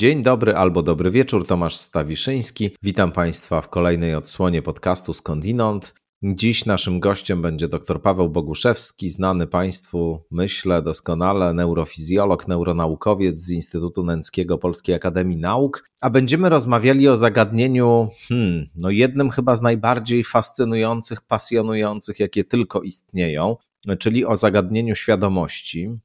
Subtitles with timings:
[0.00, 2.70] Dzień dobry albo dobry wieczór, Tomasz Stawiszyński.
[2.82, 5.94] Witam Państwa w kolejnej odsłonie podcastu Skądinąd.
[6.22, 14.04] Dziś naszym gościem będzie dr Paweł Boguszewski, znany Państwu, myślę, doskonale neurofizjolog, neuronaukowiec z Instytutu
[14.04, 20.24] Nęckiego Polskiej Akademii Nauk, a będziemy rozmawiali o zagadnieniu, hmm, no jednym chyba z najbardziej
[20.24, 23.56] fascynujących, pasjonujących, jakie tylko istnieją,
[23.98, 25.98] czyli o zagadnieniu świadomości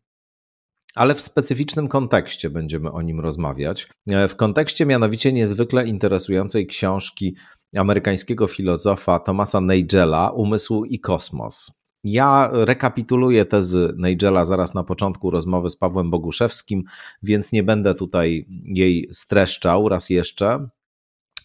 [0.95, 3.87] ale w specyficznym kontekście będziemy o nim rozmawiać.
[4.11, 7.35] E, w kontekście mianowicie niezwykle interesującej książki
[7.77, 11.71] amerykańskiego filozofa Thomasa Nagela Umysł i kosmos.
[12.03, 16.83] Ja rekapituluję tezy Nigela zaraz na początku rozmowy z Pawłem Boguszewskim,
[17.23, 20.67] więc nie będę tutaj jej streszczał raz jeszcze.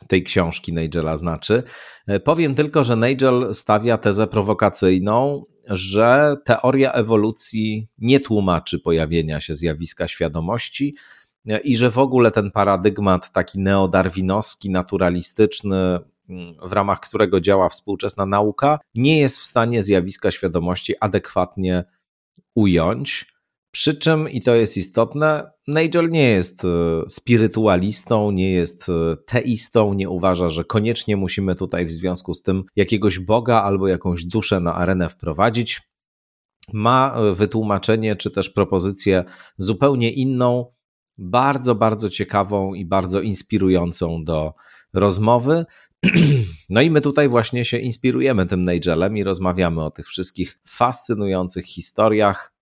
[0.09, 1.63] Tej książki Nigela znaczy.
[2.07, 9.55] E, powiem tylko, że Nigel stawia tezę prowokacyjną, że teoria ewolucji nie tłumaczy pojawienia się
[9.55, 10.97] zjawiska świadomości
[11.49, 17.69] e, i że w ogóle ten paradygmat taki neodarwinowski, naturalistyczny, mm, w ramach którego działa
[17.69, 21.85] współczesna nauka, nie jest w stanie zjawiska świadomości adekwatnie
[22.55, 23.30] ująć.
[23.81, 26.69] Przy czym, i to jest istotne, Nigel nie jest e,
[27.09, 32.65] spirytualistą, nie jest e, teistą, nie uważa, że koniecznie musimy tutaj w związku z tym
[32.77, 35.81] jakiegoś Boga albo jakąś duszę na arenę wprowadzić.
[36.73, 39.25] Ma e, wytłumaczenie czy też propozycję
[39.59, 40.73] zupełnie inną,
[41.19, 44.55] bardzo, bardzo ciekawą i bardzo inspirującą do
[44.95, 45.65] rozmowy.
[46.69, 51.67] No i my tutaj właśnie się inspirujemy tym Nigelem i rozmawiamy o tych wszystkich fascynujących
[51.67, 52.60] historiach,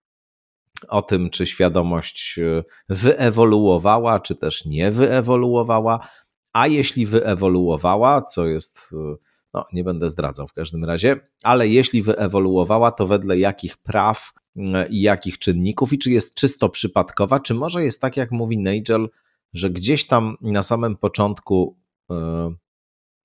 [0.88, 6.08] o tym, czy świadomość e, wyewoluowała, czy też nie wyewoluowała,
[6.52, 9.16] a jeśli wyewoluowała, co jest, e,
[9.54, 14.88] no nie będę zdradzał w każdym razie, ale jeśli wyewoluowała, to wedle jakich praw e,
[14.88, 19.08] i jakich czynników, i czy jest czysto przypadkowa, czy może jest tak, jak mówi Nigel,
[19.52, 21.78] że gdzieś tam na samym początku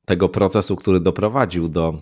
[0.05, 2.01] tego procesu, który doprowadził do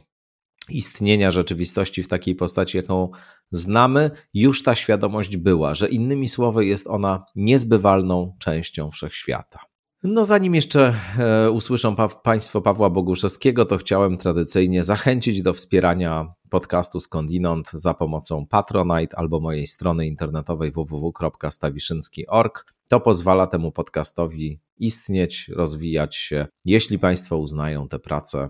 [0.70, 3.10] istnienia rzeczywistości w takiej postaci, jaką
[3.52, 9.60] znamy, już ta świadomość była, że innymi słowy jest ona niezbywalną częścią wszechświata.
[10.04, 16.34] No, zanim jeszcze e, usłyszą pa Państwo Pawła Boguszewskiego, to chciałem tradycyjnie zachęcić do wspierania
[16.50, 22.66] podcastu Skądinąd za pomocą Patronite albo mojej strony internetowej www.stawiszynski.org.
[22.90, 26.48] To pozwala temu podcastowi istnieć, rozwijać się.
[26.66, 28.50] Jeśli Państwo uznają tę pracę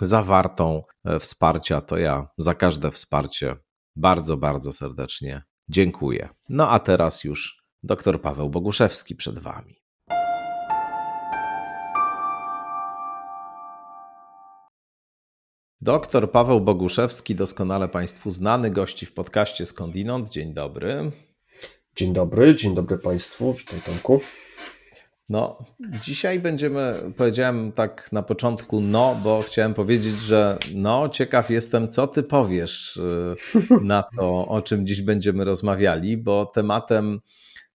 [0.00, 3.56] zawartą e, wsparcia, to ja za każde wsparcie
[3.96, 6.28] bardzo, bardzo serdecznie dziękuję.
[6.48, 9.86] No a teraz już dr Paweł Boguszewski przed Wami.
[15.80, 20.28] Doktor Paweł Boguszewski, doskonale Państwu znany, gości w podcaście Skądinąd.
[20.28, 21.12] Dzień dobry.
[21.96, 24.20] Dzień dobry, dzień dobry Państwu, witaj Tomku.
[25.28, 25.58] No,
[26.02, 32.06] dzisiaj będziemy, powiedziałem tak na początku no, bo chciałem powiedzieć, że no, ciekaw jestem, co
[32.06, 33.34] ty powiesz y,
[33.84, 37.20] na to, o czym dziś będziemy rozmawiali, bo tematem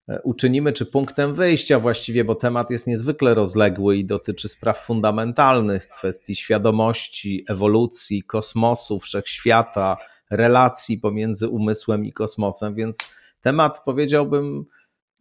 [0.08, 5.88] e, uczynimy, czy punktem wyjścia właściwie, bo temat jest niezwykle rozległy i dotyczy spraw fundamentalnych,
[5.88, 9.96] kwestii świadomości, ewolucji, kosmosu, wszechświata,
[10.30, 14.64] relacji pomiędzy umysłem i kosmosem, więc temat powiedziałbym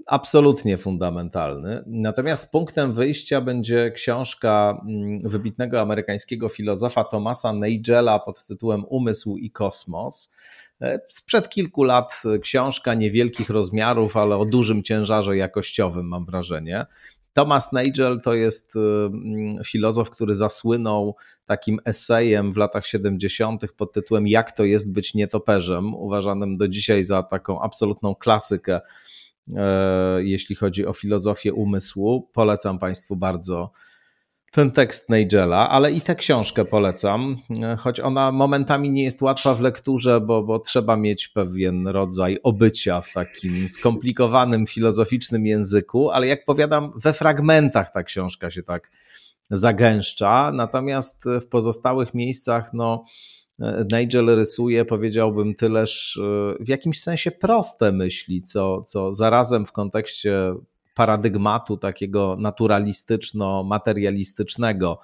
[0.08, 1.84] absolutnie fundamentalny.
[1.88, 9.52] Natomiast punktem wyjścia będzie książka mm, wybitnego amerykańskiego filozofa Thomasa Nagela pod tytułem Umysł i
[9.52, 10.36] kosmos.
[10.82, 16.86] E, sprzed kilku lat książka niewielkich rozmiarów, ale o dużym ciężarze jakościowym, mam wrażenie.
[17.34, 23.74] Thomas Nagel to jest mm, filozof, który zasłynął takim esejem w latach 70.
[23.78, 28.82] pod tytułem Jak to jest być nietoperzem, uważanym do dzisiaj za taką absolutną klasykę E,
[30.18, 32.30] jeśli chodzi o filozofię umysłu.
[32.34, 33.72] Polecam Państwu bardzo
[34.52, 39.56] ten tekst Nigela, ale i tę książkę polecam, e, choć ona momentami nie jest łatwa
[39.56, 46.28] w lekturze, bo, bo trzeba mieć pewien rodzaj obycia w takim skomplikowanym, filozoficznym języku, ale
[46.28, 48.92] jak powiadam, we fragmentach ta książka się tak
[49.52, 53.06] zagęszcza, natomiast w pozostałych miejscach, no
[53.94, 56.22] Nigel rysuje, powiedziałbym, tyleż e,
[56.64, 60.54] w jakimś sensie proste myśli, co, co zarazem w kontekście
[60.96, 64.98] paradygmatu takiego naturalistyczno-materialistycznego, e,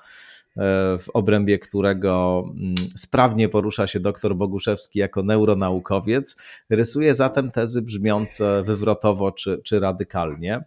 [0.98, 8.62] w obrębie którego mm, sprawnie porusza się dr Boguszewski jako neuronaukowiec, rysuje zatem tezy brzmiące
[8.64, 10.64] wywrotowo czy, czy radykalnie,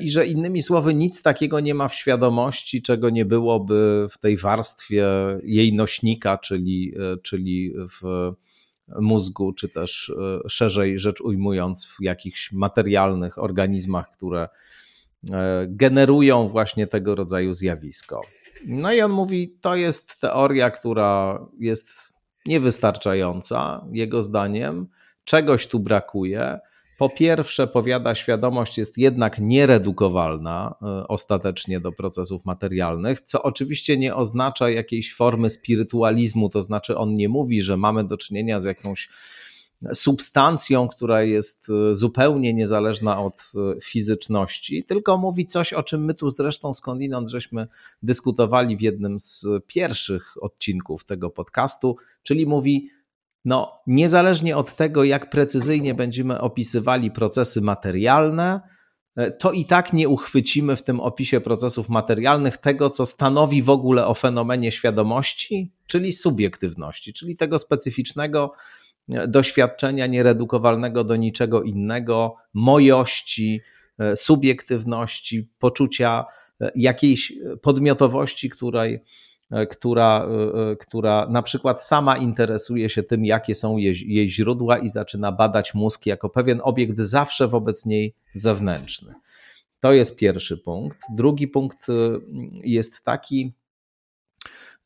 [0.00, 4.36] I że innymi słowy, nic takiego nie ma w świadomości, czego nie byłoby w tej
[4.36, 5.06] warstwie
[5.42, 8.32] jej nośnika, czyli, czyli w
[9.00, 10.12] mózgu, czy też
[10.44, 14.48] e, szerzej rzecz ujmując, w jakichś materialnych organizmach, które
[15.32, 18.20] e, generują właśnie tego rodzaju zjawisko.
[18.66, 22.12] No i on mówi, to jest teoria, która jest
[22.46, 24.86] niewystarczająca, jego zdaniem,
[25.26, 26.58] czegoś tu brakuje.
[26.98, 34.14] Po pierwsze, powiada, świadomość jest jednak nieredukowalna e, ostatecznie do procesów materialnych, co oczywiście nie
[34.14, 39.08] oznacza jakiejś formy spirytualizmu, to znaczy on nie mówi, że mamy do czynienia z jakąś
[39.94, 46.14] substancją, która jest e, zupełnie niezależna od e, fizyczności, tylko mówi coś, o czym my
[46.14, 47.66] tu zresztą skądinąd żeśmy
[48.02, 52.90] dyskutowali w jednym z pierwszych odcinków tego podcastu, czyli mówi,
[53.46, 58.60] no, niezależnie od tego, jak precyzyjnie będziemy opisywali procesy materialne,
[59.16, 63.70] e, to i tak nie uchwycimy w tym opisie procesów materialnych tego, co stanowi w
[63.70, 68.52] ogóle o fenomenie świadomości, czyli subiektywności, czyli tego specyficznego
[69.12, 73.60] e, doświadczenia nieredukowalnego do niczego innego, mojości,
[73.98, 76.24] e, subiektywności, poczucia
[76.74, 77.32] jakiejś
[77.62, 79.00] podmiotowości, której
[79.70, 84.78] która, e, e, która na przykład sama interesuje się tym, jakie są jej, jej źródła
[84.78, 89.14] i zaczyna badać mózg jako pewien obiekt zawsze wobec niej zewnętrzny.
[89.80, 90.98] To jest pierwszy punkt.
[91.16, 91.86] Drugi punkt
[92.64, 93.52] jest taki,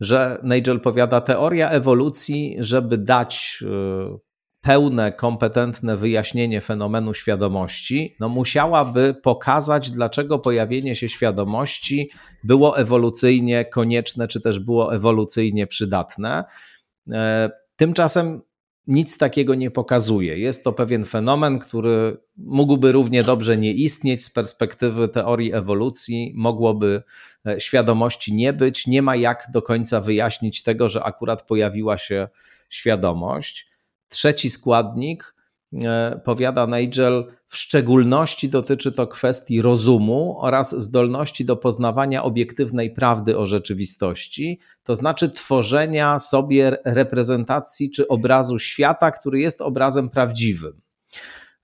[0.01, 3.65] że Nigel powiada, teoria ewolucji, żeby dać
[4.61, 12.11] pełne, kompetentne wyjaśnienie fenomenu świadomości, no musiałaby pokazać, dlaczego pojawienie się świadomości
[12.45, 16.45] było ewolucyjnie konieczne, czy też było ewolucyjnie przydatne.
[17.13, 18.41] E, tymczasem
[18.87, 20.39] nic takiego nie pokazuje.
[20.39, 27.03] Jest to pewien fenomen, który mógłby równie dobrze nie istnieć z perspektywy teorii ewolucji, mogłoby
[27.47, 28.87] e, świadomości nie być.
[28.87, 32.29] Nie ma jak do końca wyjaśnić tego, że akurat pojawiła się
[32.69, 33.70] świadomość.
[34.11, 35.35] Trzeci składnik,
[35.85, 43.39] e, powiada Nigel, w szczególności dotyczy to kwestii rozumu oraz zdolności do poznawania obiektywnej prawdy
[43.39, 50.81] o rzeczywistości, to znaczy tworzenia sobie reprezentacji czy obrazu świata, który jest obrazem prawdziwym.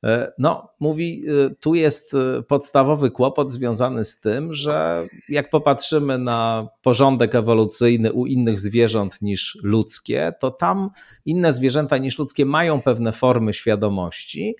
[0.04, 6.18] E, no, mówi, e, tu jest e, podstawowy kłopot związany z tym, że jak popatrzymy
[6.18, 10.90] na porządek ewolucyjny u innych zwierząt niż ludzkie, to tam
[11.24, 14.56] inne zwierzęta niż ludzkie mają pewne formy świadomości,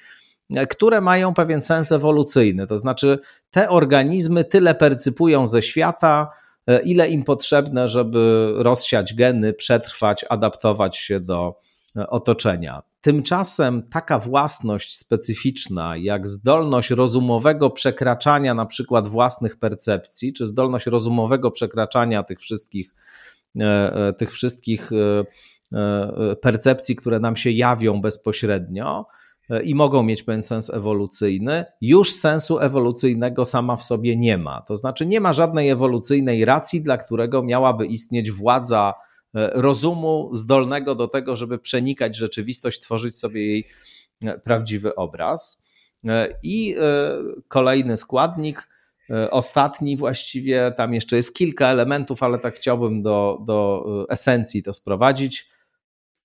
[0.70, 2.66] które mają pewien sens ewolucyjny.
[2.66, 3.18] To znaczy,
[3.50, 6.30] te organizmy tyle percypują ze świata,
[6.84, 11.60] ile im potrzebne, żeby rozsiać geny, przetrwać, adaptować się do
[12.08, 12.82] otoczenia.
[13.06, 21.50] Tymczasem taka własność specyficzna, jak zdolność rozumowego przekraczania na przykład własnych percepcji, czy zdolność rozumowego
[21.50, 22.94] przekraczania tych wszystkich,
[23.60, 23.64] e,
[24.08, 24.90] e, tych wszystkich
[25.72, 29.06] e, percepcji, które nam się jawią bezpośrednio
[29.64, 34.62] i mogą mieć pewien sens ewolucyjny, już sensu ewolucyjnego sama w sobie nie ma.
[34.62, 38.94] To znaczy, nie ma żadnej ewolucyjnej racji, dla którego miałaby istnieć władza
[39.36, 43.68] rozumu zdolnego do tego, żeby przenikać rzeczywistość, tworzyć sobie jej
[44.24, 45.64] e, prawdziwy obraz.
[46.04, 46.74] E, I
[47.48, 48.68] kolejny składnik,
[49.30, 55.48] ostatni właściwie, tam jeszcze jest kilka elementów, ale tak chciałbym do, do esencji to sprowadzić.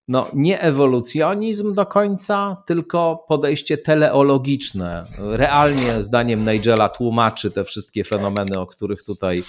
[0.07, 5.05] No, nie ewolucjonizm do końca, tylko podejście teleologiczne.
[5.17, 9.43] Realnie, zdaniem Nigela, tłumaczy te wszystkie fenomeny, o których tutaj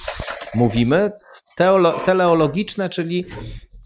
[0.54, 1.10] mówimy
[1.56, 3.24] teolo, teleologiczne, czyli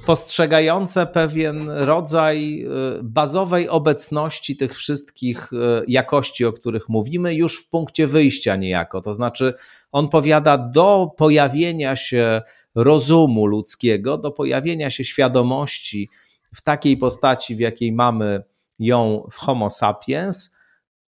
[0.06, 2.64] postrzegające pewien rodzaj
[2.98, 5.56] y, bazowej obecności tych wszystkich y,
[5.88, 9.00] jakości, o których mówimy, już w punkcie wyjścia niejako.
[9.00, 9.54] To znaczy,
[9.92, 12.42] on powiada, do pojawienia się
[12.74, 16.08] rozumu ludzkiego, do pojawienia się świadomości
[16.54, 18.42] w takiej postaci, w jakiej mamy
[18.78, 20.55] ją w Homo sapiens,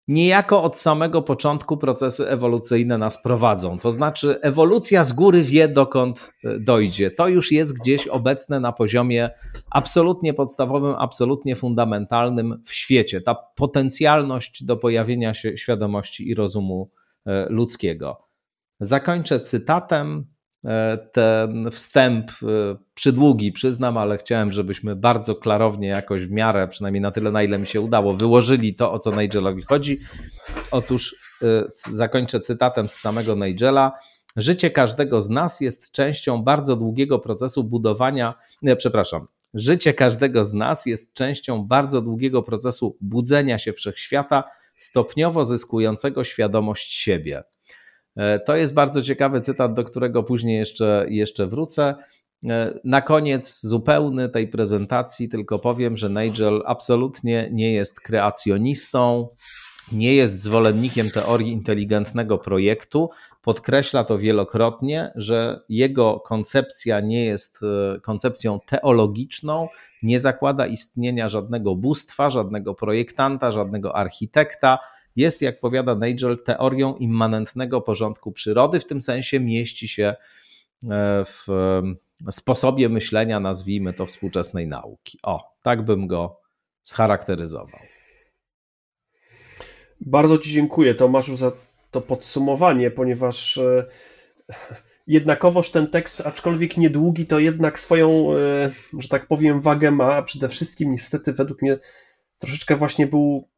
[0.08, 3.80] niejako od samego początku procesy ewolucyjne nas prowadzą.
[3.80, 7.12] To znaczy, ewolucja z góry wie, dokąd e, dojdzie.
[7.12, 9.30] To już jest gdzieś obecne na poziomie
[9.72, 13.22] absolutnie podstawowym, absolutnie fundamentalnym w świecie.
[13.22, 16.92] Ta potencjalność do pojawienia się świadomości i rozumu
[17.26, 18.28] e, ludzkiego.
[18.80, 20.35] Zakończę cytatem.
[21.12, 22.46] Ten wstęp e,
[22.94, 27.60] przydługi, przyznam, ale chciałem, żebyśmy bardzo klarownie, jakoś w miarę, przynajmniej na tyle, na ile
[27.60, 29.98] mi się udało, wyłożyli to, o co Nigelowi chodzi.
[30.72, 31.16] Otóż
[31.76, 33.92] zakończę cytatem z samego Nigela.
[34.36, 40.54] Życie każdego z nas jest częścią bardzo długiego procesu budowania, nie, przepraszam, życie każdego z
[40.54, 44.44] nas jest częścią bardzo długiego procesu budzenia się wszechświata,
[44.78, 47.44] stopniowo zyskującego świadomość siebie.
[48.16, 51.96] E, to jest bardzo ciekawy cytat, do którego później jeszcze, jeszcze wrócę.
[52.50, 59.28] E, na koniec zupełny tej prezentacji tylko powiem, że Nigel absolutnie nie jest kreacjonistą,
[59.92, 63.10] nie jest zwolennikiem teorii inteligentnego projektu.
[63.42, 69.68] Podkreśla to wielokrotnie, że jego koncepcja nie jest e, koncepcją teologiczną,
[70.04, 74.80] nie zakłada istnienia żadnego bóstwa, żadnego projektanta, żadnego architekta.
[75.16, 80.16] Jest, jak powiada Nigel, teorią immanentnego porządku przyrody, w tym sensie mieści się
[80.90, 81.48] e, w
[82.32, 85.20] sposobie myślenia, nazwijmy to, współczesnej nauki.
[85.24, 86.40] O, tak bym go
[86.82, 87.80] scharakteryzował.
[90.02, 91.52] Bardzo Ci dziękuję, Tomaszu, za
[91.92, 93.86] to podsumowanie, ponieważ e,
[95.08, 100.24] jednakowoż ten tekst, aczkolwiek niedługi, to jednak swoją, e, że tak powiem, wagę ma, a
[100.24, 101.78] przede wszystkim niestety według mnie
[102.40, 103.50] troszeczkę właśnie był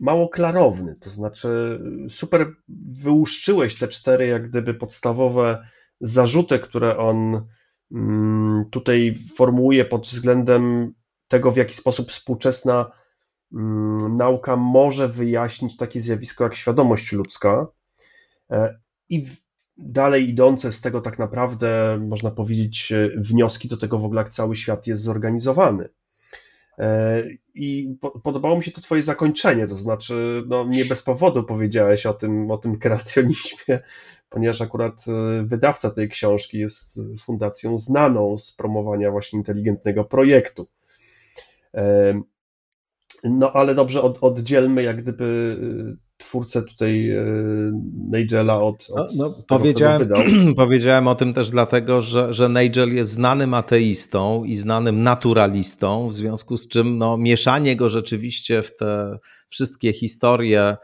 [0.00, 0.96] mało klarowny.
[1.00, 2.54] To znaczy, super
[3.02, 5.68] wyłuszczyłeś te cztery, jak gdyby podstawowe
[6.00, 7.46] zarzuty, które on
[7.92, 10.92] mm, tutaj formułuje pod względem
[11.28, 12.90] tego, w jaki sposób współczesna
[13.52, 17.66] Mm, nauka może wyjaśnić takie zjawisko jak świadomość ludzka
[18.50, 19.26] e, i
[19.76, 24.30] dalej idące z tego tak naprawdę, można powiedzieć, e, wnioski do tego w ogóle, jak
[24.30, 25.88] cały świat jest zorganizowany.
[26.78, 27.22] E,
[27.54, 32.14] I podobało mi się to Twoje zakończenie, to znaczy, no nie bez powodu powiedziałeś o
[32.14, 33.80] tym, o tym kreacjonizmie,
[34.30, 35.04] ponieważ akurat
[35.44, 40.66] wydawca tej książki jest fundacją znaną z promowania właśnie inteligentnego projektu.
[43.24, 45.56] No ale dobrze, od, oddzielmy jak gdyby
[46.26, 47.72] twórcę tutaj y,
[48.12, 50.08] Nigela od, od no, no, powiedziałem,
[50.56, 56.14] powiedziałem o tym też dlatego, że, że Nigel jest znanym ateistą i znanym naturalistą, w
[56.14, 59.18] związku z czym no, mieszanie go rzeczywiście w te
[59.48, 60.76] wszystkie historie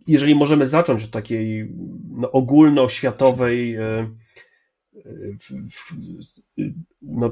[0.07, 1.73] jeżeli możemy zacząć od takiej
[2.09, 4.09] no, ogólnoświatowej e,
[7.01, 7.31] no,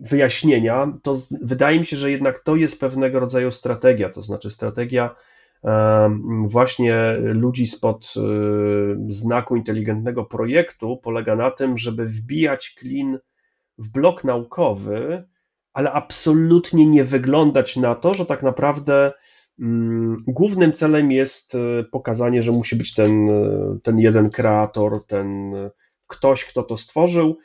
[0.00, 5.14] wyjaśnienia, to wydaje mi się, że jednak to jest pewnego rodzaju strategia, to znaczy strategia
[6.48, 8.20] właśnie ludzi spod e,
[9.12, 13.18] znaku inteligentnego projektu polega na tym, żeby wbijać klin
[13.78, 15.24] w blok naukowy,
[15.72, 19.12] ale absolutnie nie wyglądać na to, że tak naprawdę
[19.60, 25.54] mm, głównym celem jest e, pokazanie, że musi być ten, e, ten jeden kreator, ten
[26.06, 27.38] ktoś, kto to stworzył.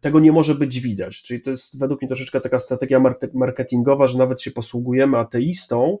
[0.00, 1.22] Tego nie może być widać.
[1.22, 3.00] Czyli to jest według mnie troszeczkę taka strategia
[3.34, 5.98] marketingowa, że nawet się posługujemy ateistą,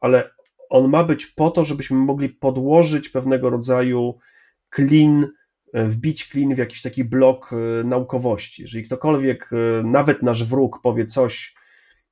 [0.00, 0.30] ale
[0.70, 5.34] on ma być po to, żebyśmy mogli podłożyć pewnego rodzaju e,
[5.74, 8.62] wbić klin w jakiś taki blok e, naukowości.
[8.62, 11.54] Jeżeli ktokolwiek, e, nawet nasz wróg, powie coś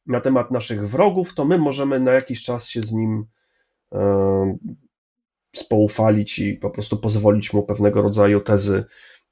[0.07, 3.25] na temat naszych wrogów, to my możemy na jakiś czas się z nim
[5.57, 8.85] spoufalić i po prostu pozwolić mu pewnego rodzaju tezy,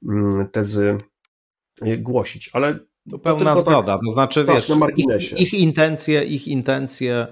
[0.09, 0.97] mm, tezy
[1.97, 2.49] głosić.
[2.53, 7.27] Ale to pełna tak- zgoda, to znaczy, tak, wiesz, ich, ich, intencje, ich intencje E,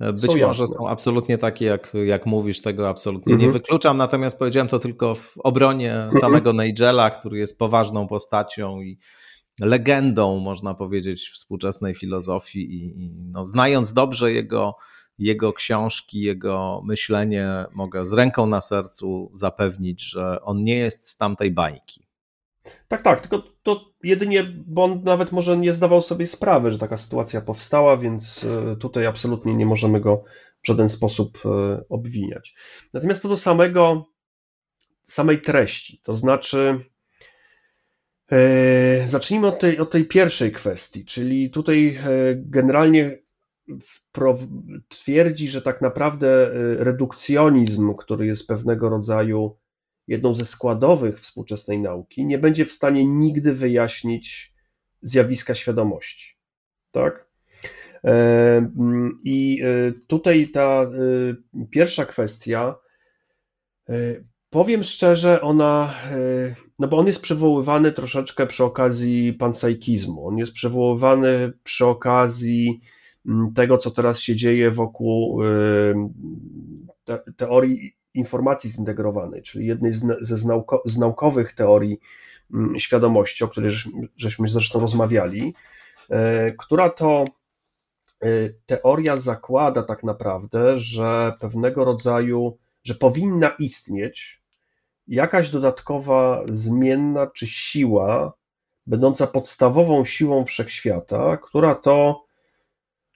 [0.00, 3.48] być są może są absolutnie takie, jak, jak mówisz, tego absolutnie mhm.
[3.48, 6.20] nie wykluczam, natomiast powiedziałem to tylko w obronie mhm.
[6.20, 8.98] samego Nigela, który jest poważną postacią i
[9.60, 14.76] legendą, można powiedzieć, współczesnej filozofii i, i no, znając dobrze jego,
[15.18, 21.16] jego książki, jego myślenie, mogę z ręką na sercu zapewnić, że on nie jest z
[21.16, 22.03] tamtej bańki.
[22.94, 26.96] Tak, tak, tylko to jedynie, bo on nawet może nie zdawał sobie sprawy, że taka
[26.96, 30.24] sytuacja powstała, więc e, tutaj absolutnie nie możemy go
[30.62, 31.48] w żaden sposób e,
[31.88, 32.54] obwiniać.
[32.92, 34.06] Natomiast co do samego,
[35.06, 36.84] samej treści, to znaczy
[38.32, 41.98] e, zacznijmy od tej, od tej pierwszej kwestii, czyli tutaj
[42.36, 43.18] generalnie
[44.88, 49.56] twierdzi, że tak naprawdę redukcjonizm, który jest pewnego rodzaju
[50.08, 54.54] jedną ze składowych współczesnej nauki, nie będzie w stanie nigdy wyjaśnić
[55.02, 56.36] zjawiska świadomości.
[56.90, 57.28] Tak?
[58.04, 58.70] E,
[59.24, 62.74] I e, tutaj ta e, pierwsza kwestia
[64.50, 65.94] Powiem szczerze, ona,
[66.78, 70.28] no bo on jest przywoływany troszeczkę przy okazji panpsychizmu.
[70.28, 72.80] On jest przywoływany przy okazji
[73.26, 75.40] mm, tego, co teraz się dzieje wokół
[77.36, 80.36] teorii informacji zintegrowanej, czyli jednej ze
[80.84, 82.00] z naukowych teorii
[82.54, 83.72] mm, świadomości, o której
[84.16, 85.54] żeśmy zresztą rozmawiali,
[86.10, 87.24] e, która to
[88.20, 88.26] e,
[88.66, 94.42] teoria zakłada tak naprawdę, że pewnego rodzaju, że powinna istnieć
[95.08, 98.32] jakaś dodatkowa zmienna czy siła,
[98.86, 102.23] będąca podstawową siłą wszechświata, która to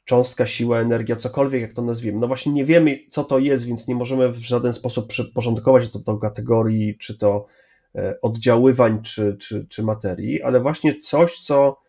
[0.09, 2.19] cząstka, siła, energia, cokolwiek jak to nazwiemy.
[2.19, 5.99] No właśnie nie wiemy, co to jest, więc nie możemy w żaden sposób przyporządkować to
[5.99, 7.47] do kategorii, czy to
[7.95, 11.81] e, oddziaływań, czy, czy, czy materii, ale właśnie coś, co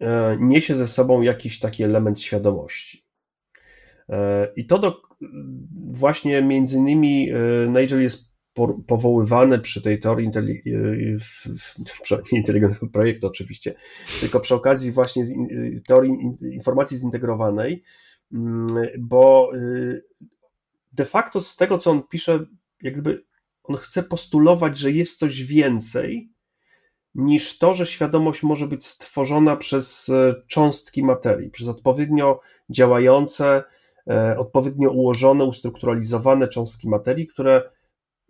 [0.00, 3.04] e, niesie ze sobą jakiś taki element świadomości.
[4.08, 5.02] E, I to do,
[5.86, 7.32] właśnie między innymi
[7.68, 8.27] Nigel jest
[8.86, 10.26] powoływane przy tej teorii
[12.32, 13.74] inteligentnego projektu oczywiście,
[14.20, 15.26] tylko przy okazji właśnie
[15.88, 16.12] teorii
[16.52, 17.82] informacji zintegrowanej,
[18.32, 20.04] mm, bo y,
[20.92, 22.46] de facto z tego, co on pisze,
[22.82, 23.24] jakby
[23.64, 26.32] on chce postulować, że jest coś więcej
[27.14, 33.64] niż to, że świadomość może być stworzona przez e, cząstki materii, przez odpowiednio działające,
[34.10, 37.70] e, odpowiednio ułożone, ustrukturalizowane cząstki materii, które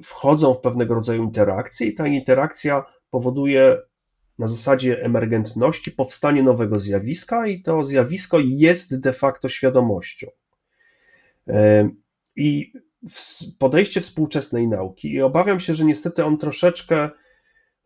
[0.02, 3.78] wchodzą w pewnego rodzaju interakcję i ta interakcja powoduje
[4.38, 10.26] na zasadzie emergentności powstanie nowego zjawiska i to zjawisko jest de facto świadomością.
[12.36, 12.72] I
[13.58, 17.10] podejście współczesnej nauki, i obawiam się, że niestety on troszeczkę,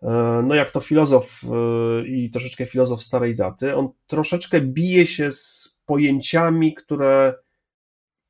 [0.03, 5.33] e, no jak to filozof e, i troszeczkę filozof starej daty, on troszeczkę bije się
[5.33, 7.35] z pojęciami, które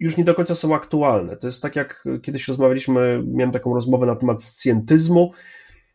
[0.03, 1.37] już nie do końca są aktualne.
[1.37, 5.33] To jest tak, jak kiedyś rozmawialiśmy, miałem taką rozmowę na temat scjentyzmu.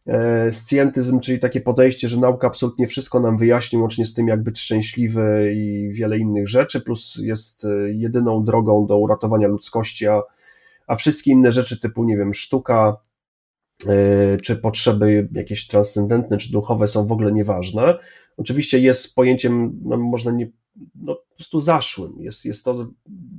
[0.08, 4.44] E, scjentyzm, czyli takie podejście, że nauka absolutnie wszystko nam wyjaśni, łącznie z tym, jak
[4.44, 10.22] być szczęśliwy i wiele innych rzeczy, plus jest e, jedyną drogą do uratowania ludzkości, a,
[10.88, 12.98] a wszystkie inne rzeczy typu, nie wiem, sztuka,
[13.88, 17.98] e, czy potrzeby jakieś transcendentne, czy duchowe są w ogóle nieważne.
[18.38, 20.48] Oczywiście jest pojęciem, no, można nie
[20.96, 22.14] no, po prostu zaszłym.
[22.20, 22.88] Jest, jest to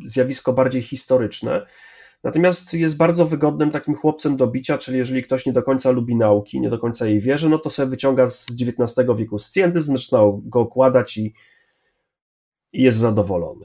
[0.07, 1.67] zjawisko bardziej historyczne.
[2.25, 6.17] Natomiast jest bardzo wygodnym takim chłopcem do bicia, czyli jeżeli ktoś nie do końca lubi
[6.17, 10.21] nauki, nie do końca jej wierzy, no to sobie wyciąga z XIX wieku scjentyzm, zaczyna
[10.43, 11.35] go okładać i,
[12.73, 13.65] i jest zadowolony.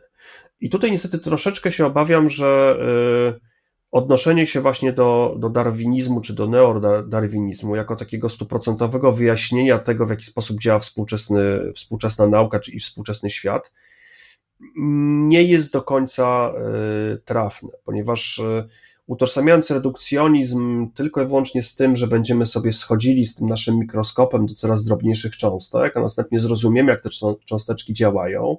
[0.59, 3.52] I tutaj niestety troszeczkę się obawiam, że yy,
[3.93, 10.09] odnoszenie się właśnie do, do darwinizmu czy do neodarwinizmu jako takiego stuprocentowego wyjaśnienia tego, w
[10.09, 13.71] jaki sposób działa współczesny, współczesna nauka czy i współczesny świat,
[15.27, 18.67] nie jest do końca e, trafne, ponieważ e,
[19.07, 24.45] utożsamiając redukcjonizm tylko i wyłącznie z tym, że będziemy sobie schodzili z tym naszym mikroskopem
[24.45, 27.09] do coraz drobniejszych cząstek, a następnie zrozumiemy, jak te
[27.45, 28.57] cząsteczki działają,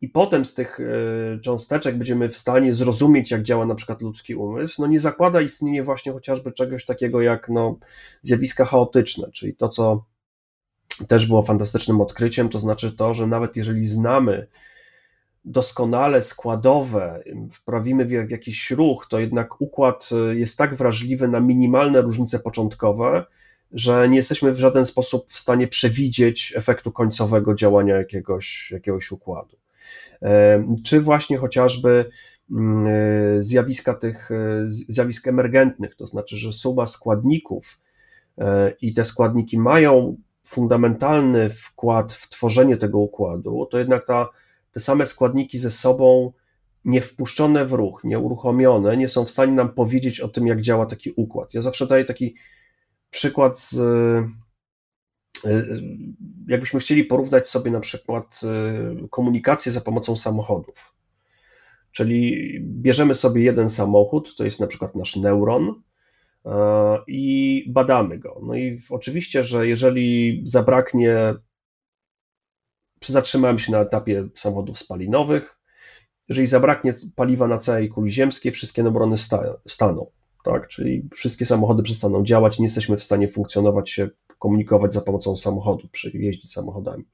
[0.00, 4.34] i potem z tych e, cząsteczek będziemy w stanie zrozumieć, jak działa na przykład ludzki
[4.34, 7.78] umysł, no nie zakłada istnienie właśnie chociażby czegoś takiego jak no,
[8.22, 10.04] zjawiska chaotyczne, czyli to, co
[11.08, 14.46] też było fantastycznym odkryciem, to znaczy to, że nawet jeżeli znamy
[15.44, 17.22] doskonale składowe,
[17.52, 23.24] wprawimy w jakiś ruch, to jednak układ e, jest tak wrażliwy na minimalne różnice początkowe,
[23.72, 29.56] że nie jesteśmy w żaden sposób w stanie przewidzieć efektu końcowego działania jakiegoś, jakiegoś układu.
[30.84, 32.10] Czy właśnie chociażby
[32.50, 37.80] mm, e, zjawiska tych e, zjawisk emergentnych, to znaczy, że suma składników
[38.38, 44.28] e, i te składniki mają fundamentalny wkład w tworzenie tego układu, to jednak ta,
[44.72, 46.32] te same składniki ze sobą
[46.84, 50.86] nie wpuszczone w ruch, nieuruchomione, nie są w stanie nam powiedzieć o tym, jak działa
[50.86, 51.54] taki układ.
[51.54, 52.34] Ja zawsze daję taki
[53.10, 53.72] przykład z.
[53.72, 55.82] Y, y,
[56.48, 58.40] jakbyśmy chcieli porównać sobie na przykład
[59.04, 60.94] y, komunikację za pomocą samochodów.
[61.92, 65.82] Czyli bierzemy sobie jeden samochód, to jest na przykład nasz neuron,
[67.06, 68.40] i badamy go.
[68.42, 71.34] No i oczywiście, że jeżeli zabraknie,
[73.04, 75.58] zatrzymałem się na etapie samochodów spalinowych,
[76.28, 79.16] jeżeli zabraknie paliwa na całej kuli ziemskiej, wszystkie neurony
[79.66, 80.10] staną
[80.44, 80.68] tak?
[80.68, 85.88] Czyli wszystkie samochody przestaną działać, nie jesteśmy w stanie funkcjonować się, komunikować za pomocą samochodu,
[86.14, 87.04] jeździć samochodami.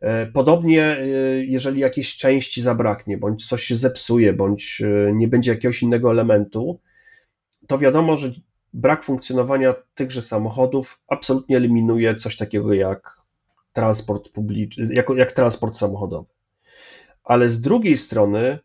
[0.00, 1.06] E, podobnie, e,
[1.44, 6.80] jeżeli jakiejś części zabraknie, bądź coś się zepsuje, bądź e, nie będzie jakiegoś innego elementu,
[7.66, 8.32] to wiadomo, że
[8.72, 13.20] brak funkcjonowania tychże samochodów absolutnie eliminuje coś takiego jak
[13.72, 16.28] transport publiczny, jak, jak transport samochodowy.
[17.24, 18.58] Ale z drugiej strony,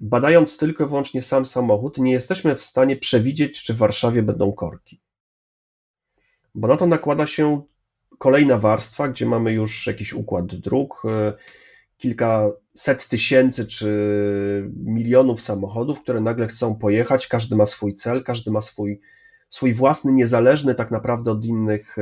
[0.00, 4.52] badając tylko i wyłącznie sam samochód, nie jesteśmy w stanie przewidzieć, czy w Warszawie będą
[4.52, 5.00] korki.
[6.54, 7.62] Bo na to nakłada się
[8.18, 11.02] kolejna warstwa, gdzie mamy już jakiś układ dróg,
[11.96, 17.28] kilkaset tysięcy czy milionów samochodów, które nagle chcą pojechać.
[17.28, 19.00] Każdy ma swój cel, każdy ma swój,
[19.50, 21.96] swój własny, niezależny tak naprawdę od innych,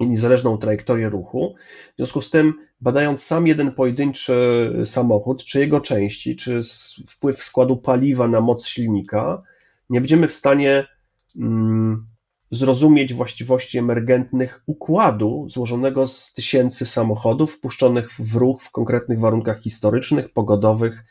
[0.00, 1.54] e, niezależną trajektorię ruchu.
[1.92, 6.62] W związku z tym, badając sam jeden pojedynczy samochód, czy jego części, czy
[7.08, 9.42] wpływ składu paliwa na moc silnika,
[9.90, 10.86] nie będziemy w stanie
[11.36, 12.06] mm,
[12.50, 20.32] zrozumieć właściwości emergentnych układu złożonego z tysięcy samochodów wpuszczonych w ruch w konkretnych warunkach historycznych,
[20.32, 21.04] pogodowych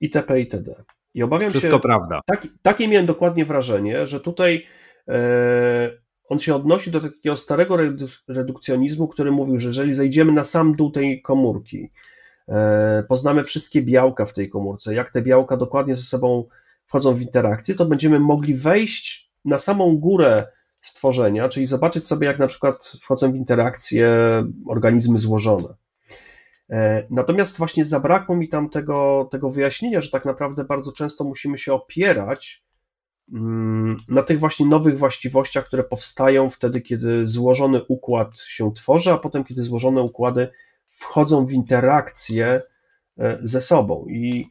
[0.00, 0.40] itp.
[0.40, 0.74] itd.
[1.14, 2.20] I obawiam Wszystko się, prawda.
[2.26, 4.66] Tak, takie miałem dokładnie wrażenie, że tutaj
[5.08, 7.76] e, on się odnosi do takiego starego
[8.28, 11.90] redukcjonizmu, który mówił, że jeżeli zejdziemy na sam dół tej komórki,
[12.48, 16.44] e, poznamy wszystkie białka w tej komórce, jak te białka dokładnie ze sobą
[16.86, 20.46] wchodzą w interakcję, to będziemy mogli wejść na samą górę
[20.80, 24.08] stworzenia, czyli zobaczyć sobie, jak na przykład wchodzą w interakcje
[24.68, 25.74] organizmy złożone.
[26.70, 31.58] E, natomiast właśnie zabrakło mi tam tego, tego wyjaśnienia, że tak naprawdę bardzo często musimy
[31.58, 32.63] się opierać
[34.08, 39.44] na tych właśnie nowych właściwościach, które powstają wtedy, kiedy złożony układ się tworzy, a potem,
[39.44, 40.48] kiedy złożone układy
[40.90, 42.62] wchodzą w interakcje
[43.18, 44.06] e, ze sobą.
[44.08, 44.50] I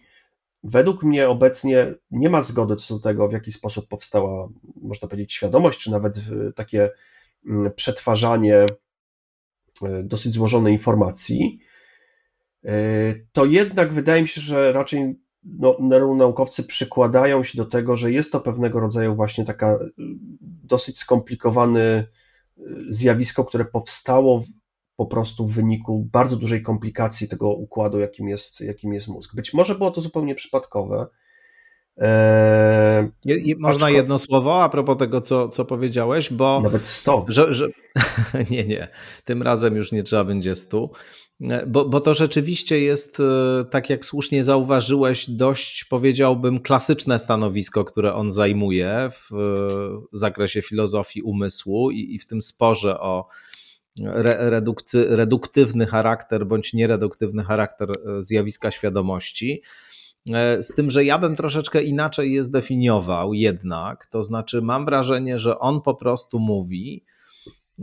[0.63, 4.49] Według mnie obecnie nie ma zgody co do tego, w jaki sposób powstała,
[4.81, 6.19] można powiedzieć, świadomość, czy nawet
[6.55, 6.89] takie
[7.45, 8.65] mm, przetwarzanie e,
[10.03, 11.59] dosyć złożonej informacji.
[12.65, 12.73] E,
[13.31, 15.77] to jednak wydaje mi się, że raczej no,
[16.15, 19.79] naukowcy przykładają się do tego, że jest to pewnego rodzaju właśnie taka
[20.63, 22.07] dosyć skomplikowane
[22.89, 24.43] zjawisko, które powstało
[24.95, 29.35] po prostu w wyniku bardzo dużej komplikacji tego układu, jakim jest, jakim jest mózg.
[29.35, 31.07] Być może było to zupełnie przypadkowe.
[31.97, 36.59] Eee, Można jedno słowo a propos tego, co, co powiedziałeś, bo.
[36.63, 37.25] Nawet sto.
[37.27, 37.67] Że, że...
[38.51, 38.87] nie, nie.
[39.25, 40.91] Tym razem już nie trzeba będzie stu.
[41.41, 47.85] E, bo, bo to rzeczywiście jest, e, tak jak słusznie zauważyłeś, dość powiedziałbym klasyczne stanowisko,
[47.85, 49.29] które on zajmuje w
[50.11, 53.27] zakresie filozofii umysłu i, i w tym sporze o
[54.25, 59.61] redukcy, reduktywny charakter bądź niereduktywny charakter e, zjawiska świadomości.
[60.29, 65.37] E, z tym, że ja bym troszeczkę inaczej je zdefiniował jednak, to znaczy mam wrażenie,
[65.37, 67.05] że on po prostu mówi,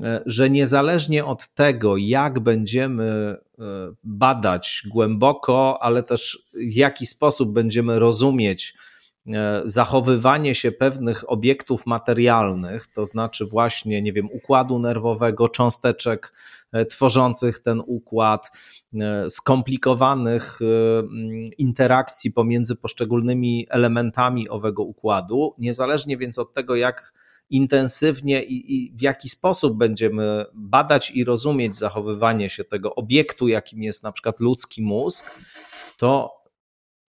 [0.03, 3.37] e, że niezależnie od tego, jak będziemy
[4.05, 8.75] badać głęboko, ale też w jaki sposób będziemy rozumieć
[9.29, 16.33] E, zachowywanie się pewnych obiektów materialnych, to znaczy właśnie, nie wiem, układu nerwowego, cząsteczek
[16.73, 18.80] e, tworzących ten układ, e,
[19.29, 20.59] skomplikowanych
[21.59, 27.13] interakcji pomiędzy poszczególnymi elementami owego układu, niezależnie więc od tego, jak
[27.51, 33.83] intensywnie i, i, w jaki sposób będziemy badać i rozumieć zachowywanie się tego obiektu, jakim
[33.83, 35.31] jest na przykład ludzki mózg,
[35.97, 36.41] to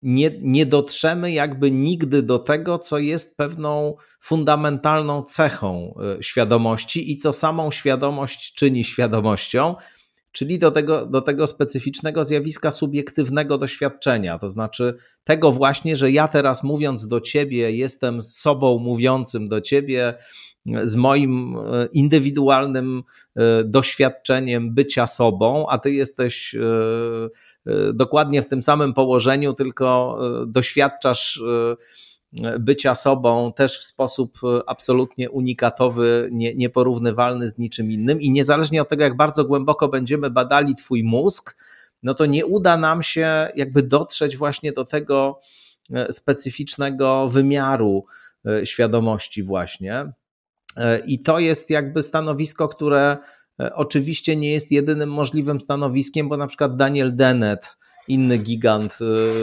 [0.01, 7.17] nie, nie dotrzemy jakby nigdy do tego, co jest pewną fundamentalną cechą e, świadomości i
[7.17, 9.75] co samą świadomość czyni świadomością,
[10.39, 14.39] czyli do tego, do tego specyficznego zjawiska subiektywnego doświadczenia.
[14.39, 20.13] To znaczy tego właśnie, że ja teraz mówiąc do ciebie, jestem sobą mówiącym do ciebie,
[20.83, 23.03] z moim e, indywidualnym
[23.35, 26.59] e, doświadczeniem bycia sobą, a ty jesteś e,
[27.93, 31.41] dokładnie w tym samym położeniu, tylko doświadczasz
[32.59, 38.21] bycia sobą też w sposób absolutnie unikatowy, nie, nieporównywalny z niczym innym.
[38.21, 41.57] I niezależnie od tego, jak bardzo głęboko będziemy badali Twój mózg,
[42.03, 45.39] no to nie uda nam się jakby dotrzeć właśnie do tego
[46.11, 48.05] specyficznego wymiaru
[48.65, 50.05] świadomości, właśnie.
[50.77, 53.17] E, I to jest jakby stanowisko, które
[53.59, 58.95] e, oczywiście nie jest jedynym możliwym stanowiskiem, bo na przykład Daniel Dennett, inny gigant e,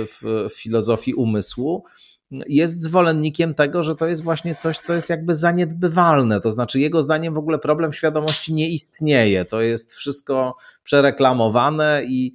[0.07, 1.85] w filozofii umysłu,
[2.31, 6.41] jest zwolennikiem tego, że to jest właśnie coś, co jest jakby zaniedbywalne.
[6.41, 9.45] To znaczy, jego zdaniem w ogóle problem świadomości nie istnieje.
[9.45, 12.35] To jest wszystko przereklamowane i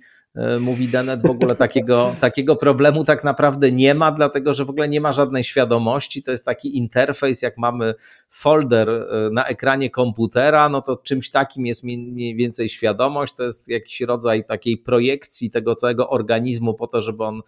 [0.60, 4.90] mówi Dennett, w ogóle takiego, takiego problemu tak naprawdę nie ma, dlatego że w ogóle
[4.90, 6.24] nie ma żadnej świadomości.
[6.24, 7.94] To jest taki interfejs, jak mamy
[8.30, 13.34] folder e, na ekranie komputera, no to czymś takim jest mniej więcej świadomość.
[13.34, 17.42] To jest jakiś rodzaj takiej projekcji tego całego organizmu po to, żeby on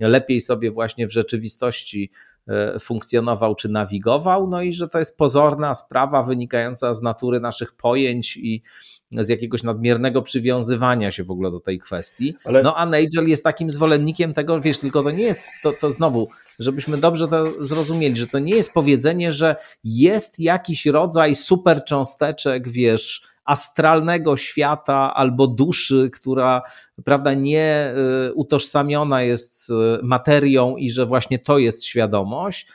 [0.00, 2.10] lepiej sobie właśnie w rzeczywistości
[2.48, 7.72] e, funkcjonował czy nawigował, no i że to jest pozorna sprawa wynikająca z natury naszych
[7.72, 8.62] pojęć i
[9.12, 12.34] z jakiegoś nadmiernego przywiązywania się w ogóle do tej kwestii.
[12.44, 12.62] Ale...
[12.62, 16.28] No a Nigel jest takim zwolennikiem tego, wiesz, tylko to nie jest, to, to znowu,
[16.58, 22.68] żebyśmy dobrze to zrozumieli, że to nie jest powiedzenie, że jest jakiś rodzaj super cząsteczek,
[22.68, 26.62] wiesz, astralnego świata albo duszy, która
[27.04, 27.94] prawda, nie
[28.28, 32.66] y, utożsamiona jest z materią i że właśnie to jest świadomość,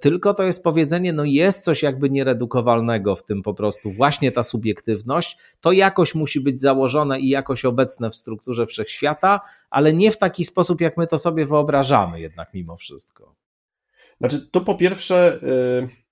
[0.00, 4.44] tylko to jest powiedzenie, no jest coś jakby nieredukowalnego w tym po prostu, właśnie ta
[4.44, 10.18] subiektywność, to jakoś musi być założone i jakoś obecne w strukturze wszechświata, ale nie w
[10.18, 13.34] taki sposób, jak my to sobie wyobrażamy jednak mimo wszystko.
[14.20, 16.04] Znaczy, to po pierwsze, yy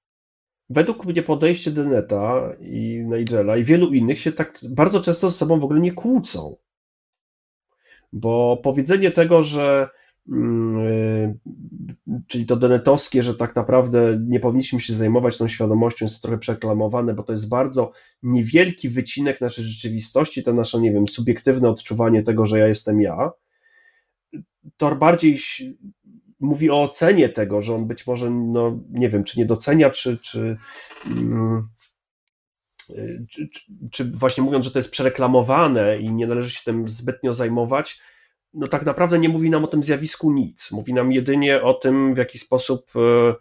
[0.70, 5.60] według mnie podejście Deneta i Nigela i wielu innych się tak bardzo często ze sobą
[5.60, 6.56] w ogóle nie kłócą.
[8.12, 9.88] Bo powiedzenie tego, że
[12.26, 17.14] czyli to denetowskie, że tak naprawdę nie powinniśmy się zajmować tą świadomością, jest trochę przeklamowane,
[17.14, 22.46] bo to jest bardzo niewielki wycinek naszej rzeczywistości, to nasze, nie wiem, subiektywne odczuwanie tego,
[22.46, 23.30] że ja jestem ja,
[24.76, 25.38] to bardziej
[26.40, 30.18] mówi o ocenie tego, że on być może, no nie wiem, czy nie docenia, czy,
[30.18, 30.56] czy,
[31.06, 31.68] mm,
[33.30, 33.48] czy,
[33.90, 38.00] czy, właśnie mówiąc, że to jest przereklamowane i nie należy się tym zbytnio zajmować,
[38.54, 40.70] no tak naprawdę nie mówi nam o tym zjawisku nic.
[40.70, 43.34] Mówi nam jedynie o tym, w jaki sposób, e,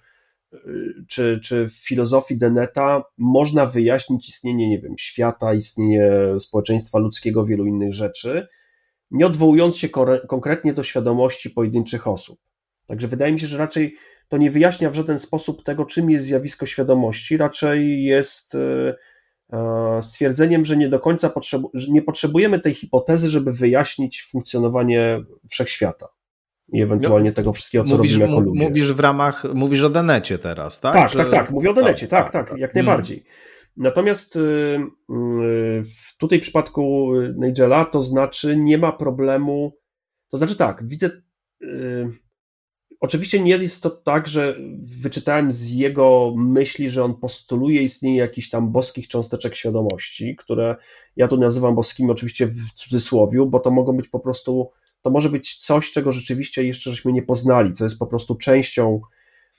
[1.07, 7.65] czy, czy w filozofii Deneta można wyjaśnić istnienie, nie wiem, świata, istnienie społeczeństwa ludzkiego, wielu
[7.65, 8.47] innych rzeczy,
[9.11, 9.89] nie odwołując się
[10.27, 12.39] konkretnie do świadomości pojedynczych osób.
[12.87, 13.95] Także wydaje mi się, że raczej
[14.27, 18.95] to nie wyjaśnia w żaden sposób tego, czym jest zjawisko świadomości, raczej jest e, e,
[20.01, 26.07] stwierdzeniem, że nie do końca potrzebu nie potrzebujemy tej hipotezy, żeby wyjaśnić funkcjonowanie wszechświata
[26.71, 28.63] i ewentualnie no, tego wszystkiego, co mówisz, robimy jako ludzie.
[28.63, 30.93] Mówisz w ramach, mówisz o Denecie teraz, tak?
[30.93, 33.17] Tak, tak, tak, mówię o Denecie, tak, tak, tak, tak jak najbardziej.
[33.17, 33.51] Hmm.
[33.77, 35.83] Natomiast y, y,
[36.17, 39.77] tutaj w przypadku Nigela to znaczy nie ma problemu,
[40.29, 41.09] to znaczy tak, widzę
[41.61, 42.07] y,
[43.01, 44.57] Oczywiście nie jest to tak, że
[45.01, 50.75] wyczytałem z jego myśli, że on postuluje istnienie jakichś tam boskich cząsteczek świadomości, które
[51.15, 55.29] ja tu nazywam boskimi oczywiście w cudzysłowie, bo to mogą być po prostu, to może
[55.29, 59.01] być coś, czego rzeczywiście jeszcze żeśmy nie poznali, co jest po prostu częścią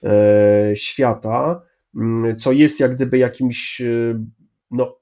[0.03, 1.63] e, świata,
[1.97, 4.25] mm, co jest jak gdyby jakimś e,
[4.71, 4.97] no,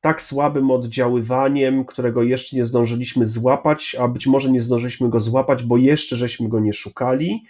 [0.00, 5.62] tak słabym oddziaływaniem, którego jeszcze nie zdążyliśmy złapać, a być może nie zdążyliśmy go złapać,
[5.62, 7.44] bo jeszcze żeśmy go nie szukali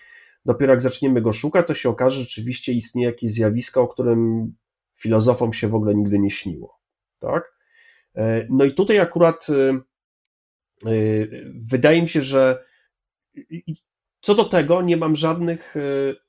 [0.44, 4.52] Dopiero jak zaczniemy go szukać, to się okaże, że rzeczywiście istnieje jakieś zjawisko, o którym
[4.96, 6.78] filozofom się w ogóle nigdy nie śniło.
[7.18, 7.54] Tak?
[8.16, 9.54] E, no i tutaj akurat e,
[10.90, 10.96] e,
[11.54, 12.64] wydaje mi się, że
[14.20, 15.74] co do tego nie mam żadnych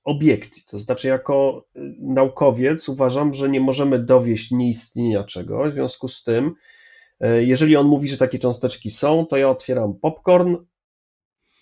[0.04, 0.64] obiekcji.
[0.68, 1.68] To znaczy, jako
[2.00, 5.72] naukowiec uważam, że nie możemy dowieść nieistnienia czegoś.
[5.72, 6.56] W związku z tym,
[7.40, 10.56] jeżeli on mówi, że takie cząsteczki są, to ja otwieram popcorn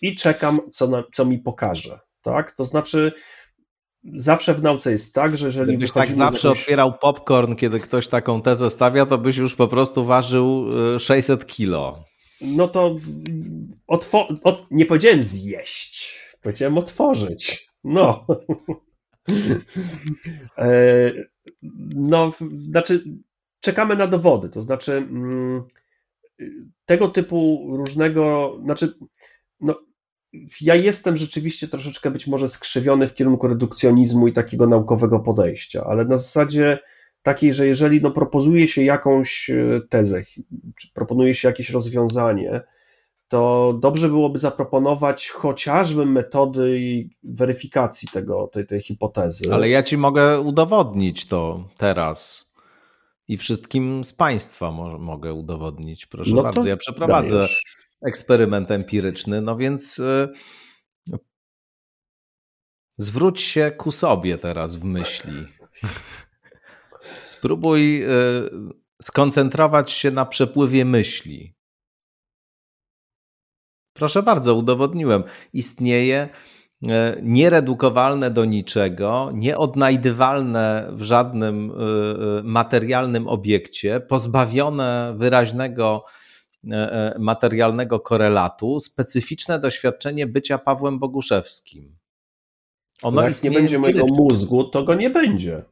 [0.01, 2.51] i czekam, co, na, co mi pokaże tak?
[2.51, 3.12] To znaczy,
[4.03, 5.67] zawsze w nauce jest tak, że jeżeli.
[5.67, 10.05] Gdybyś tak zawsze otwierał popcorn, kiedy ktoś taką tezę stawia, to byś już po prostu
[10.05, 12.03] ważył 600 e, kilo.
[12.41, 12.95] No to
[13.88, 14.27] otwo...
[14.43, 14.65] Ot...
[14.71, 17.67] nie powiedziałem zjeść, powiedziałem otworzyć.
[17.83, 18.25] No.
[20.57, 21.12] E,
[21.95, 23.03] no, znaczy,
[23.59, 25.63] czekamy na dowody, to znaczy mm,
[26.86, 28.93] tego typu różnego, znaczy,
[29.62, 29.75] no,
[30.62, 36.06] ja jestem rzeczywiście troszeczkę być może skrzywiony w kierunku redukcjonizmu i takiego naukowego podejścia, ale
[36.06, 36.80] na zasadzie
[37.24, 40.24] takiej, że jeżeli no, proponuje się jakąś e, tezę,
[40.80, 42.62] czy proponuje się jakieś rozwiązanie,
[43.28, 46.80] to dobrze byłoby zaproponować chociażby metody
[47.24, 49.54] weryfikacji tego, tej, tej hipotezy.
[49.54, 52.54] Ale ja ci mogę udowodnić to teraz.
[53.28, 56.06] I wszystkim z Państwa mo mogę udowodnić.
[56.06, 60.29] Proszę no bardzo, ja przeprowadzę dajesz eksperyment empiryczny, no więc y,
[62.97, 65.45] zwróć się ku sobie teraz w myśli.
[67.23, 68.09] Spróbuj y,
[69.01, 71.55] skoncentrować się na przepływie myśli.
[73.93, 75.23] Proszę bardzo, udowodniłem.
[75.53, 76.29] Istnieje
[76.83, 76.87] y,
[77.21, 81.71] nieredukowalne do niczego, nieodnajdywalne w żadnym
[82.43, 86.05] materialnym obiekcie, pozbawione wyraźnego
[87.19, 91.95] materialnego korelatu specyficzne doświadczenie bycia Pawłem Boguszewskim.
[93.02, 95.63] Ono no jak nie będzie mojego mózgu, to go nie będzie.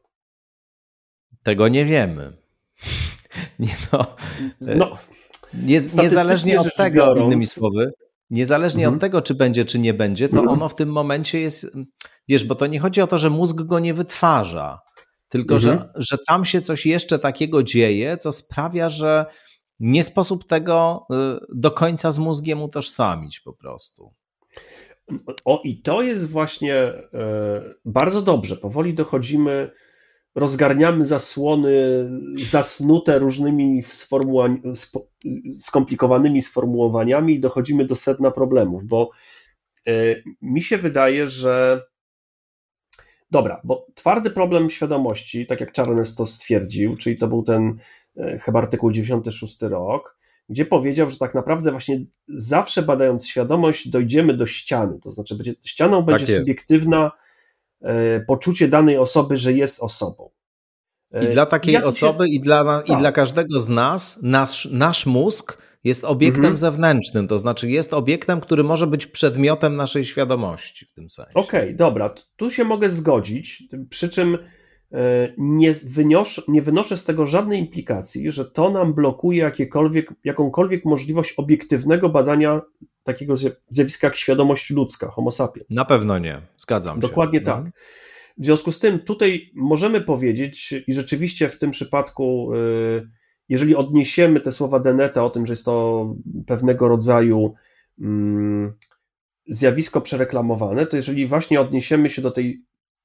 [1.42, 2.36] Tego nie wiemy.
[3.58, 4.16] nie no,
[4.66, 4.98] e, no
[5.54, 7.26] nie, niezależnie od tego, biorąc...
[7.26, 7.92] innymi słowy,
[8.30, 8.94] niezależnie mhm.
[8.94, 11.76] od tego, czy będzie, czy nie będzie, to ono w tym momencie jest,
[12.28, 14.80] wiesz, bo to nie chodzi o to, że mózg go nie wytwarza,
[15.28, 15.78] tylko mhm.
[15.78, 19.26] że, że tam się coś jeszcze takiego dzieje, co sprawia, że
[19.82, 21.06] nie sposób tego
[21.54, 24.12] do końca z mózgiem utożsamić po prostu.
[25.44, 27.02] O, i to jest właśnie e,
[27.84, 28.56] bardzo dobrze.
[28.56, 29.70] Powoli dochodzimy,
[30.34, 31.72] rozgarniamy zasłony
[32.34, 33.82] zasnute różnymi
[35.60, 39.10] skomplikowanymi sformułowaniami i dochodzimy do sedna problemów, bo
[39.86, 39.92] e,
[40.42, 41.82] mi się wydaje, że
[43.30, 47.78] dobra, bo twardy problem świadomości, tak jak Charles to stwierdził, czyli to był ten
[48.16, 50.16] chyba artykuł 96 rok,
[50.48, 55.54] gdzie powiedział, że tak naprawdę właśnie zawsze badając świadomość dojdziemy do ściany, to znaczy będzie,
[55.64, 57.12] ścianą tak będzie subiektywna
[57.82, 60.30] e, poczucie danej osoby, że jest osobą.
[61.22, 62.30] I dla takiej osoby, się...
[62.30, 62.88] i, dla, tak.
[62.88, 66.58] i dla każdego z nas, nasz, nasz mózg jest obiektem mhm.
[66.58, 71.32] zewnętrznym, to znaczy jest obiektem, który może być przedmiotem naszej świadomości w tym sensie.
[71.34, 74.38] Okej, okay, dobra, tu się mogę zgodzić, przy czym e,
[75.38, 81.32] nie, wynios, nie wynoszę z tego żadnej implikacji, że to nam blokuje jakiekolwiek, jakąkolwiek możliwość
[81.32, 82.60] obiektywnego badania
[83.02, 83.34] takiego
[83.70, 85.70] zjawiska jak świadomość ludzka, homo sapiens.
[85.70, 87.44] Na pewno nie, zgadzam Dokładnie się.
[87.44, 87.66] Dokładnie tak.
[87.66, 87.72] Mhm.
[88.38, 93.08] W związku z tym tutaj możemy powiedzieć, i rzeczywiście w tym przypadku, y,
[93.48, 96.06] jeżeli odniesiemy te słowa Deneta o tym, że jest to
[96.46, 97.54] pewnego rodzaju
[98.00, 98.72] mm,
[99.48, 102.62] zjawisko przereklamowane, to jeżeli właśnie odniesiemy się do tej,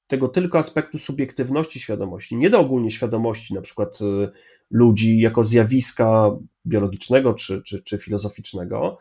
[0.07, 4.29] tego tylko aspektu subiektywności świadomości, nie do ogólnie świadomości, na przykład y,
[4.71, 6.31] ludzi jako zjawiska
[6.65, 8.97] biologicznego czy, czy, czy filozoficznego,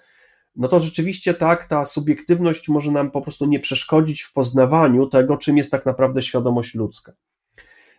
[0.56, 5.36] no to rzeczywiście tak, ta subiektywność może nam po prostu nie przeszkodzić w poznawaniu tego,
[5.36, 7.12] czym jest tak naprawdę świadomość ludzka.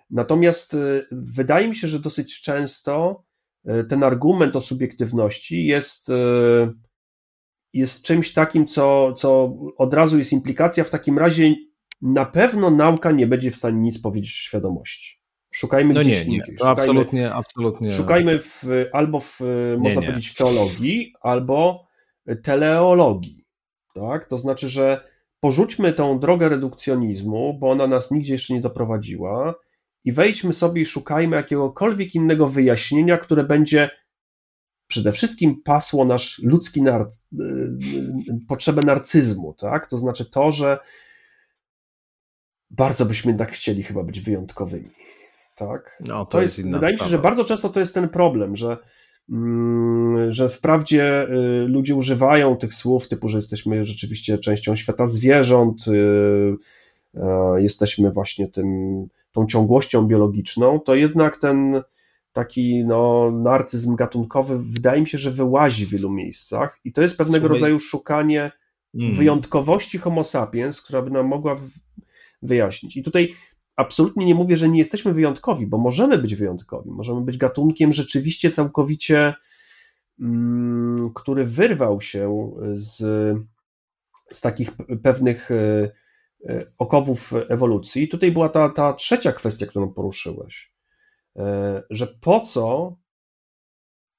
[0.10, 3.24] Natomiast y, wydaje mi się, że dosyć często
[3.70, 6.08] y, ten argument o subiektywności jest,
[7.74, 10.84] jest czymś takim, co, co od razu jest implikacja.
[10.84, 11.56] W takim razie
[12.01, 15.21] na pewno nauka nie będzie w stanie nic powiedzieć o świadomości.
[15.53, 16.43] Szukajmy no gdzieś nie, nie.
[16.43, 17.91] Szukajmy, absolutnie, absolutnie.
[17.91, 20.07] Szukajmy w, albo w, nie, można nie.
[20.07, 21.88] powiedzieć, w teologii, albo
[22.43, 23.45] teleologii.
[23.95, 24.27] Tak?
[24.27, 29.55] To znaczy, że porzućmy tą drogę redukcjonizmu, bo ona nas nigdzie jeszcze nie doprowadziła,
[30.03, 33.89] i wejdźmy sobie i szukajmy jakiegokolwiek innego wyjaśnienia, które będzie
[34.88, 37.77] przede wszystkim pasło nasz ludzki nar y, y,
[38.47, 39.88] potrzebę narcyzmu, tak?
[39.88, 40.79] To znaczy to, że
[42.69, 44.89] bardzo byśmy jednak chcieli chyba być wyjątkowymi,
[45.56, 46.03] tak?
[46.08, 48.10] No, to, to jest, jest inna Wydaje mi się, że bardzo często to jest ten
[48.10, 48.77] problem, że
[49.30, 55.88] Mm, że wprawdzie y, ludzie używają tych słów typu, że jesteśmy rzeczywiście częścią świata zwierząt,
[55.88, 56.58] y,
[57.58, 58.67] jesteśmy właśnie tym,
[59.32, 61.82] tą ciągłością biologiczną, to jednak ten
[62.34, 67.17] taki no, narcyzm gatunkowy wydaje mi się, że wyłazi w wielu miejscach i to jest
[67.17, 67.56] pewnego Słuchaj.
[67.56, 68.51] rodzaju szukanie
[68.95, 69.15] mm.
[69.15, 71.56] wyjątkowości homo sapiens, która by nam mogła
[72.41, 72.97] wyjaśnić.
[72.97, 73.36] I tutaj
[73.76, 76.89] absolutnie nie mówię, że nie jesteśmy wyjątkowi, bo możemy być wyjątkowi.
[76.91, 79.34] Możemy być gatunkiem rzeczywiście całkowicie,
[80.19, 82.97] mm, który wyrwał się z,
[84.32, 84.71] z takich
[85.04, 85.91] pewnych e,
[86.50, 88.08] e, okowów ewolucji.
[88.08, 90.73] Tutaj była ta, ta trzecia kwestia, którą poruszyłeś,
[91.36, 92.95] e, że po co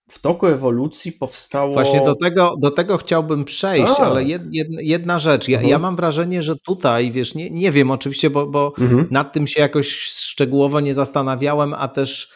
[0.09, 1.73] w toku ewolucji powstało.
[1.73, 4.03] Właśnie do tego, do tego chciałbym przejść, A.
[4.03, 5.49] ale jed, jed, jedna rzecz.
[5.49, 5.71] Ja, mhm.
[5.71, 9.09] ja, mam wrażenie, że tutaj, wiesz, nie, nie wiem oczywiście, bo, bo mhm.
[9.11, 12.31] nad tym się jakoś szczegółowo nie zastanawiałem, a też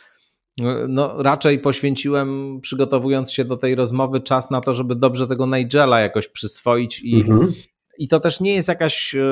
[0.89, 6.01] no, raczej poświęciłem, przygotowując się do tej rozmowy, czas na to, żeby dobrze tego Nigela
[6.01, 7.53] jakoś przyswoić i, mhm.
[7.99, 9.15] i to też nie jest jakaś.
[9.15, 9.23] Yy,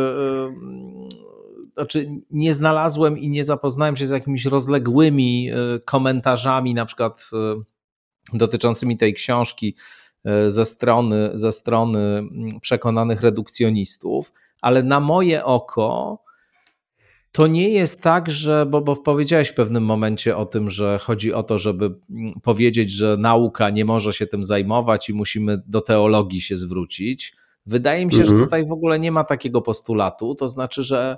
[1.74, 5.50] znaczy nie znalazłem i nie zapoznałem się z jakimiś rozległymi
[5.84, 7.30] komentarzami, na przykład
[8.32, 9.76] dotyczącymi tej książki
[10.24, 16.18] e, ze strony, ze strony mm, przekonanych redukcjonistów, ale na moje oko
[17.32, 21.32] to nie jest tak, że, bo, bo powiedziałeś w pewnym momencie o tym, że chodzi
[21.32, 25.80] o to, żeby mm, powiedzieć, że nauka nie może się tym zajmować i musimy do
[25.80, 27.36] teologii się zwrócić.
[27.66, 28.38] Wydaje mi się, mhm.
[28.38, 30.34] że tutaj w ogóle nie ma takiego postulatu.
[30.34, 31.16] To znaczy, że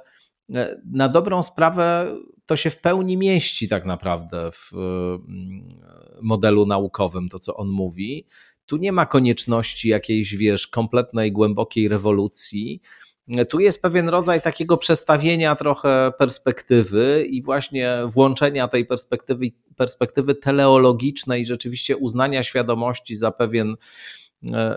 [0.93, 2.17] na dobrą sprawę
[2.47, 5.81] to się w pełni mieści tak naprawdę w mm,
[6.23, 8.27] modelu naukowym, to co on mówi.
[8.67, 12.81] Tu nie ma konieczności jakiejś, wiesz, kompletnej, głębokiej rewolucji.
[13.49, 21.47] Tu jest pewien rodzaj takiego przestawienia trochę perspektywy i właśnie włączenia tej perspektywy, perspektywy teleologicznej,
[21.47, 24.22] rzeczywiście uznania świadomości za pewien E,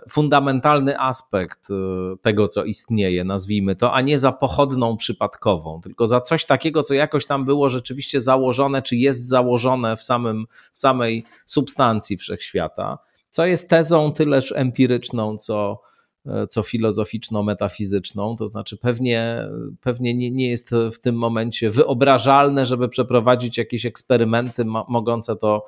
[0.10, 1.74] fundamentalny aspekt e,
[2.22, 6.94] tego, co istnieje, nazwijmy to, a nie za pochodną przypadkową, tylko za coś takiego, co
[6.94, 12.98] jakoś tam było rzeczywiście założone, czy jest założone w, samym, w samej substancji wszechświata,
[13.30, 15.82] co jest tezą tyleż empiryczną, co,
[16.26, 19.48] e, co filozoficzno-metafizyczną, to znaczy pewnie,
[19.82, 25.66] pewnie nie, nie jest w tym momencie wyobrażalne, żeby przeprowadzić jakieś eksperymenty mogące to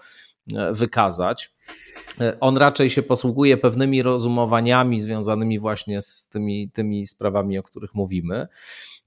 [0.72, 1.54] wykazać.
[2.40, 8.48] On raczej się posługuje pewnymi rozumowaniami związanymi właśnie z tymi, tymi sprawami, o których mówimy.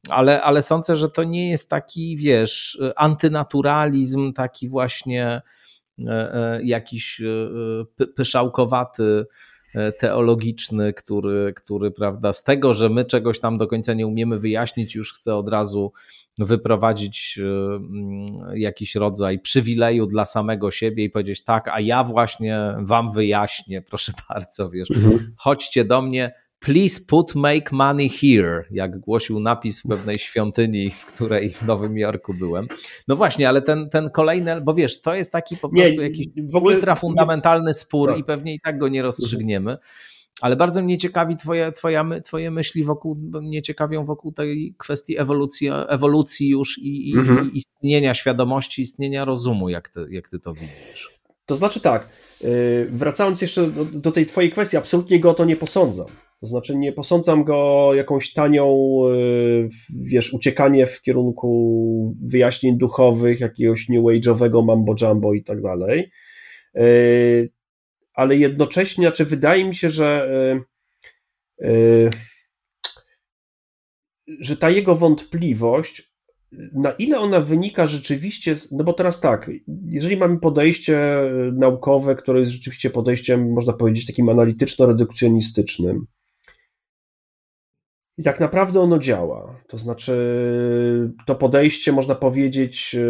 [0.09, 5.43] Ale, ale sądzę, że to nie jest taki, wiesz, antynaturalizm, taki właśnie
[6.63, 7.23] jakiś
[8.17, 9.50] pyszałkowaty E,
[9.99, 14.95] teologiczny, który, który prawda, z tego, że my czegoś tam do końca nie umiemy wyjaśnić,
[14.95, 15.93] już chce od razu
[16.39, 22.75] wyprowadzić e, mm, jakiś rodzaj przywileju dla samego siebie i powiedzieć tak, a ja właśnie
[22.79, 25.35] wam wyjaśnię, proszę bardzo, wiesz, mhm.
[25.37, 31.07] chodźcie do mnie, Please put make money here, jak głosił napis w pewnej świątyni, w
[31.07, 32.69] której w Nowym Jorku byłem.
[33.09, 36.27] No właśnie, ale ten, ten kolejny, bo wiesz, to jest taki po prostu nie, jakiś
[36.55, 38.19] ogóle, ultrafundamentalny spór tak.
[38.19, 39.77] i pewnie i tak go nie rozstrzygniemy.
[40.41, 45.69] Ale bardzo mnie ciekawi twoje, twoja, twoje myśli wokół, mnie ciekawią wokół tej kwestii ewolucji,
[45.89, 47.51] ewolucji już i, i, mhm.
[47.53, 51.21] i istnienia świadomości, istnienia rozumu, jak ty, jak ty to widzisz.
[51.47, 52.09] To znaczy tak,
[52.45, 56.07] y, wracając jeszcze do, do tej twojej kwestii, absolutnie go o to nie posądzam.
[56.41, 59.69] To znaczy nie posądzam go jakąś tanią, y,
[60.01, 66.11] wiesz, uciekanie w kierunku wyjaśnień duchowych, jakiegoś new age'owego mambo jumbo i tak dalej.
[66.77, 67.51] Y,
[68.15, 70.31] ale jednocześnie, znaczy wydaje mi się, że
[71.63, 72.11] y,
[74.41, 76.11] że ta jego wątpliwość,
[76.73, 79.51] na ile ona wynika rzeczywiście, no bo teraz tak,
[79.85, 81.01] jeżeli mamy podejście
[81.53, 86.07] naukowe, które jest rzeczywiście podejściem, można powiedzieć, takim analityczno-redukcjonistycznym,
[88.21, 89.55] i tak naprawdę ono działa.
[89.67, 90.15] To znaczy,
[91.27, 93.01] to podejście, można powiedzieć, e,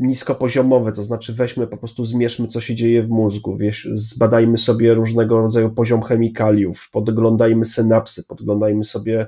[0.00, 4.94] niskopoziomowe, to znaczy weźmy po prostu, zmierzmy, co się dzieje w mózgu, wiesz, zbadajmy sobie
[4.94, 9.26] różnego rodzaju poziom chemikaliów, podglądajmy synapsy, podglądajmy sobie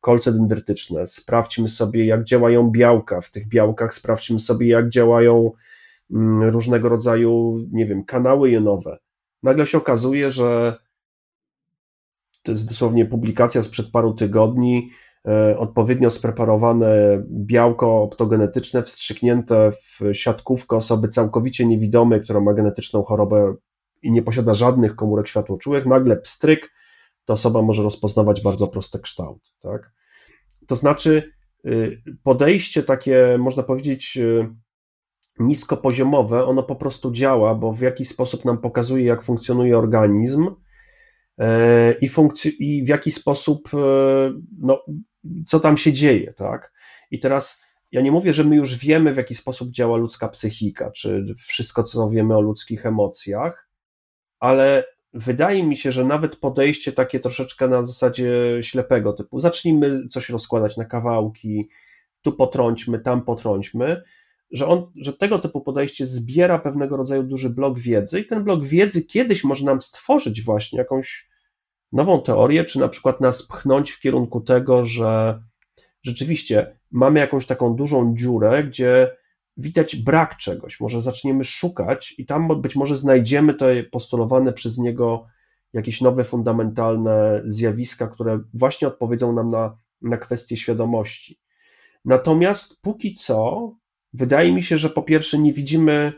[0.00, 3.20] kolce dendrytyczne, sprawdźmy sobie, jak działają białka.
[3.20, 5.50] W tych białkach sprawdźmy sobie, jak działają
[6.10, 8.98] mm, różnego rodzaju, nie wiem, kanały jonowe.
[9.42, 10.76] Nagle się okazuje, że
[12.42, 14.90] to jest dosłownie publikacja sprzed paru tygodni,
[15.28, 23.54] e, odpowiednio spreparowane białko optogenetyczne wstrzyknięte w siatkówkę osoby całkowicie niewidomej, która ma genetyczną chorobę
[24.02, 26.72] i nie posiada żadnych komórek światłoczułych, nagle pstryk,
[27.24, 29.52] ta osoba może rozpoznawać bardzo prosty kształt.
[29.60, 29.92] Tak?
[30.66, 31.32] To znaczy
[31.66, 34.48] y, podejście takie, można powiedzieć, y,
[35.38, 40.50] niskopoziomowe, ono po prostu działa, bo w jakiś sposób nam pokazuje, jak funkcjonuje organizm,
[42.00, 43.78] i, funkc- i w jaki sposób, e,
[44.58, 44.84] no,
[45.46, 46.72] co tam się dzieje, tak?
[47.10, 47.62] I teraz
[47.92, 51.82] ja nie mówię, że my już wiemy, w jaki sposób działa ludzka psychika, czy wszystko,
[51.82, 53.68] co wiemy o ludzkich emocjach,
[54.38, 54.84] ale
[55.14, 60.76] wydaje mi się, że nawet podejście takie troszeczkę na zasadzie ślepego typu, zacznijmy coś rozkładać
[60.76, 61.68] na kawałki,
[62.22, 64.02] tu potrąćmy, tam potrąćmy,
[64.50, 68.64] że, on, że tego typu podejście zbiera pewnego rodzaju duży blok wiedzy i ten blok
[68.64, 71.29] wiedzy kiedyś może nam stworzyć właśnie jakąś
[71.92, 75.42] nową teorię, czy na przykład nas pchnąć w kierunku tego, że
[76.02, 79.16] rzeczywiście mamy jakąś taką dużą dziurę, gdzie
[79.56, 80.80] widać brak czegoś.
[80.80, 85.26] Może zaczniemy szukać i tam być może znajdziemy te postulowane przez niego
[85.72, 91.38] jakieś nowe, fundamentalne zjawiska, które właśnie odpowiedzą nam na, na kwestię świadomości.
[92.04, 93.70] Natomiast póki co,
[94.12, 96.12] wydaje mi się, że po pierwsze nie widzimy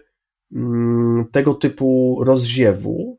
[0.52, 3.18] mm, tego typu rozziewu,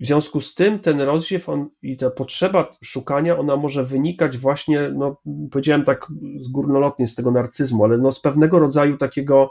[0.00, 4.90] w związku z tym ten rozsiew on, i ta potrzeba szukania, ona może wynikać właśnie,
[4.94, 5.20] no
[5.50, 6.06] powiedziałem tak
[6.50, 9.50] górnolotnie z tego narcyzmu, ale no z pewnego rodzaju takiego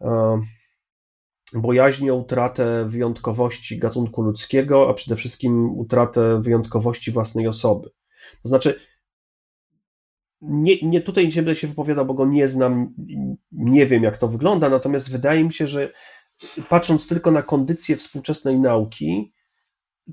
[0.00, 0.40] e,
[1.54, 7.90] bojaźni o utratę wyjątkowości gatunku ludzkiego, a przede wszystkim utratę wyjątkowości własnej osoby.
[8.42, 8.80] To znaczy,
[10.40, 12.94] nie, nie tutaj nie będę się wypowiadał, bo go nie znam,
[13.52, 15.92] nie wiem jak to wygląda, natomiast wydaje mi się, że
[16.68, 19.32] patrząc tylko na kondycję współczesnej nauki,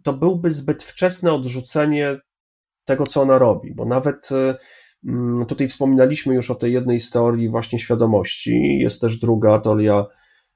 [0.04, 2.18] to byłby zbyt wczesne odrzucenie
[2.86, 4.56] tego, co ona robi, bo nawet y,
[5.06, 10.06] mm, tutaj wspominaliśmy już o tej jednej z teorii właśnie świadomości, jest też druga teoria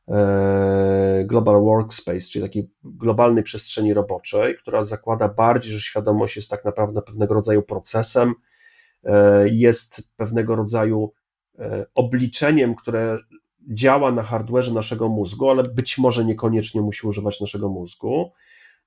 [0.08, 6.66] e, Global Workspace, czyli takiej globalnej przestrzeni roboczej, która zakłada bardziej, że świadomość jest tak
[6.66, 8.34] naprawdę pewnego rodzaju procesem,
[9.04, 11.12] e, jest pewnego rodzaju
[11.60, 13.18] e, obliczeniem, które
[13.74, 18.32] działa na hardwareze naszego mózgu, ale być może niekoniecznie musi używać naszego mózgu.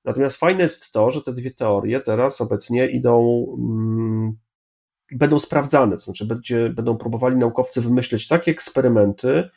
[0.05, 4.37] Natomiast fajne jest to, że te dwie teorie teraz obecnie idą, mm,
[5.11, 9.49] będą sprawdzane, to znaczy będzie, będą próbowali naukowcy wymyśleć takie eksperymenty,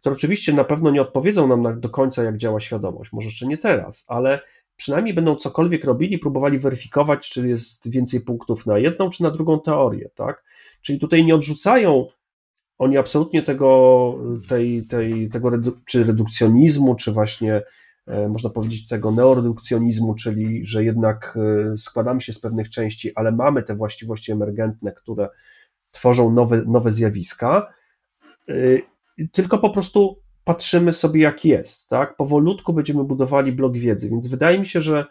[0.00, 3.46] które oczywiście na pewno nie odpowiedzą nam na, do końca, jak działa świadomość, może jeszcze
[3.46, 4.40] nie teraz, ale
[4.76, 9.60] przynajmniej będą cokolwiek robili, próbowali weryfikować, czy jest więcej punktów na jedną, czy na drugą
[9.60, 10.44] teorię, tak?
[10.82, 12.06] Czyli tutaj nie odrzucają
[12.78, 17.62] oni absolutnie tego, tej, tej, tego redu czy redukcjonizmu, czy właśnie
[18.28, 21.38] można powiedzieć, tego neoredukcjonizmu, czyli że jednak
[21.76, 25.28] składamy się z pewnych części, ale mamy te właściwości emergentne, które
[25.90, 27.72] tworzą nowe, nowe zjawiska,
[29.32, 32.16] tylko po prostu patrzymy sobie, jak jest, tak?
[32.16, 35.04] Powolutku będziemy budowali blok wiedzy, więc wydaje mi się, że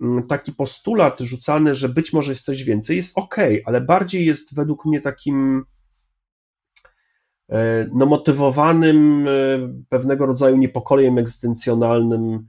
[0.00, 4.54] mm, taki postulat rzucany, że być może jest coś więcej, jest ok, ale bardziej jest
[4.54, 5.62] według mnie takim e,
[7.92, 9.30] no, motywowanym e,
[9.88, 12.48] pewnego rodzaju niepokojem egzystencjonalnym,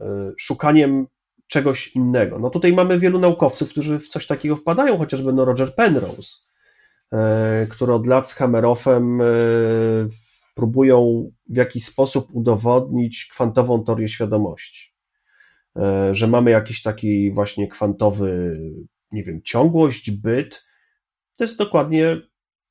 [0.00, 1.06] e, szukaniem
[1.46, 2.38] czegoś innego.
[2.38, 6.36] No tutaj mamy wielu naukowców, którzy w coś takiego wpadają, chociażby no Roger Penrose,
[7.70, 9.20] który od lat z Hameroffem
[10.54, 14.94] próbują w jakiś sposób udowodnić kwantową teorię świadomości.
[15.76, 18.60] E, że mamy jakiś taki właśnie kwantowy,
[19.12, 20.64] nie wiem, ciągłość, byt.
[21.36, 22.20] To jest dokładnie,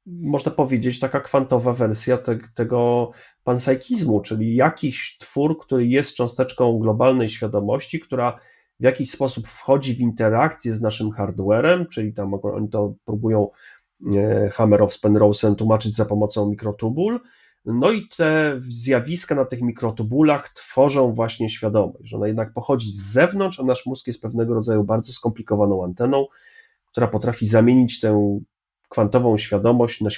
[0.06, 3.12] można powiedzieć, taka kwantowa wersja te, tego
[3.44, 8.40] panpsychizmu, czyli jakiś twór, który jest cząsteczką globalnej świadomości, która
[8.80, 13.50] w jakiś sposób wchodzi w interakcję z naszym hardwarem, czyli tam oni to próbują
[14.16, 17.20] e, Hammerow z Penrose'em tłumaczyć za pomocą mikrotubul,
[17.66, 23.02] no i te zjawiska na tych mikrotubulach tworzą właśnie świadomość, że ona jednak pochodzi z
[23.12, 26.26] zewnątrz, a nasz mózg jest pewnego rodzaju bardzo skomplikowaną anteną,
[26.92, 28.40] która potrafi zamienić tę
[28.94, 30.10] kwantową świadomość na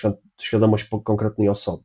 [0.42, 1.84] świadomość konkretnej osoby.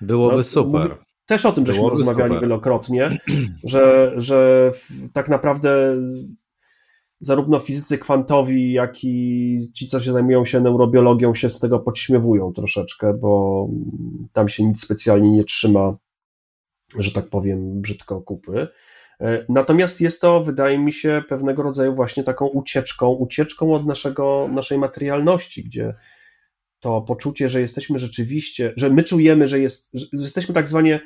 [0.00, 0.96] Byłoby no, super.
[1.26, 2.42] Też o tym żeśmy Byłoby rozmawiali super.
[2.42, 3.18] wielokrotnie,
[3.64, 4.72] że, że
[5.12, 5.94] tak naprawdę
[7.20, 12.52] zarówno fizycy kwantowi, jak i ci, co się zajmują się neurobiologią, się z tego podśmiewują
[12.52, 13.66] troszeczkę, bo
[14.32, 15.96] tam się nic specjalnie nie trzyma,
[16.98, 18.68] że tak powiem, brzydko kupy.
[19.20, 24.48] E, natomiast jest to, wydaje mi się, pewnego rodzaju właśnie taką ucieczką, ucieczką od naszego,
[24.52, 25.94] naszej materialności, gdzie
[26.80, 31.00] to poczucie, że jesteśmy rzeczywiście, że my czujemy, że, jest, że jesteśmy tak zwanie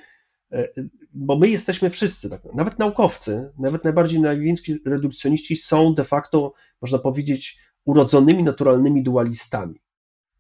[0.53, 0.69] E,
[1.15, 6.99] bo my jesteśmy wszyscy, tak, nawet naukowcy, nawet najbardziej najwięksi redukcjoniści są de facto, można
[6.99, 9.81] powiedzieć, urodzonymi naturalnymi dualistami.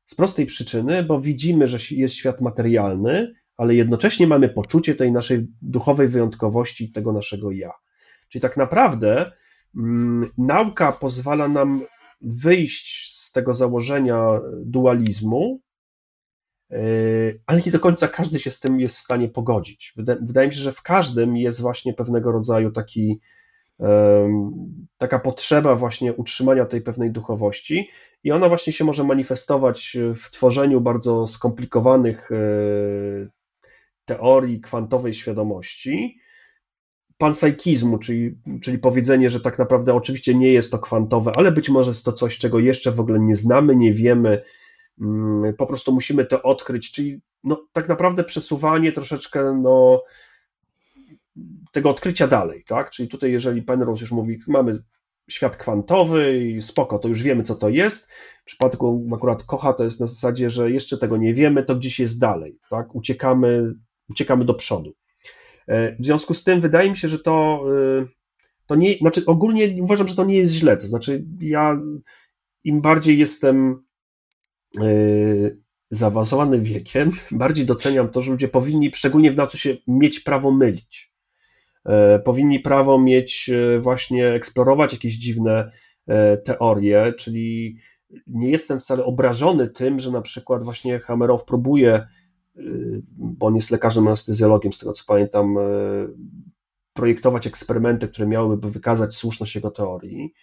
[0.06, 5.46] Z prostej przyczyny, bo widzimy, że jest świat materialny, ale jednocześnie mamy poczucie tej naszej
[5.62, 7.70] duchowej wyjątkowości, tego naszego ja.
[8.28, 9.32] Czyli tak naprawdę
[9.76, 11.82] mm, nauka pozwala nam
[12.20, 15.60] wyjść z tego założenia dualizmu
[16.70, 19.94] Yy, ale nie do końca każdy się z tym jest w stanie pogodzić.
[20.20, 23.20] Wydaje mi się, że w każdym jest właśnie pewnego rodzaju taki,
[24.98, 27.90] taka potrzeba właśnie utrzymania tej pewnej duchowości
[28.24, 33.30] i ona właśnie się może manifestować w tworzeniu bardzo skomplikowanych yy,
[34.04, 36.18] teorii kwantowej świadomości,
[37.22, 41.90] panpsychizmu, czyli, czyli powiedzenie, że tak naprawdę oczywiście nie jest to kwantowe, ale być może
[41.90, 44.42] jest to coś, czego jeszcze w ogóle nie znamy, nie wiemy,
[45.00, 50.04] Mm, po prostu musimy to odkryć, czyli no, tak naprawdę przesuwanie troszeczkę no,
[51.72, 52.90] tego odkrycia dalej, tak?
[52.90, 54.82] Czyli tutaj, jeżeli Penrose już mówi, mamy
[55.30, 58.10] świat kwantowy i spoko, to już wiemy, co to jest.
[58.42, 62.00] W przypadku akurat Kocha to jest na zasadzie, że jeszcze tego nie wiemy, to gdzieś
[62.00, 62.94] jest dalej, tak?
[62.94, 63.74] Uciekamy,
[64.10, 64.94] uciekamy do przodu.
[65.68, 67.64] E, w związku z tym wydaje mi się, że to,
[68.00, 68.06] e,
[68.66, 71.80] to nie, znaczy ogólnie uważam, że to nie jest źle, to znaczy ja
[72.64, 73.82] im bardziej jestem
[74.80, 75.56] Y,
[75.90, 80.50] zaawansowanym wiekiem, bardziej doceniam to, że ludzie powinni, szczególnie w na co się, mieć prawo
[80.50, 81.12] mylić.
[81.86, 85.70] E, powinni prawo mieć e, właśnie eksplorować jakieś dziwne
[86.06, 87.76] e, teorie, czyli
[88.26, 92.06] nie jestem wcale obrażony tym, że na przykład właśnie Hamerow próbuje,
[93.16, 95.56] bo on jest lekarzem anestezjologiem, z tego co pamiętam,
[96.92, 100.34] projektować eksperymenty, które miałyby wykazać słuszność jego teorii.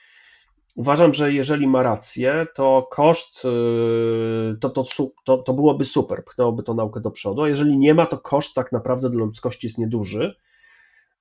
[0.76, 4.86] Uważam, że jeżeli ma rację, to koszt y, to, to,
[5.26, 8.56] to, to byłoby super, pchnęłoby to naukę do przodu, a jeżeli nie ma, to koszt
[8.56, 10.36] tak naprawdę dla ludzkości jest nieduży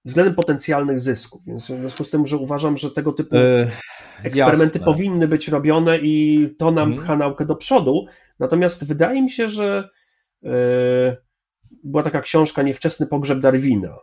[0.05, 1.45] względem potencjalnych zysków.
[1.47, 3.71] Więc w związku z tym, że uważam, że tego typu yy,
[4.23, 4.93] eksperymenty jasne.
[4.93, 7.05] powinny być robione i to nam mhm.
[7.05, 8.07] pcha naukę do przodu.
[8.39, 9.89] Natomiast wydaje mi się, że
[11.85, 13.99] była taka książka Niewczesny pogrzeb Darwina.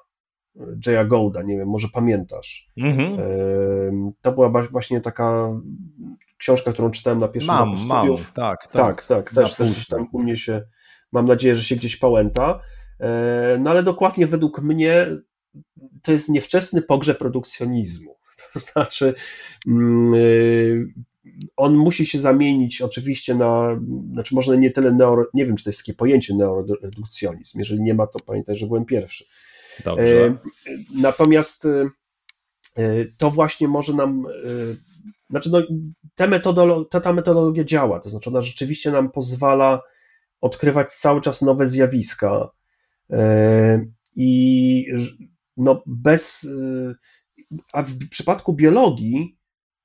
[0.86, 2.70] Jaya Golda, nie wiem, może pamiętasz.
[2.78, 3.18] Mhm.
[4.22, 5.50] To była właśnie taka
[6.38, 8.22] książka, którą czytałem na pierwszym mam, roku studiów.
[8.22, 8.74] Mam, tak, tak.
[8.74, 10.62] Tak, tak, też, też tam u mnie się,
[11.12, 12.60] mam nadzieję, że się gdzieś pałęta.
[13.00, 15.08] E, no ale dokładnie według mnie
[16.02, 18.16] to jest niewczesny pogrzeb produkcjonizmu.
[18.54, 19.14] To znaczy,
[19.68, 20.18] mm, e,
[21.58, 23.80] on musi się zamienić oczywiście na,
[24.12, 27.60] znaczy może nie tyle neuro, nie wiem, czy to jest takie pojęcie neoredukcjonizm.
[27.60, 29.26] Jeżeli nie ma, to pamiętaj, że byłem pierwszy.
[29.84, 30.26] Dobrze.
[30.26, 30.38] E,
[30.96, 34.30] natomiast e, to właśnie może nam, e,
[35.30, 35.62] znaczy no,
[36.16, 39.82] ta, metodolo, ta, ta metodologia działa, to znaczy ona rzeczywiście nam pozwala
[40.42, 42.50] odkrywać cały czas nowe zjawiska
[44.16, 44.86] i
[45.58, 46.48] no bez,
[47.74, 49.35] a w przypadku biologii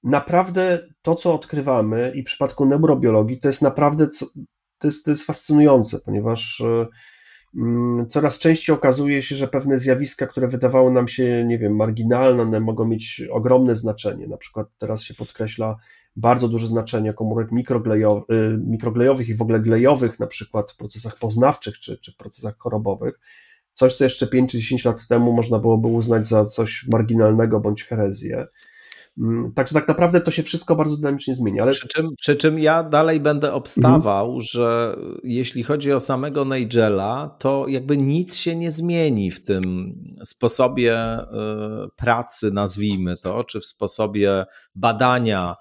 [0.03, 4.09] naprawdę to, co odkrywamy i w przypadku neurobiologii, to jest naprawdę,
[4.79, 6.63] to jest, to jest fascynujące, ponieważ
[7.57, 12.61] Mm, coraz częściej okazuje się, że pewne zjawiska, które wydawały nam się, nie wiem, marginalne,
[12.61, 14.27] mogą mieć ogromne znaczenie.
[14.27, 15.77] Na przykład teraz się podkreśla
[16.17, 17.55] bardzo duże znaczenie komórek y,
[18.67, 23.21] mikroglejowych i w ogóle glejowych, na przykład w procesach poznawczych czy, czy w procesach chorobowych.
[23.75, 27.85] Coś, co jeszcze 5 czy 10 lat temu można byłoby uznać za coś marginalnego bądź
[27.85, 28.47] herezję.
[29.21, 31.63] Mm, także tak naprawdę to się wszystko bardzo dynamicznie zmienia.
[31.63, 31.73] Ale...
[31.73, 34.41] Przy, czym, przy czym ja dalej będę obstawał, mhm.
[34.41, 39.63] że jeśli chodzi o samego Nigela, to jakby nic się nie zmieni w tym
[40.25, 41.27] sposobie e,
[41.97, 44.45] pracy, nazwijmy to, czy w sposobie
[44.75, 45.57] badania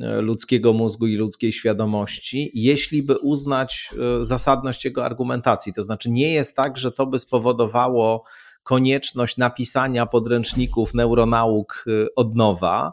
[0.00, 3.90] e, ludzkiego mózgu i ludzkiej świadomości, jeśli by uznać
[4.20, 5.72] e, zasadność jego argumentacji.
[5.72, 8.24] To znaczy, nie jest tak, że to by spowodowało
[8.68, 12.92] konieczność napisania podręczników neuronauk y, od nowa,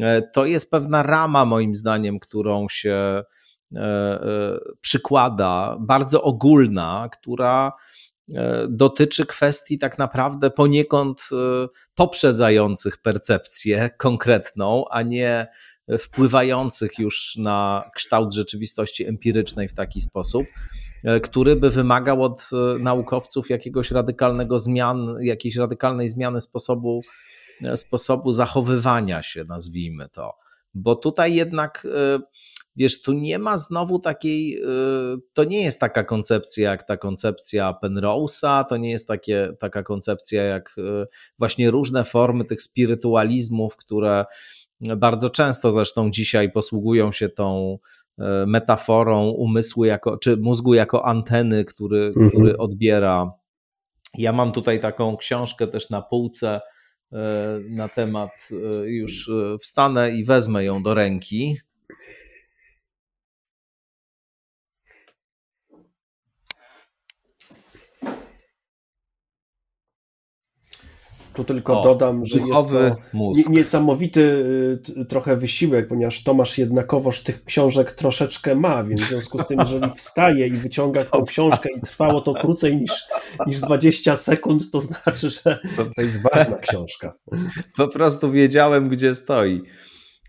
[0.00, 3.22] e, to jest pewna rama, moim zdaniem, którą się
[3.74, 7.72] e, e, przykłada, bardzo ogólna, która
[8.68, 11.28] dotyczy kwestii tak naprawdę poniekąd
[11.94, 15.46] poprzedzających percepcję konkretną, a nie
[15.98, 20.46] wpływających już na kształt rzeczywistości empirycznej w taki sposób.
[21.04, 27.00] E, który by wymagał od e, naukowców jakiegoś radykalnego zmian, jakiejś radykalnej zmiany sposobu,
[27.62, 30.34] e, sposobu zachowywania się, nazwijmy to.
[30.74, 31.86] Bo tutaj jednak,
[32.76, 34.62] wiesz, tu nie ma znowu takiej,
[35.32, 40.42] to nie jest taka koncepcja jak ta koncepcja Penrose'a, to nie jest takie, taka koncepcja
[40.42, 40.76] jak
[41.38, 44.24] właśnie różne formy tych spirytualizmów, które
[44.80, 47.78] bardzo często zresztą dzisiaj posługują się tą
[48.18, 52.30] E, metaforą umysłu jako, czy mózgu jako anteny, który, mhm.
[52.30, 53.32] który odbiera.
[54.14, 56.60] Ja mam tutaj taką książkę też na półce
[57.12, 57.18] e,
[57.70, 61.56] na temat, e, już wstanę i wezmę ją do ręki.
[71.38, 73.50] Tu tylko o, dodam, że jest to mózg.
[73.50, 74.20] niesamowity
[74.98, 79.58] y, trochę wysiłek, ponieważ Tomasz jednakowoż tych książek troszeczkę ma, więc w związku z tym,
[79.60, 82.92] jeżeli wstaje i wyciąga tą książkę i trwało to krócej niż,
[83.46, 85.58] niż 20 sekund, to znaczy, że
[85.94, 87.14] to jest ważna książka.
[87.76, 89.62] Po prostu wiedziałem, gdzie stoi.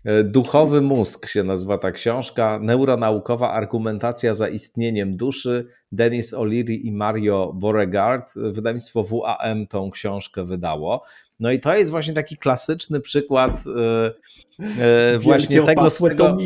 [0.04, 2.58] E, Duchowy mózg się nazywa ta książka.
[2.62, 5.66] Neuronaukowa argumentacja za istnieniem duszy.
[5.92, 8.34] Denis O'Leary i Mario Beauregard.
[8.36, 11.02] Wydawnictwo WAM tą książkę wydało.
[11.40, 16.36] No i to jest właśnie taki klasyczny przykład e, e, właśnie tego, z czego,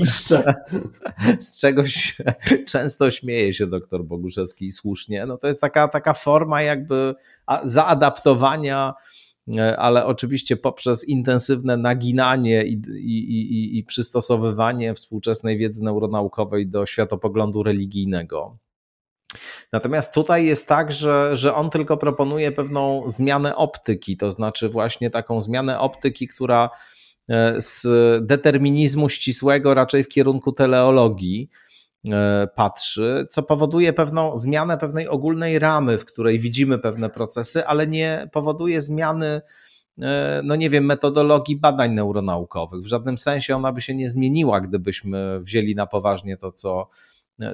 [1.40, 2.16] z czegoś
[2.72, 5.26] często śmieje się doktor Boguszewski i słusznie.
[5.26, 7.14] No to jest taka, taka forma jakby
[7.64, 9.13] zaadaptowania E,
[9.78, 17.62] ale oczywiście poprzez intensywne naginanie i, i, i, i przystosowywanie współczesnej wiedzy neuronaukowej do światopoglądu
[17.62, 18.58] religijnego.
[19.72, 25.10] Natomiast tutaj jest tak, że, że on tylko proponuje pewną zmianę optyki, to znaczy właśnie
[25.10, 26.70] taką zmianę optyki, która
[27.28, 27.86] e, z
[28.26, 31.63] determinizmu ścisłego raczej w kierunku teleologii E,
[32.54, 38.28] patrzy, co powoduje pewną zmianę pewnej ogólnej ramy, w której widzimy pewne procesy, ale nie
[38.32, 39.40] powoduje zmiany,
[40.02, 42.82] e, no nie wiem, metodologii badań neuronaukowych.
[42.82, 46.88] W żadnym sensie ona by się nie zmieniła, gdybyśmy wzięli na poważnie to, co,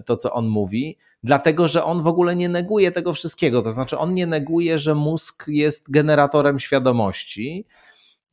[0.07, 3.62] to, co on mówi, dlatego że on w ogóle nie neguje tego wszystkiego.
[3.62, 7.66] To znaczy, on nie neguje, że mózg jest generatorem świadomości.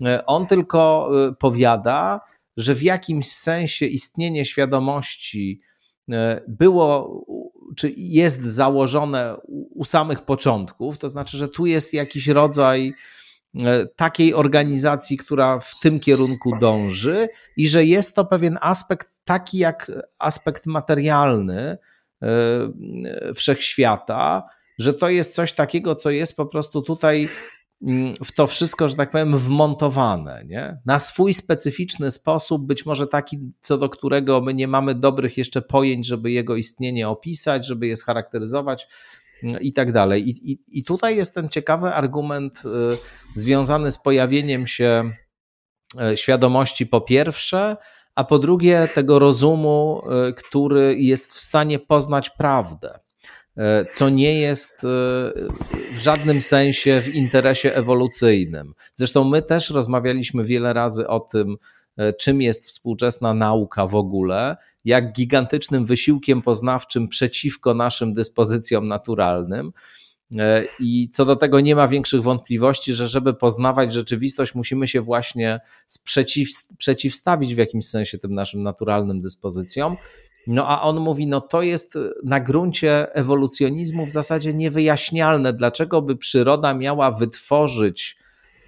[0.06, 1.10] E, on tylko
[1.40, 2.22] powiada,
[2.58, 5.77] że w jakimś sensie istnienie świadomości E,
[6.48, 7.26] było,
[7.76, 9.36] czy jest założone
[9.76, 12.94] u samych początków, to znaczy, że tu jest jakiś rodzaj
[13.62, 17.28] e, takiej organizacji, która w tym kierunku dąży
[17.58, 21.78] i że jest to pewien aspekt taki jak aspekt materialny
[22.22, 22.28] e,
[23.36, 24.44] wszechświata,
[24.80, 27.30] że to jest coś takiego, co jest po prostu tutaj
[28.26, 30.78] w to wszystko, że tak powiem, wmontowane, nie?
[30.86, 35.62] na swój specyficzny sposób, być może taki, co do którego my nie mamy dobrych jeszcze
[35.62, 38.88] pojęć, żeby jego istnienie opisać, żeby je scharakteryzować
[39.44, 40.30] mm, i tak dalej.
[40.30, 45.12] I, i, i tutaj jest ten ciekawy argument y, związany z pojawieniem się
[46.14, 47.78] y, świadomości po pierwsze,
[48.16, 53.00] a po drugie tego rozumu, y, który jest w stanie poznać prawdę.
[53.58, 54.88] E, co nie jest e,
[55.94, 58.74] w żadnym sensie w interesie ewolucyjnym.
[58.94, 61.58] Zresztą my też rozmawialiśmy wiele razy o tym,
[61.98, 69.72] e, czym jest współczesna nauka w ogóle, jak gigantycznym wysiłkiem poznawczym przeciwko naszym dyspozycjom naturalnym.
[70.80, 75.60] I co do tego nie ma większych wątpliwości, że żeby poznawać rzeczywistość, musimy się właśnie
[75.88, 79.96] sprzeciw, przeciwstawić w jakimś sensie tym naszym naturalnym dyspozycjom.
[80.48, 86.16] No a on mówi, no to jest na gruncie ewolucjonizmu w zasadzie niewyjaśnialne, dlaczego by
[86.16, 88.18] przyroda miała wytworzyć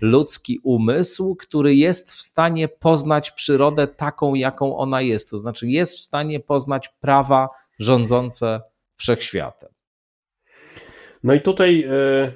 [0.02, 5.30] ludzki umysł, który jest w stanie poznać przyrodę taką, jaką ona jest.
[5.30, 7.50] To znaczy, jest w stanie poznać prawa
[7.80, 8.62] rządzące
[8.96, 9.70] wszechświatem.
[11.24, 12.32] No i tutaj e,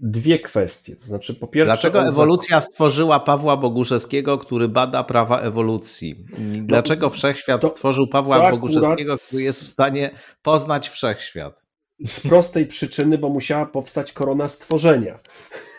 [0.00, 0.96] dwie kwestie.
[0.96, 1.66] To znaczy, po pierwsze.
[1.66, 6.24] Dlaczego ewolucja stworzyła Pawła Boguszewskiego, który bada prawa ewolucji?
[6.62, 11.66] Dlaczego no, wszechświat to, stworzył Pawła Boguszewskiego, który jest w stanie poznać wszechświat?
[12.06, 15.18] Z prostej przyczyny, bo musiała powstać korona stworzenia.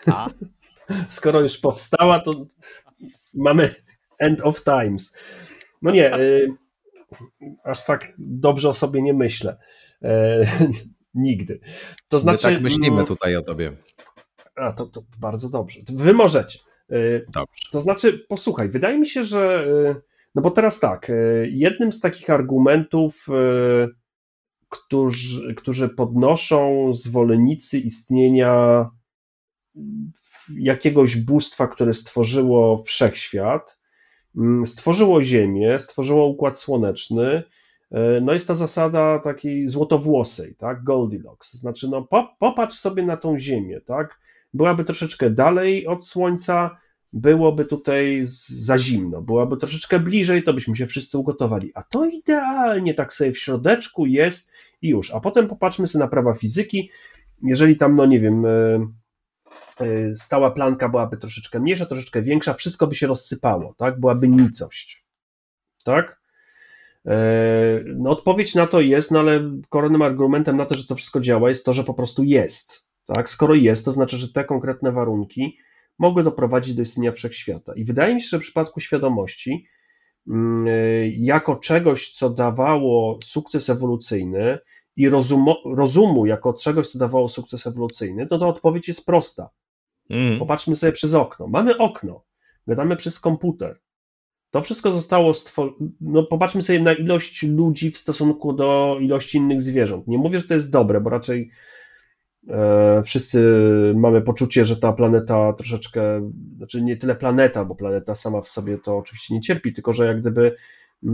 [0.06, 0.30] A?
[1.08, 2.46] Skoro już powstała, to
[3.34, 3.74] mamy
[4.18, 5.16] end of times.
[5.82, 6.48] No nie, y,
[7.64, 9.56] aż tak dobrze o sobie nie myślę.
[10.02, 10.40] E,
[11.14, 11.60] nigdy.
[12.08, 13.76] To znaczy, My tak myślimy mm, tutaj o tobie.
[14.56, 15.80] A, to, to bardzo dobrze.
[15.88, 16.58] Wy możecie.
[16.90, 17.68] E, dobrze.
[17.72, 19.66] To znaczy, posłuchaj, wydaje mi się, że.
[19.90, 19.94] E,
[20.34, 21.12] no bo teraz tak,
[21.50, 23.26] jednym z takich argumentów,
[24.68, 28.86] którzy, którzy podnoszą zwolennicy istnienia
[30.58, 33.78] jakiegoś bóstwa, które stworzyło wszechświat,
[34.36, 37.42] mm, stworzyło Ziemię, stworzyło układ słoneczny.
[38.22, 41.52] No jest ta zasada takiej złotowłosej, tak, Goldilocks.
[41.52, 44.20] Znaczy, no popatrz sobie na tą Ziemię, tak,
[44.54, 46.78] byłaby troszeczkę dalej od Słońca,
[47.12, 51.72] byłoby tutaj za zimno, byłaby troszeczkę bliżej, to byśmy się wszyscy ugotowali.
[51.74, 55.10] A to idealnie tak sobie w środeczku jest i już.
[55.10, 56.90] A potem popatrzmy sobie na prawa fizyki.
[57.42, 58.86] Jeżeli tam, no nie wiem, e,
[59.80, 64.00] E, stała planka byłaby troszeczkę mniejsza, troszeczkę większa, wszystko by się rozsypało, tak?
[64.00, 65.04] Byłaby nicość.
[65.84, 66.20] Tak?
[67.06, 67.14] E,
[67.84, 71.48] no, odpowiedź na to jest, no ale kolejnym argumentem na to, że to wszystko działa,
[71.48, 72.84] jest to, że po prostu jest.
[73.06, 73.28] Tak?
[73.28, 75.58] Skoro jest, to znaczy, że te konkretne warunki
[75.98, 77.74] mogły doprowadzić do istnienia wszechświata.
[77.74, 79.66] I wydaje mi się, że w przypadku świadomości,
[80.28, 80.66] mm,
[81.18, 84.58] jako czegoś, co dawało sukces ewolucyjny
[84.96, 89.50] i rozumu, rozumu jako czegoś, co dawało sukces ewolucyjny, no to odpowiedź jest prosta.
[90.10, 90.38] Mm.
[90.38, 91.46] Popatrzmy sobie przez okno.
[91.46, 92.24] Mamy okno,
[92.66, 93.80] gadamy przez komputer.
[94.50, 95.76] To wszystko zostało stworzone.
[96.00, 100.08] No, popatrzmy sobie na ilość ludzi w stosunku do ilości innych zwierząt.
[100.08, 101.50] Nie mówię, że to jest dobre, bo raczej
[103.04, 103.42] wszyscy
[103.96, 108.78] mamy poczucie, że ta planeta troszeczkę, znaczy nie tyle planeta, bo planeta sama w sobie
[108.78, 110.56] to oczywiście nie cierpi, tylko że jak gdyby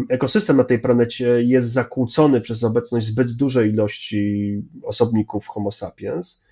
[0.09, 6.45] ekosystem na tej planecie jest zakłócony przez obecność zbyt dużej ilości osobników Homo sapiens.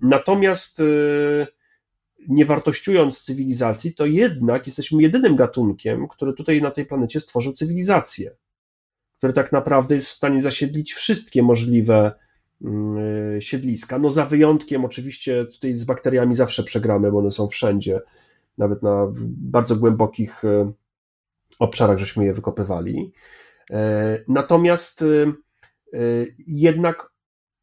[0.00, 0.80] Natomiast.
[0.80, 1.56] E,
[2.28, 8.30] nie wartościując cywilizacji, to jednak jesteśmy jedynym gatunkiem, który tutaj na tej planecie stworzył cywilizację,
[9.18, 12.14] który tak naprawdę jest w stanie zasiedlić wszystkie możliwe mm,
[13.40, 13.98] siedliska.
[13.98, 18.00] No za wyjątkiem oczywiście tutaj z bakteriami zawsze przegramy, bo one są wszędzie,
[18.58, 20.72] nawet na bardzo głębokich e,
[21.58, 23.12] obszarach żeśmy je wykopywali.
[23.70, 25.06] E, natomiast e,
[26.46, 27.10] jednak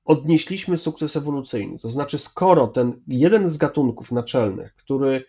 [0.05, 1.79] odnieśliśmy sukces ewolucyjny.
[1.79, 5.25] To znaczy, skoro ten jeden z gatunków naczelnych, który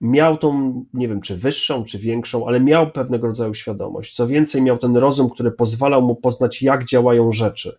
[0.00, 4.62] miał tą, nie wiem, czy wyższą, czy większą, ale miał pewnego rodzaju świadomość, co więcej,
[4.62, 7.78] miał ten rozum, który pozwalał mu poznać, jak działają rzeczy,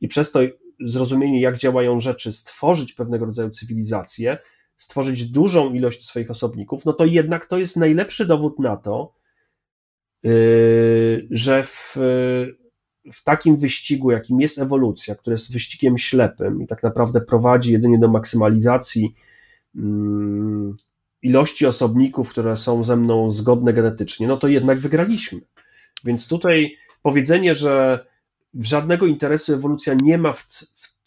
[0.00, 0.40] i przez to
[0.80, 4.38] zrozumienie, jak działają rzeczy, stworzyć pewnego rodzaju cywilizację,
[4.76, 9.14] stworzyć dużą ilość swoich osobników, no to jednak to jest najlepszy dowód na to,
[10.22, 11.96] yy, że w
[13.12, 17.98] w takim wyścigu, jakim jest ewolucja, który jest wyścigiem ślepym i tak naprawdę prowadzi jedynie
[17.98, 19.14] do maksymalizacji
[19.76, 20.74] mm,
[21.22, 25.40] ilości osobników, które są ze mną zgodne genetycznie, no to jednak wygraliśmy.
[26.04, 28.06] Więc tutaj powiedzenie, że
[28.60, 30.46] żadnego interesu ewolucja nie ma w,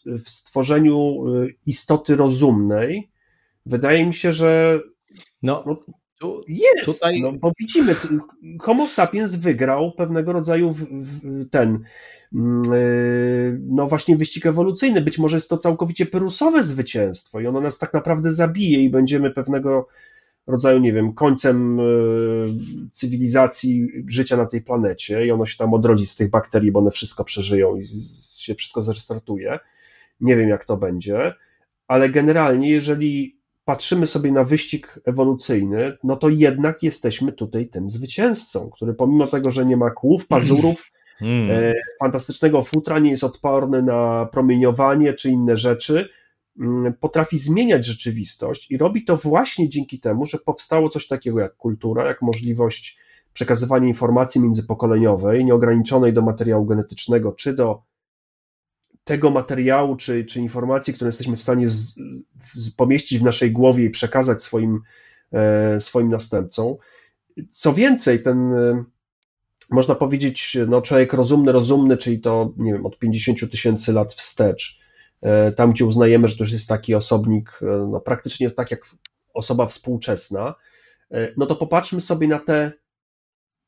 [0.06, 3.12] w, stworzeniu y, istoty rozumnej,
[3.66, 4.80] wydaje mi się, że
[5.42, 5.84] no, no
[6.20, 7.22] tu, jest, tutaj...
[7.22, 7.96] no, bo widzimy,
[8.62, 11.84] Homo sapiens wygrał pewnego rodzaju w, w, ten,
[12.34, 15.02] mm, y, no właśnie wyścig ewolucyjny.
[15.02, 19.32] Być może jest to całkowicie perusowe zwycięstwo i ono nas tak naprawdę zabije i będziemy
[19.32, 19.88] pewnego
[20.48, 21.84] rodzaju, nie wiem, końcem y,
[22.92, 26.92] cywilizacji życia na tej planecie i ono się tam odrodzi z tych bakterii, bo one
[26.92, 27.86] wszystko przeżyją i
[28.38, 29.60] się wszystko zrestartuje.
[30.22, 31.34] Nie wiem, jak to będzie,
[31.88, 38.70] ale generalnie, jeżeli patrzymy sobie na wyścig ewolucyjny, no to jednak jesteśmy tutaj tym zwycięzcą,
[38.70, 40.92] który pomimo tego, że nie ma kłów, pazurów,
[41.22, 41.52] mm.
[41.52, 46.10] e, fantastycznego futra, nie jest odporny na promieniowanie czy inne rzeczy,
[47.00, 52.08] potrafi zmieniać rzeczywistość i robi to właśnie dzięki temu, że powstało coś takiego jak kultura,
[52.08, 52.98] jak możliwość
[53.34, 57.82] przekazywania informacji międzypokoleniowej, nieograniczonej do materiału genetycznego czy do
[59.04, 61.96] tego materiału czy, czy informacji, które jesteśmy w stanie z,
[62.54, 64.82] z, pomieścić w naszej głowie i przekazać swoim,
[65.34, 66.76] e, swoim następcom.
[67.50, 68.54] Co więcej, ten
[69.72, 74.82] można powiedzieć, no człowiek rozumny, rozumny, czyli to, nie wiem, od 50 tysięcy lat wstecz,
[74.82, 74.87] e,
[75.56, 78.82] tam gdzie uznajemy, że to już jest taki osobnik, e, no praktycznie tak jak
[79.34, 80.56] osoba współczesna,
[81.12, 82.72] e, no to popatrzmy sobie na tę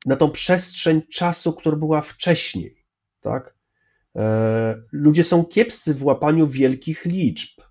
[0.06, 2.86] na tą przestrzeń czasu, która była wcześniej,
[3.22, 3.60] tak?
[4.91, 7.62] Ludzie są kiepscy w łapaniu wielkich liczb.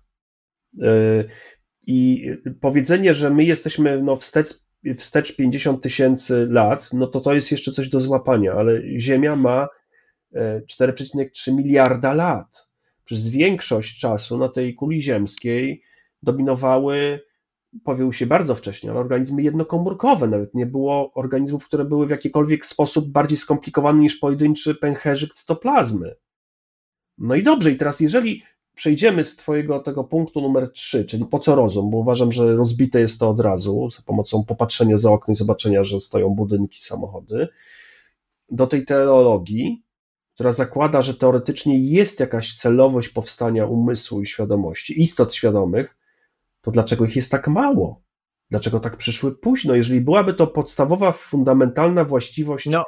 [1.87, 2.29] I
[2.61, 4.53] powiedzenie, że my jesteśmy no, wstecz
[4.97, 9.67] wstecz 50 tysięcy lat, no to to jest jeszcze coś do złapania, ale Ziemia ma
[10.35, 12.68] 4,3 e, miliarda lat.
[13.09, 15.83] Przez większość czasu na tej kuli ziemskiej
[16.23, 17.19] dominowały,
[17.83, 20.27] powiał się bardzo wcześnie, ale organizmy jednokomórkowe.
[20.27, 26.15] Nawet nie było organizmów, które były w jakikolwiek sposób bardziej skomplikowane niż pojedynczy pęcherzyk cytoplazmy.
[27.17, 28.43] No i dobrze, i teraz jeżeli
[28.75, 32.99] przejdziemy z Twojego tego punktu numer 3, czyli po co rozum, bo uważam, że rozbite
[32.99, 37.47] jest to od razu za pomocą popatrzenia za okno i zobaczenia, że stoją budynki, samochody,
[38.51, 39.83] do tej teologii,
[40.39, 45.97] która zakłada, że teoretycznie jest jakaś celowość powstania umysłu i świadomości, istot świadomych,
[46.61, 48.01] to dlaczego ich jest tak mało?
[48.51, 49.75] Dlaczego tak przyszły późno?
[49.75, 52.83] Jeżeli byłaby to podstawowa, fundamentalna właściwość no,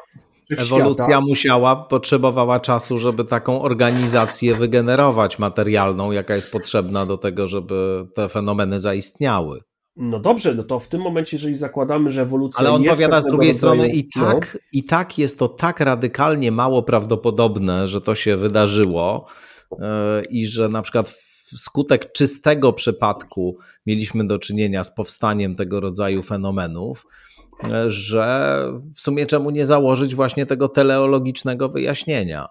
[0.57, 1.21] Ewolucja świata.
[1.27, 8.29] musiała, potrzebowała czasu, żeby taką organizację wygenerować materialną, jaka jest potrzebna do tego, żeby te
[8.29, 9.61] fenomeny zaistniały.
[9.95, 13.25] No dobrze, no to w tym momencie, jeżeli zakładamy, że ewolucja Ale on powiada z
[13.25, 14.59] drugiej strony i tak, no.
[14.73, 19.27] i tak jest to tak radykalnie mało prawdopodobne, że to się wydarzyło
[19.71, 19.77] yy,
[20.29, 21.09] i że na przykład
[21.57, 27.05] wskutek czystego przypadku mieliśmy do czynienia z powstaniem tego rodzaju fenomenów,
[27.87, 28.65] że
[28.95, 32.47] w sumie czemu nie założyć właśnie tego teleologicznego wyjaśnienia.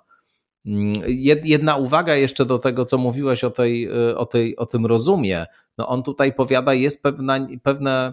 [0.67, 1.03] Mm,
[1.45, 5.47] jedna uwaga jeszcze do tego, co mówiłeś o, tej, o, tej, o tym rozumie.
[5.79, 8.13] No on tutaj powiada, jest pewna, pewne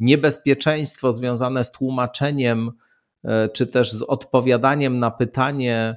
[0.00, 2.72] niebezpieczeństwo związane z tłumaczeniem,
[3.24, 5.96] e, czy też z odpowiadaniem na pytanie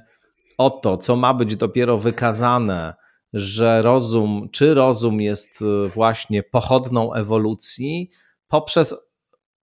[0.58, 2.94] o to, co ma być dopiero wykazane,
[3.32, 8.10] że rozum, czy rozum jest e, właśnie pochodną ewolucji,
[8.48, 8.94] poprzez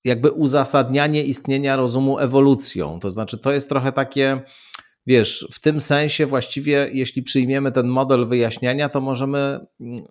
[0.04, 3.00] jakby uzasadnianie istnienia rozumu ewolucją.
[3.00, 4.42] To znaczy, to jest trochę takie,
[5.08, 10.06] wiesz, w tym sensie właściwie, jeśli przyjmiemy ten model wyjaśniania, to możemy mm,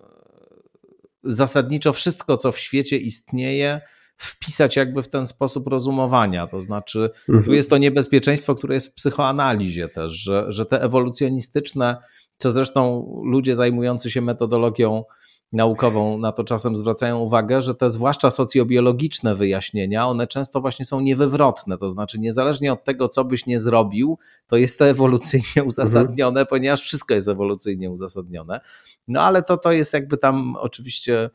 [1.24, 3.80] zasadniczo wszystko, co w świecie istnieje,
[4.16, 6.46] wpisać jakby w ten sposób rozumowania.
[6.46, 7.44] To znaczy, mhm.
[7.44, 11.96] tu jest to niebezpieczeństwo, które jest w psychoanalizie też, że, że te ewolucjonistyczne,
[12.38, 15.04] co zresztą ludzie zajmujący się metodologią
[15.52, 21.00] naukową na to czasem zwracają uwagę, że te zwłaszcza socjobiologiczne wyjaśnienia, one często właśnie są
[21.00, 25.66] niewywrotne, to znaczy niezależnie od tego, co byś nie zrobił, to jest to ewolucyjnie mhm.
[25.66, 26.46] uzasadnione, mhm.
[26.46, 28.60] ponieważ wszystko jest ewolucyjnie uzasadnione.
[29.08, 31.30] No ale to, to jest jakby tam oczywiście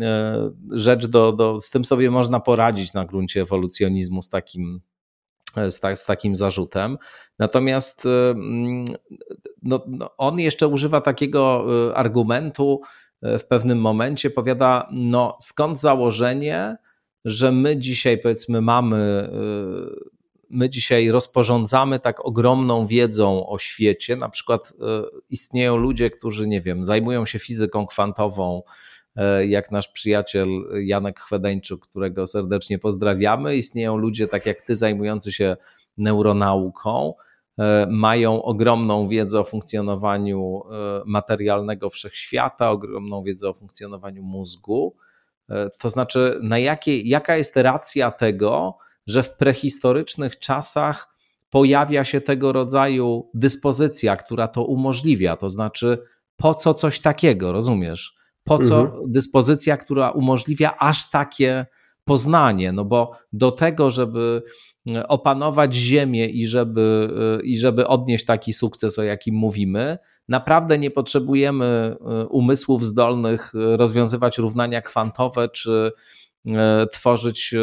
[0.00, 4.80] e, rzecz, do, do, z tym sobie można poradzić na gruncie ewolucjonizmu z takim,
[5.56, 6.98] e, z, ta, z takim zarzutem.
[7.38, 8.84] Natomiast e, mm,
[9.62, 12.80] no, no, on jeszcze używa takiego argumentu,
[13.24, 16.76] w pewnym momencie powiada, no skąd założenie,
[17.24, 20.10] że my dzisiaj powiedzmy mamy, y,
[20.50, 24.74] my dzisiaj rozporządzamy tak ogromną wiedzą o świecie, na przykład y,
[25.30, 28.62] istnieją ludzie, którzy, nie wiem, zajmują się fizyką kwantową,
[29.46, 30.48] jak nasz przyjaciel
[30.84, 33.56] Janek Chwedeńczuk, którego serdecznie pozdrawiamy.
[33.56, 35.56] Istnieją ludzie, tak jak ty, zajmujący się
[35.96, 37.33] neuronauką, E,
[37.90, 44.96] mają ogromną wiedzę o funkcjonowaniu e, materialnego wszechświata, ogromną wiedzę o funkcjonowaniu mózgu.
[45.50, 48.76] E, to znaczy, na jakiej, jaka jest racja tego,
[49.06, 51.14] że w prehistorycznych czasach
[51.50, 55.36] pojawia się tego rodzaju dyspozycja, która to umożliwia?
[55.36, 55.98] To znaczy,
[56.36, 58.14] po co coś takiego, rozumiesz?
[58.44, 59.02] Po co mhm.
[59.10, 61.66] dyspozycja, która umożliwia aż takie
[62.04, 62.72] poznanie?
[62.72, 64.42] No bo do tego, żeby
[65.08, 67.08] opanować Ziemię i żeby,
[67.42, 73.52] y, i żeby odnieść taki sukces, o jakim mówimy, naprawdę nie potrzebujemy y, umysłów zdolnych
[73.54, 75.92] y, rozwiązywać równania kwantowe czy
[76.92, 77.54] tworzyć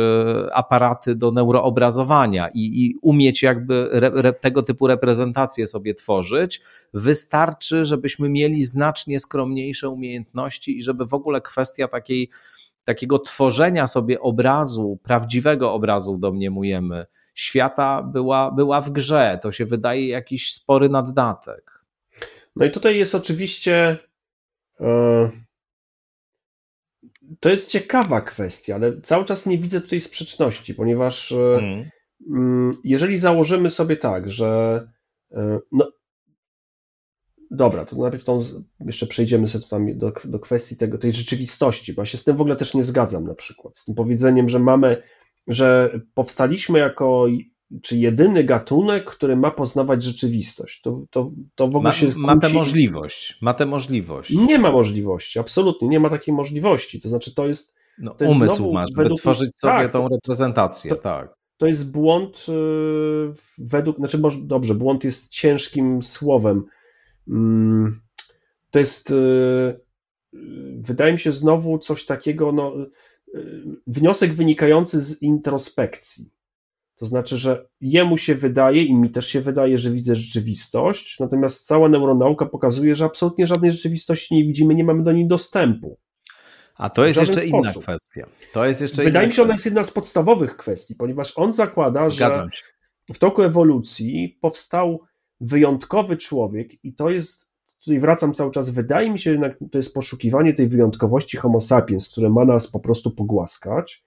[0.54, 6.62] aparaty do neuroobrazowania i, i umieć jakby re, re, tego typu reprezentacje sobie tworzyć.
[6.94, 12.30] Wystarczy, żebyśmy mieli znacznie skromniejsze umiejętności i żeby w ogóle kwestia takiej
[12.84, 19.40] takiego tworzenia sobie obrazu, prawdziwego obrazu domniemujemy, świata była, była w grze.
[19.42, 21.82] To się wydaje jakiś spory naddatek.
[22.56, 23.98] No i tutaj jest oczywiście.
[24.80, 25.30] E,
[27.40, 31.90] to jest ciekawa kwestia, ale cały czas nie widzę tutaj sprzeczności, ponieważ e, hmm.
[32.30, 34.82] Mm, jeżeli założymy sobie tak, że
[35.32, 35.92] e, no,
[37.52, 38.44] dobra, to najpierw tą,
[38.80, 42.36] jeszcze przejdziemy sobie tam do, do kwestii tego, tej rzeczywistości, bo ja się z tym
[42.36, 45.04] w ogóle też nie zgadzam na przykład, z tym powiedzeniem, że mamy,
[45.48, 47.28] że powstaliśmy jako
[47.82, 50.82] czy jedyny gatunek, który ma poznawać rzeczywistość.
[50.82, 53.38] To, to, to w ogóle ma, się ma tę możliwość.
[53.42, 54.30] Ma tę możliwość.
[54.30, 57.02] Nie ma możliwości, absolutnie nie ma takiej możliwości.
[57.02, 57.76] To znaczy, to jest.
[58.00, 59.20] No, to jest umysł masz, żeby według...
[59.20, 61.36] tworzyć sobie tak, tą reprezentację, to, tak.
[61.58, 63.98] To jest błąd yy, według.
[63.98, 66.64] Znaczy, może, dobrze, błąd jest ciężkim słowem.
[67.32, 67.92] Yy,
[68.72, 69.10] to jest.
[69.10, 69.80] Yy,
[70.82, 72.52] wydaje mi się znowu coś takiego.
[72.52, 72.74] No,
[73.36, 76.32] y, wniosek wynikający z introspekcji.
[76.96, 81.66] To znaczy, że jemu się wydaje i mi też się wydaje, że widzę rzeczywistość, natomiast
[81.66, 85.98] cała neuronauka pokazuje, że absolutnie żadnej rzeczywistości nie widzimy, nie mamy do niej dostępu.
[86.76, 87.54] A to jest jeszcze sposób.
[87.54, 88.28] inna kwestia.
[88.54, 91.54] To jest jeszcze Wydaje mi się, że ona jest jedna z podstawowych kwestii, ponieważ on
[91.54, 92.64] zakłada, Zgadzam że się.
[93.14, 95.02] w toku ewolucji powstał
[95.42, 97.50] wyjątkowy człowiek i to jest,
[97.84, 102.10] tutaj wracam cały czas, wydaje mi się, że to jest poszukiwanie tej wyjątkowości homo sapiens,
[102.10, 104.06] które ma nas po prostu pogłaskać,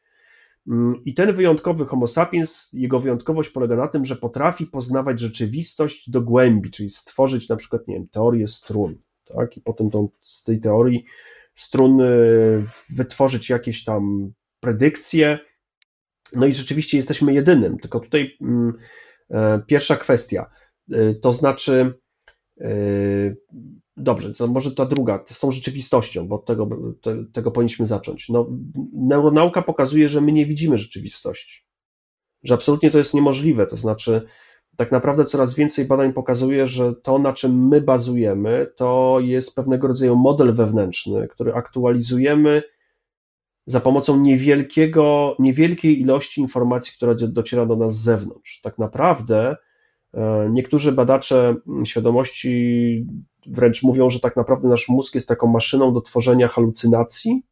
[0.69, 6.11] Mm, I ten wyjątkowy Homo sapiens, jego wyjątkowość polega na tym, że potrafi poznawać rzeczywistość
[6.11, 9.57] do głębi, czyli stworzyć na przykład, nie wiem, teorię strun, tak?
[9.57, 11.05] I potem tą, z tej teorii
[11.55, 15.39] strun y, wytworzyć jakieś tam predykcje.
[16.37, 18.73] No i rzeczywiście jesteśmy jedynym, tylko tutaj mm,
[19.31, 20.51] e, pierwsza kwestia,
[21.23, 21.93] to znaczy
[22.61, 23.37] y,
[23.97, 26.69] Dobrze, to może ta druga, z tą rzeczywistością, bo od tego,
[27.03, 28.29] te, tego powinniśmy zacząć.
[28.29, 28.47] No,
[28.93, 31.65] neuronauka pokazuje, że my nie widzimy rzeczywistości,
[32.43, 33.67] że absolutnie to jest niemożliwe.
[33.67, 34.23] To znaczy,
[34.77, 39.89] tak naprawdę coraz więcej badań pokazuje, że to, na czym my bazujemy, to jest pewnego
[39.89, 42.63] rodzaju model wewnętrzny, który aktualizujemy
[43.67, 48.61] za pomocą niewielkiego, niewielkiej ilości informacji, która dociera do nas z zewnątrz.
[48.61, 49.64] Tak naprawdę E,
[50.51, 51.55] niektórzy badacze
[51.85, 53.07] świadomości
[53.47, 57.43] wręcz mówią, że tak naprawdę nasz mózg jest taką maszyną do tworzenia halucynacji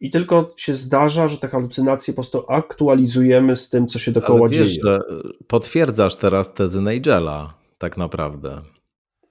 [0.00, 4.40] i tylko się zdarza, że te halucynacje po prostu aktualizujemy z tym, co się dokoła
[4.40, 4.80] Ale wiesz, dzieje.
[4.84, 5.00] Że
[5.46, 8.62] potwierdzasz teraz tezy Nigela, tak naprawdę.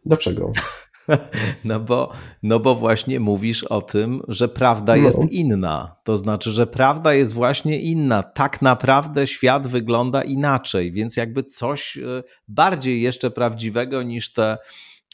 [0.05, 0.51] Dlaczego?
[1.65, 2.11] No bo,
[2.43, 5.01] no bo właśnie mówisz o tym, że prawda no.
[5.03, 5.95] jest inna.
[6.03, 8.23] To znaczy, że prawda jest właśnie inna.
[8.23, 14.57] Tak naprawdę świat wygląda inaczej, więc jakby coś e, bardziej jeszcze prawdziwego niż te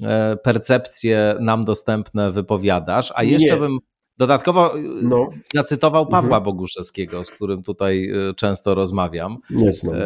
[0.04, 3.12] e, percepcje nam dostępne wypowiadasz.
[3.16, 3.60] A jeszcze Nie.
[3.60, 3.78] bym
[4.20, 5.30] Dodatkowo e, no.
[5.54, 6.44] zacytował Pawła mhm.
[6.44, 9.38] Boguszewskiego, z którym tutaj często rozmawiam.
[9.50, 9.96] Nie znam.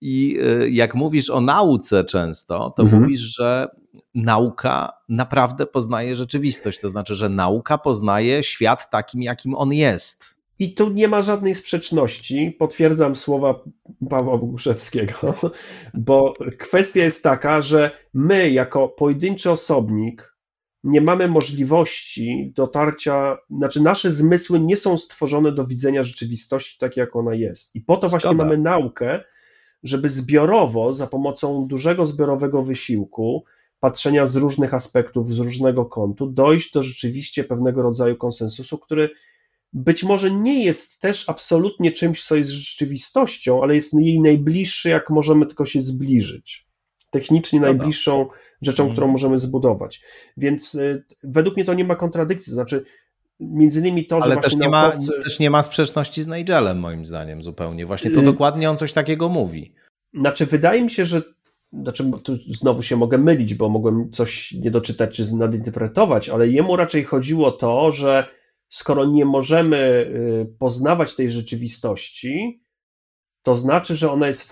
[0.00, 3.02] I y, jak mówisz o nauce często, to mhm.
[3.02, 3.68] mówisz, że
[4.14, 6.80] nauka naprawdę poznaje rzeczywistość.
[6.80, 10.36] To znaczy, że nauka poznaje świat takim, jakim on jest.
[10.58, 12.56] I tu nie ma żadnej sprzeczności.
[12.58, 13.60] Potwierdzam słowa
[14.10, 15.34] Pawła Boguszewskiego,
[15.94, 20.36] bo kwestia jest taka, że my, jako pojedynczy osobnik,
[20.84, 27.16] nie mamy możliwości dotarcia, znaczy nasze zmysły nie są stworzone do widzenia rzeczywistości tak, jak
[27.16, 27.74] ona jest.
[27.74, 28.10] I po to Zgoda.
[28.10, 29.24] właśnie mamy naukę,
[29.82, 33.44] żeby zbiorowo, za pomocą dużego zbiorowego wysiłku,
[33.80, 39.10] patrzenia z różnych aspektów, z różnego kątu, dojść do rzeczywiście pewnego rodzaju konsensusu, który
[39.72, 45.10] być może nie jest też absolutnie czymś, co jest rzeczywistością, ale jest jej najbliższy, jak
[45.10, 46.66] możemy tylko się zbliżyć.
[47.10, 48.26] Technicznie najbliższą
[48.62, 50.02] rzeczą, którą możemy zbudować.
[50.36, 52.50] Więc y, według mnie to nie ma kontradykcji.
[52.50, 52.84] To znaczy,
[53.40, 55.16] Między innymi to, Ale że też nie, naukowcy...
[55.16, 57.86] ma, też nie ma sprzeczności z Nigelem, moim zdaniem, zupełnie.
[57.86, 59.74] Właśnie to y- dokładnie on coś takiego mówi.
[60.14, 61.22] Znaczy, wydaje mi się, że
[61.72, 66.76] znaczy, tu znowu się mogę mylić, bo mogłem coś nie doczytać czy nadinterpretować, ale jemu
[66.76, 68.26] raczej chodziło o to, że
[68.68, 72.62] skoro nie możemy y, poznawać tej rzeczywistości,
[73.42, 74.50] to znaczy, że ona jest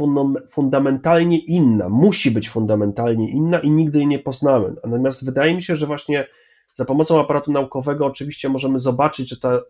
[0.51, 4.75] fundamentalnie inna, musi być fundamentalnie inna i nigdy jej nie poznamy.
[4.85, 6.27] Natomiast wydaje mi się, że właśnie
[6.75, 9.63] za pomocą aparatu naukowego oczywiście możemy zobaczyć, że ta y,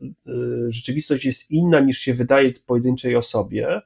[0.68, 3.80] rzeczywistość jest inna niż się wydaje pojedynczej osobie,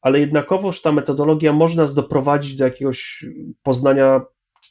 [0.00, 3.24] ale jednakowoż ta metodologia może nas doprowadzić do jakiegoś
[3.62, 4.20] poznania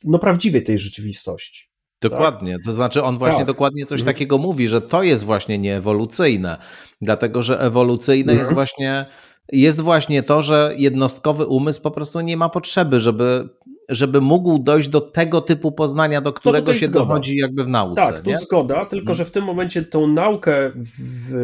[0.04, 1.67] no, prawdziwej tej rzeczywistości.
[2.02, 2.62] Dokładnie, tak?
[2.66, 3.48] to znaczy on właśnie tak.
[3.48, 4.16] dokładnie coś mhm.
[4.16, 6.58] takiego mówi, że to jest właśnie nieewolucyjne,
[7.02, 8.40] dlatego że ewolucyjne mhm.
[8.40, 9.06] jest właśnie
[9.52, 13.50] jest właśnie to, że jednostkowy umysł po prostu nie ma potrzeby, żeby,
[13.90, 17.06] żeby mógł dojść do tego typu poznania, do którego się zgoda.
[17.06, 18.02] dochodzi jakby w nauce.
[18.02, 19.16] Tak, to zgoda, tylko hmm.
[19.18, 20.72] że w tym momencie tą naukę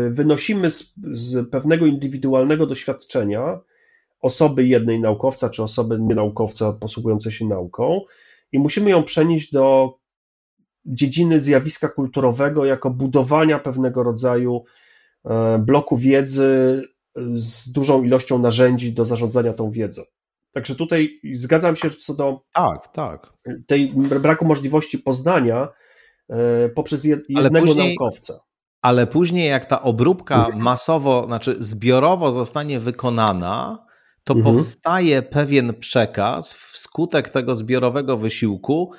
[0.10, 3.60] wynosimy z, z pewnego indywidualnego doświadczenia
[4.22, 8.02] osoby jednej naukowca, czy osoby nienaukowca posługującej się nauką
[8.52, 9.94] i musimy ją przenieść do
[10.86, 14.64] dziedziny zjawiska kulturowego jako budowania pewnego rodzaju
[15.26, 16.82] e, bloku wiedzy
[17.36, 20.02] z dużą ilością narzędzi do zarządzania tą wiedzą.
[20.52, 23.34] Także tutaj zgadzam się co do tak, tak.
[23.68, 25.68] tej braku możliwości poznania
[26.30, 28.40] e, poprzez jednego później, naukowca.
[28.82, 33.86] Ale później, jak ta obróbka masowo, znaczy zbiorowo zostanie wykonana,
[34.24, 34.56] to mhm.
[34.56, 38.92] powstaje pewien przekaz wskutek tego zbiorowego wysiłku,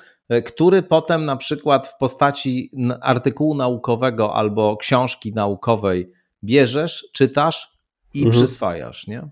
[0.45, 2.71] który potem na przykład w postaci
[3.01, 6.13] artykułu naukowego albo książki naukowej
[6.45, 7.79] bierzesz, czytasz
[8.15, 8.33] i mhm.
[8.33, 9.29] przyswajasz, nie?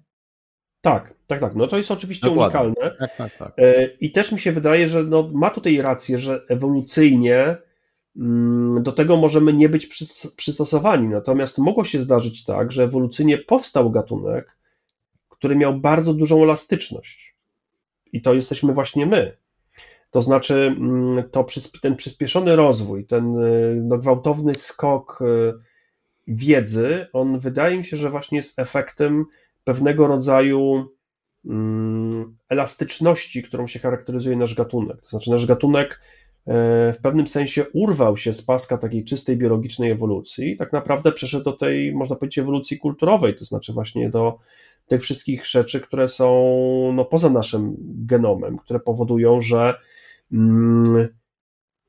[0.80, 1.54] Tak, tak, tak.
[1.54, 2.60] No to jest oczywiście Dokładnie.
[2.60, 2.96] unikalne.
[2.98, 3.52] Tak, tak, tak.
[3.58, 7.56] E, I też mi się wydaje, że no, ma tutaj rację, że ewolucyjnie
[8.16, 9.88] mm, do tego możemy nie być
[10.36, 11.08] przystosowani.
[11.08, 14.56] Natomiast mogło się zdarzyć tak, że ewolucyjnie powstał gatunek,
[15.28, 17.36] który miał bardzo dużą elastyczność.
[18.12, 19.36] I to jesteśmy właśnie my.
[20.12, 21.46] To znaczy, mm, to
[21.82, 25.52] ten przyspieszony rozwój, ten y, no, gwałtowny skok y,
[26.26, 29.24] wiedzy, on wydaje mi się, że właśnie jest efektem
[29.64, 30.86] pewnego rodzaju
[31.44, 35.00] mm, elastyczności, którą się charakteryzuje nasz gatunek.
[35.02, 36.00] To znaczy, nasz gatunek
[36.46, 36.52] e,
[36.92, 41.44] w pewnym sensie urwał się z paska takiej czystej biologicznej ewolucji i tak naprawdę przeszedł
[41.44, 44.38] do tej, można powiedzieć, ewolucji kulturowej, to znaczy właśnie do
[44.86, 46.52] tych wszystkich rzeczy, które są
[46.94, 49.74] no, poza naszym genomem, które powodują, że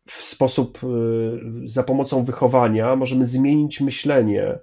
[0.07, 4.59] w sposób y, za pomocą wychowania możemy zmienić myślenie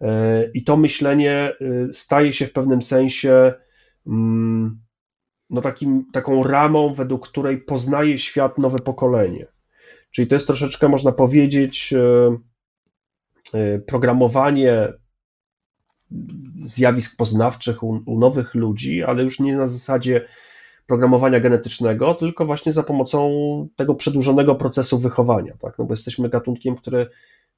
[0.00, 3.54] E, I to myślenie y, staje się w pewnym sensie
[4.06, 4.80] mm,
[5.50, 9.46] no takim, taką ramą, według której poznaje świat nowe pokolenie.
[10.10, 11.94] Czyli to jest troszeczkę, można powiedzieć,
[13.86, 14.92] programowanie
[16.64, 20.28] zjawisk poznawczych u, u, nowych ludzi, ale już nie na zasadzie
[20.90, 23.30] programowania genetycznego, tylko właśnie za pomocą
[23.76, 25.52] tego przedłużonego procesu wychowania.
[25.60, 25.78] Tak?
[25.78, 27.06] No bo jesteśmy gatunkiem, który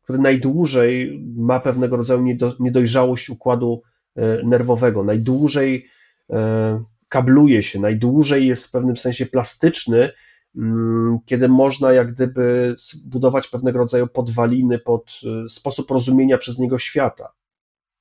[0.02, 2.24] który najdłużej ma pewnego rodzaju
[2.60, 3.82] niedojrzałość układu
[4.16, 5.88] e, nerwowego, najdłużej
[6.30, 10.10] e, kabluje się, najdłużej jest w pewnym sensie plastyczny,
[10.56, 16.78] mm, kiedy można jak gdyby zbudować pewnego rodzaju podwaliny pod e, sposób rozumienia przez niego
[16.78, 17.32] świata.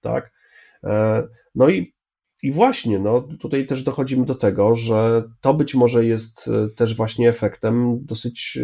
[0.02, 0.32] Tak?
[1.56, 1.94] No i,
[2.42, 7.30] i właśnie, no, tutaj też dochodzimy do tego, że to być może jest też właśnie
[7.30, 8.58] efektem dosyć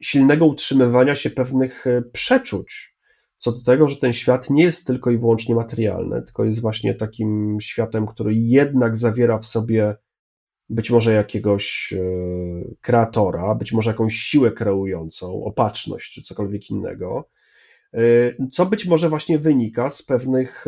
[0.00, 2.98] silnego utrzymywania się pewnych e, przeczuć
[3.38, 6.94] co do tego, że ten świat nie jest tylko i wyłącznie materialny, tylko jest właśnie
[6.94, 9.96] takim światem, który jednak zawiera w sobie
[10.68, 12.00] być może jakiegoś e,
[12.80, 17.30] kreatora, być może jakąś siłę kreującą, opatrzność czy cokolwiek innego,
[17.94, 18.00] e,
[18.52, 20.64] co być może właśnie wynika z pewnych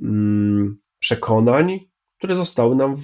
[0.00, 1.80] mm, przekonań,
[2.18, 3.02] które zostały nam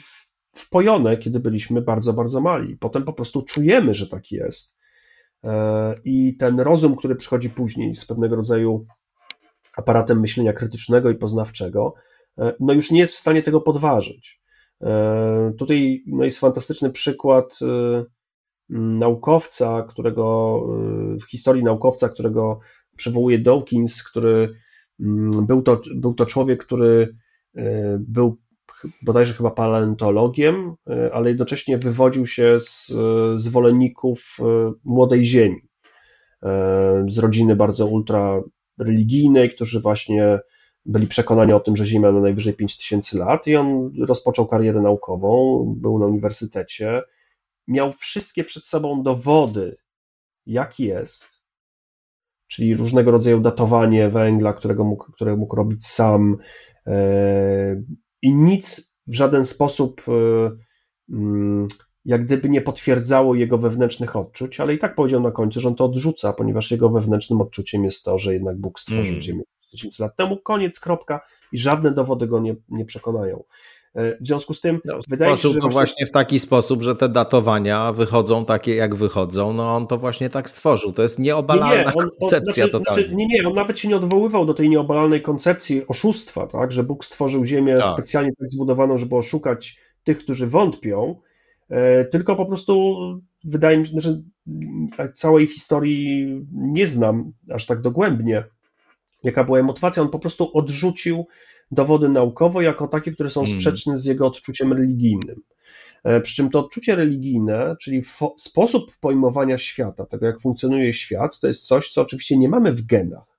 [0.54, 2.76] wpojone, kiedy byliśmy bardzo, bardzo mali.
[2.76, 4.78] Potem po prostu czujemy, że tak jest
[5.44, 8.86] E, i ten rozum, który przychodzi później z pewnego rodzaju
[9.76, 11.94] aparatem myślenia krytycznego i poznawczego,
[12.38, 14.40] e, no już nie jest w stanie tego podważyć.
[14.82, 17.58] E, tutaj no jest fantastyczny przykład
[18.70, 20.60] naukowca, którego
[21.22, 22.60] w historii naukowca, którego
[22.96, 24.48] przywołuje Dawkins, który
[25.46, 27.16] był to, był to człowiek, który
[27.98, 28.38] był
[29.02, 32.92] bodajże chyba paleontologiem, e, ale jednocześnie wywodził się z
[33.36, 35.60] zwolenników e, młodej ziemi,
[36.42, 38.42] e, z rodziny bardzo ultra
[38.78, 40.38] religijnej, którzy właśnie
[40.86, 45.64] byli przekonani o tym, że Ziemia ma najwyżej 5000 lat i on rozpoczął karierę naukową,
[45.80, 47.02] był na uniwersytecie,
[47.66, 49.76] miał wszystkie przed sobą dowody,
[50.46, 51.37] jak jest,
[52.48, 56.36] czyli różnego rodzaju datowanie węgla, którego mógł, które mógł robić sam,
[58.22, 60.50] i nic w żaden sposób e,
[61.14, 61.68] mm,
[62.04, 65.74] jak gdyby nie potwierdzało jego wewnętrznych odczuć, ale i tak powiedział na końcu, że on
[65.74, 69.20] to odrzuca, ponieważ jego wewnętrznym odczuciem jest to, że jednak Bóg stworzył mm.
[69.20, 71.20] Ziemię 1000 lat temu, koniec, kropka
[71.52, 73.44] i żadne dowody go nie, nie przekonają.
[73.94, 76.96] E, w związku z tym no, wydaje się, że to właśnie w taki sposób, że
[76.96, 79.52] te datowania wychodzą takie, jak wychodzą.
[79.52, 80.92] No on to właśnie tak stworzył.
[80.92, 82.84] To jest nieobalalna nie, nie, on, koncepcja on, znaczy.
[82.84, 86.82] Znaczy, nie, nie, on nawet się nie odwoływał do tej nieobalalnej koncepcji oszustwa, tak, że
[86.82, 87.92] Bóg stworzył Ziemię tak.
[87.92, 91.20] specjalnie tak zbudowaną, żeby oszukać tych, którzy wątpią,
[91.70, 92.96] e, tylko po prostu
[93.44, 94.22] wydaje mi się, że znaczy,
[95.14, 98.44] całej historii nie znam aż tak dogłębnie,
[99.22, 100.02] jaka była motywacja.
[100.02, 101.26] On po prostu odrzucił
[101.70, 103.60] dowody naukowe jako takie, które są hmm.
[103.60, 105.42] sprzeczne z jego odczuciem religijnym.
[106.04, 108.02] E, przy czym to odczucie religijne, czyli
[108.36, 112.86] sposób pojmowania świata, tego jak funkcjonuje świat, to jest coś, co oczywiście nie mamy w
[112.86, 113.38] genach.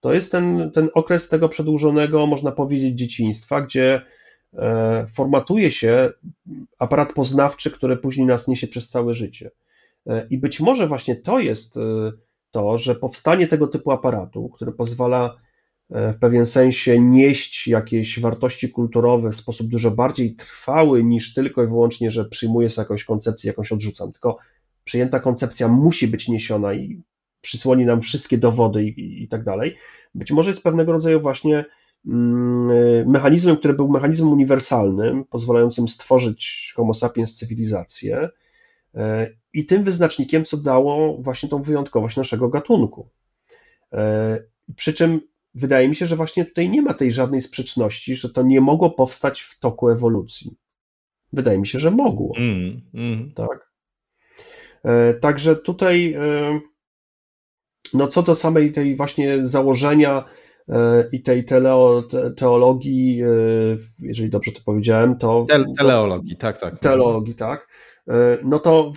[0.00, 4.02] To jest ten, ten okres tego przedłużonego, można powiedzieć, dzieciństwa, gdzie
[4.54, 6.10] e, formatuje się
[6.78, 9.50] aparat poznawczy, który później nas niesie przez całe życie.
[10.06, 11.78] E, I być może właśnie to jest
[12.50, 15.36] to, że powstanie tego typu aparatu, który pozwala
[15.90, 21.66] w pewien sensie nieść jakieś wartości kulturowe w sposób dużo bardziej trwały niż tylko i
[21.66, 24.12] wyłącznie, że przyjmuję sobie jakąś koncepcję, jakąś odrzucam.
[24.12, 24.38] Tylko
[24.84, 27.02] przyjęta koncepcja musi być niesiona i
[27.40, 29.76] przysłoni nam wszystkie dowody i, i tak dalej.
[30.14, 31.64] Być może jest pewnego rodzaju właśnie
[32.06, 38.28] mm, mechanizmem, który był mechanizmem uniwersalnym, pozwalającym stworzyć Homo sapiens cywilizację
[38.94, 43.08] e, i tym wyznacznikiem, co dało właśnie tą wyjątkowość naszego gatunku.
[43.92, 44.38] E,
[44.76, 45.20] przy czym
[45.56, 48.90] wydaje mi się, że właśnie tutaj nie ma tej żadnej sprzeczności, że to nie mogło
[48.90, 50.56] powstać w toku ewolucji.
[51.32, 52.32] Wydaje mi się, że mogło.
[52.36, 53.32] Mm, mm.
[53.34, 53.72] Tak.
[54.84, 56.60] E, także tutaj, e,
[57.94, 60.24] no co do samej tej właśnie założenia
[60.68, 62.02] e, i tej teleo,
[62.36, 63.22] teologii,
[63.98, 65.46] jeżeli dobrze to powiedziałem, to.
[65.78, 66.78] teleologii, tak, tak.
[66.78, 67.68] Teleologii, tak.
[68.44, 68.92] No to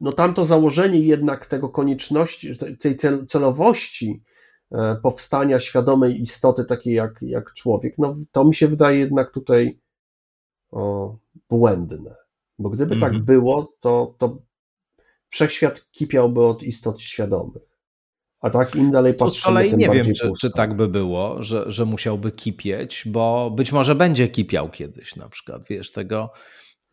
[0.00, 2.96] no tamto założenie jednak tego konieczności, tej
[3.26, 4.22] celowości
[5.02, 9.78] powstania świadomej istoty takiej jak, jak człowiek, no to mi się wydaje jednak tutaj
[10.70, 11.16] o,
[11.50, 12.14] błędne.
[12.58, 13.00] Bo gdyby mm -hmm.
[13.00, 13.24] tak mhm.
[13.24, 14.38] było, to, to
[15.28, 17.62] wszechświat kipiałby od istot świadomych.
[18.40, 21.64] A tak im dalej patrzymy, Z kolei nie wiem, czy, czy, tak by było, że,
[21.66, 26.30] że musiałby kipieć, bo być może będzie kipiał kiedyś na przykład, wiesz, tego,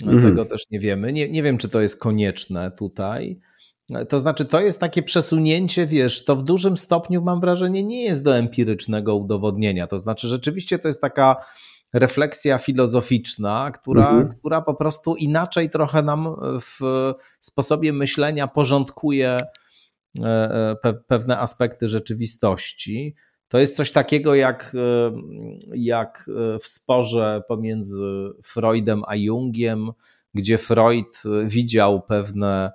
[0.05, 0.23] mm.
[0.23, 1.13] tego też nie wiemy.
[1.13, 3.39] Nie, nie wiem, czy to jest konieczne tutaj.
[4.09, 8.23] To znaczy, to jest takie przesunięcie, wiesz, to w dużym stopniu mam wrażenie nie jest
[8.23, 9.87] do empirycznego udowodnienia.
[9.87, 11.35] To znaczy, rzeczywiście to jest taka
[11.93, 14.29] refleksja filozoficzna, która, mhm.
[14.29, 16.79] która po prostu inaczej trochę nam w
[17.39, 19.37] sposobie myślenia porządkuje
[20.19, 23.15] e, e, pewne aspekty rzeczywistości.
[23.47, 25.11] To jest coś takiego jak, e,
[25.75, 26.29] jak
[26.61, 29.91] w sporze pomiędzy Freudem a Jungiem,
[30.33, 32.71] gdzie Freud widział pewne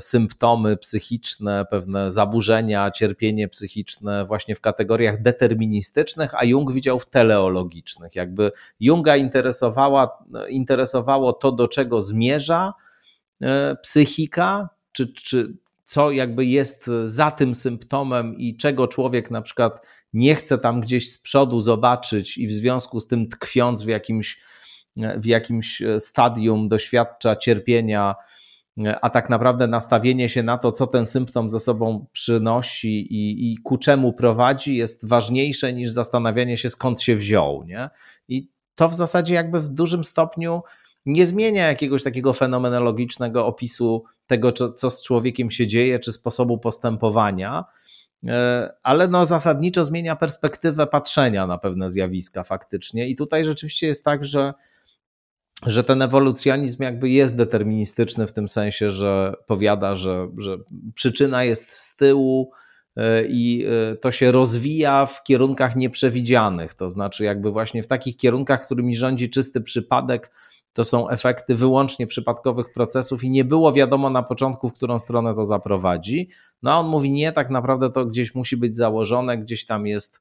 [0.00, 8.14] symptomy psychiczne, pewne zaburzenia, cierpienie psychiczne właśnie w kategoriach deterministycznych, a Jung widział w teleologicznych.
[8.16, 12.72] Jakby Junga interesowała, interesowało to, do czego zmierza
[13.42, 19.86] e, psychika, czy, czy co jakby jest za tym symptomem i czego człowiek na przykład
[20.12, 24.40] nie chce tam gdzieś z przodu zobaczyć i w związku z tym tkwiąc w jakimś,
[24.96, 28.14] w jakimś stadium doświadcza cierpienia,
[29.00, 33.58] a tak naprawdę nastawienie się na to, co ten symptom ze sobą przynosi i, i
[33.58, 37.64] ku czemu prowadzi, jest ważniejsze niż zastanawianie się, skąd się wziął.
[37.64, 37.88] Nie?
[38.28, 40.62] I to w zasadzie jakby w dużym stopniu
[41.06, 46.58] nie zmienia jakiegoś takiego fenomenologicznego opisu tego, co, co z człowiekiem się dzieje, czy sposobu
[46.58, 47.64] postępowania,
[48.26, 53.08] e, ale no zasadniczo zmienia perspektywę patrzenia na pewne zjawiska faktycznie.
[53.08, 54.54] I tutaj rzeczywiście jest tak, że
[55.66, 60.56] że ten ewolucjonizm jakby jest deterministyczny w tym sensie, że powiada, że, że
[60.94, 62.50] przyczyna jest z tyłu
[62.96, 68.16] e, i e, to się rozwija w kierunkach nieprzewidzianych, to znaczy jakby właśnie w takich
[68.16, 70.30] kierunkach, którymi rządzi czysty przypadek,
[70.72, 75.34] to są efekty wyłącznie przypadkowych procesów i nie było wiadomo na początku, w którą stronę
[75.34, 76.28] to zaprowadzi.
[76.62, 80.20] No a on mówi nie, tak naprawdę to gdzieś musi być założone, gdzieś tam jest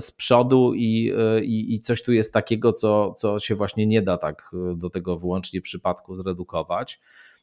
[0.00, 4.18] z przodu i, i, i, coś tu jest takiego, co, co się właśnie nie da
[4.18, 7.00] tak do tego wyłącznie przypadku zredukować.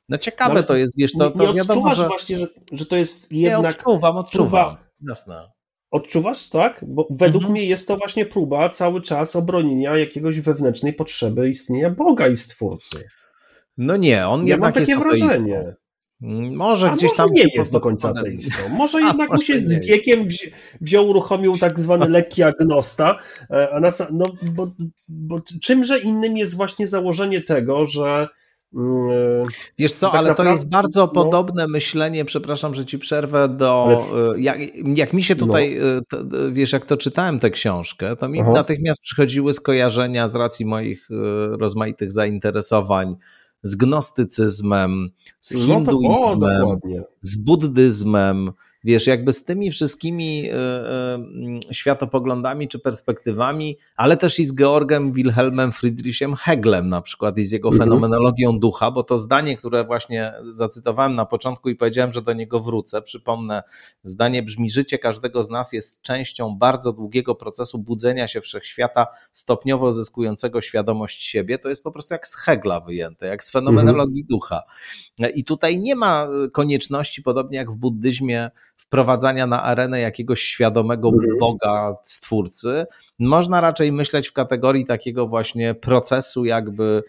[0.09, 2.07] No ciekawe no, to jest, wiesz, to, to nie wiadomo, że...
[2.07, 3.61] właśnie, że, że to jest jednak...
[3.61, 4.89] Nie, odczuwam, odczuwam, próba...
[5.07, 5.51] jasne.
[5.91, 6.85] Odczuwasz, tak?
[6.87, 7.51] Bo według mhm.
[7.51, 13.03] mnie jest to właśnie próba cały czas obronienia jakiegoś wewnętrznej potrzeby istnienia Boga i Stwórcy.
[13.77, 15.75] No nie, on ja jednak mam takie jest wrażenie.
[16.51, 18.69] Może A gdzieś może tam nie jest do końca ateistą.
[18.69, 20.51] Może jednak mu się z wiekiem wzi
[20.81, 23.17] wziął, uruchomił tak zwany lekki agnosta,
[23.51, 24.71] e, a nas, no, bo,
[25.09, 28.27] bo czymże innym jest właśnie założenie tego, że
[28.73, 29.43] mm,
[29.79, 33.49] Wiesz co, tak ale naprawdę, to jest bardzo no, podobne myślenie, przepraszam, że ci przerwę,
[33.49, 34.01] do.
[34.13, 34.41] Ale...
[34.41, 34.57] Jak,
[34.97, 35.87] jak, mi się tutaj, no.
[35.87, 36.17] E, to,
[36.51, 38.51] wiesz, jak to czytałem tę książkę, to mi Aha.
[38.51, 43.15] natychmiast przychodziły skojarzenia z racji moich e, rozmaitych zainteresowań
[43.64, 45.10] z gnostycyzmem,
[45.40, 48.52] z hinduizmem, no to, o, z buddyzmem,
[48.84, 51.19] wiesz, jakby z tymi wszystkimi e, e,
[51.72, 57.51] światopoglądami czy perspektywami, ale też i z Georgem Wilhelmem Friedrichem Heglem na przykład i z
[57.51, 57.89] jego mhm.
[57.89, 62.60] fenomenologią ducha, bo to zdanie, które właśnie zacytowałem na początku i powiedziałem, że do niego
[62.60, 63.64] wrócę, przypomnę,
[64.03, 69.91] zdanie brzmi, życie każdego z nas jest częścią bardzo długiego procesu budzenia się wszechświata, stopniowo
[69.91, 74.27] zyskującego świadomość siebie, to jest po prostu jak z Hegla wyjęte, jak z fenomenologii mhm.
[74.30, 74.64] ducha.
[75.35, 81.37] I tutaj nie ma konieczności, podobnie jak w buddyzmie, wprowadzania na arenę jakiegoś świadomego mhm.
[81.39, 82.85] Boga, stwórcy.
[83.19, 87.03] Można raczej myśleć w kategorii takiego właśnie procesu, jakby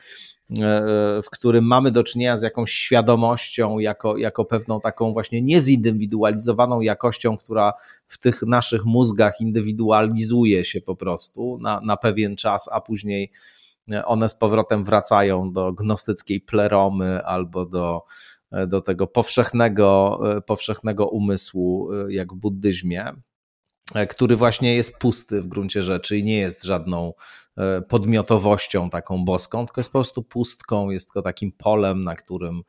[1.23, 7.36] w którym mamy do czynienia z jakąś świadomością, jako, jako pewną taką właśnie niezindywidualizowaną jakością,
[7.36, 7.73] która
[8.07, 13.32] w tych naszych mózgach indywidualizuje się po prostu na, na pewien czas, a później
[14.05, 18.03] one z powrotem wracają do gnostyckiej pleromy albo do,
[18.67, 23.15] do tego powszechnego, powszechnego umysłu, jak w buddyzmie,
[24.09, 27.13] który właśnie jest pusty w gruncie rzeczy i nie jest żadną
[27.57, 32.63] e, podmiotowością taką boską, tylko jest po prostu pustką, jest tylko takim polem, na którym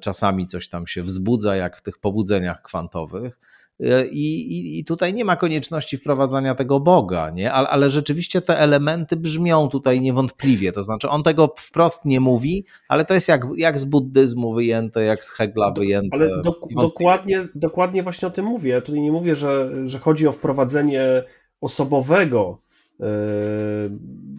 [0.00, 3.38] czasami coś tam się wzbudza, jak w tych pobudzeniach kwantowych
[3.80, 7.52] E, I, I, tutaj nie ma konieczności wprowadzania tego Boga, nie?
[7.52, 10.72] Ale, ale, rzeczywiście te elementy brzmią tutaj niewątpliwie.
[10.72, 15.04] To znaczy, on tego wprost nie mówi, ale to jest jak, jak z buddyzmu wyjęte,
[15.04, 16.16] jak z Hegla wyjęte.
[16.16, 18.70] Ale do, dokładnie, dokładnie właśnie o tym mówię.
[18.70, 21.22] Ja tutaj nie mówię, że, że chodzi o wprowadzenie
[21.60, 22.58] osobowego
[23.00, 23.06] e,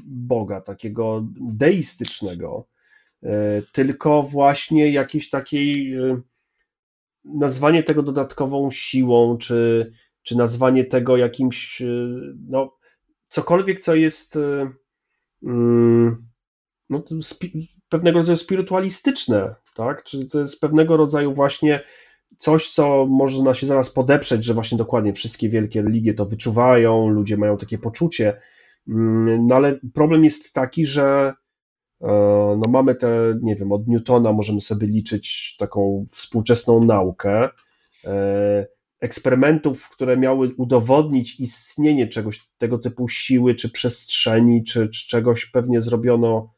[0.05, 2.65] Boga, takiego deistycznego,
[3.23, 5.95] e, tylko właśnie jakiejś takiej
[7.25, 9.91] nazwanie tego dodatkową siłą, czy,
[10.23, 12.19] czy nazwanie tego jakimś, y,
[12.49, 12.77] no,
[13.29, 14.67] cokolwiek, co jest y,
[15.43, 16.27] mm,
[16.89, 17.03] no,
[17.89, 20.03] pewnego rodzaju spirytualistyczne, tak?
[20.03, 21.83] Czy to jest pewnego rodzaju właśnie
[22.37, 27.37] coś, co można się zaraz podeprzeć, że właśnie dokładnie wszystkie wielkie religie to wyczuwają, ludzie
[27.37, 28.41] mają takie poczucie.
[28.87, 31.33] Mm, no ale problem jest taki, że
[32.57, 37.49] no mamy te, nie wiem, od Newtona możemy sobie liczyć taką współczesną naukę,
[38.05, 38.67] e,
[38.99, 45.81] eksperymentów, które miały udowodnić istnienie czegoś tego typu siły, czy przestrzeni, czy, czy czegoś pewnie
[45.81, 46.53] zrobiono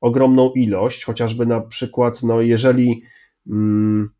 [0.00, 3.02] ogromną ilość, chociażby na przykład, no jeżeli
[3.50, 4.10] mm,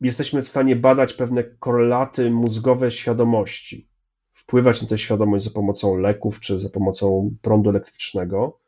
[0.00, 3.88] jesteśmy w stanie badać pewne korelaty mózgowe świadomości,
[4.32, 8.60] wpływać na tę świadomość za pomocą leków, czy za pomocą prądu elektrycznego,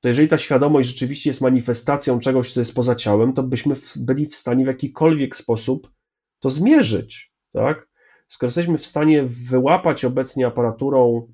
[0.00, 4.26] to jeżeli ta świadomość rzeczywiście jest manifestacją czegoś, co jest poza ciałem, to byśmy byli
[4.26, 5.90] w stanie w jakikolwiek sposób
[6.40, 7.88] to zmierzyć, tak?
[8.28, 11.32] Skoro jesteśmy w stanie wyłapać obecnie aparaturą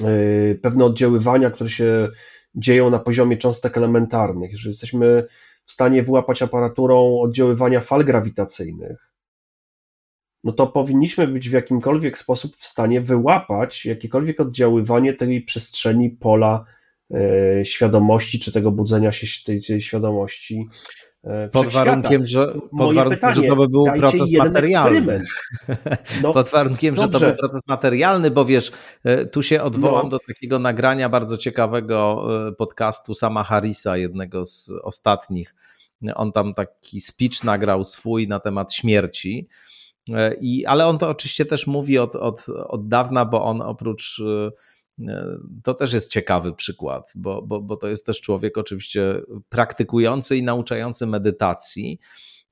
[0.00, 2.08] yy, pewne oddziaływania, które się
[2.54, 5.26] dzieją na poziomie cząstek elementarnych, jeżeli jesteśmy
[5.66, 9.12] w stanie wyłapać aparaturą oddziaływania fal grawitacyjnych,
[10.44, 16.64] no to powinniśmy być w jakimkolwiek sposób w stanie wyłapać jakiekolwiek oddziaływanie tej przestrzeni pola
[17.64, 20.68] świadomości, czy tego budzenia się tej, tej świadomości.
[21.24, 25.22] E, pod warunkiem, że, pod warunkiem pytanie, że to by był proces materialny.
[26.22, 27.12] No, pod warunkiem, dobrze.
[27.12, 28.72] że to był proces materialny, bo wiesz,
[29.04, 30.10] e, tu się odwołam no.
[30.10, 32.28] do takiego nagrania bardzo ciekawego
[32.58, 35.54] podcastu Sama Harrisa, jednego z ostatnich.
[36.14, 39.48] On tam taki speech nagrał swój na temat śmierci.
[40.40, 44.22] I, ale on to oczywiście też mówi od, od, od dawna, bo on oprócz
[45.62, 50.42] to też jest ciekawy przykład, bo, bo, bo to jest też człowiek oczywiście praktykujący i
[50.42, 51.98] nauczający medytacji.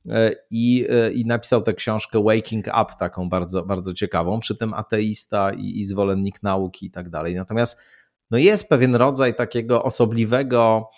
[0.08, 4.74] E, I, e, I napisał tę książkę Waking Up, taką bardzo, bardzo ciekawą, przy tym
[4.74, 7.34] ateista i, i zwolennik nauki i tak dalej.
[7.34, 7.80] Natomiast
[8.30, 10.90] no jest pewien rodzaj takiego osobliwego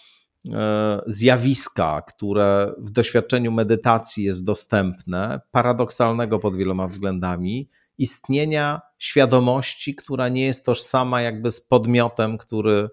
[0.52, 10.28] e, zjawiska, które w doświadczeniu medytacji jest dostępne, paradoksalnego pod wieloma względami, istnienia świadomości, która
[10.28, 12.88] nie jest tożsama jakby z podmiotem, który,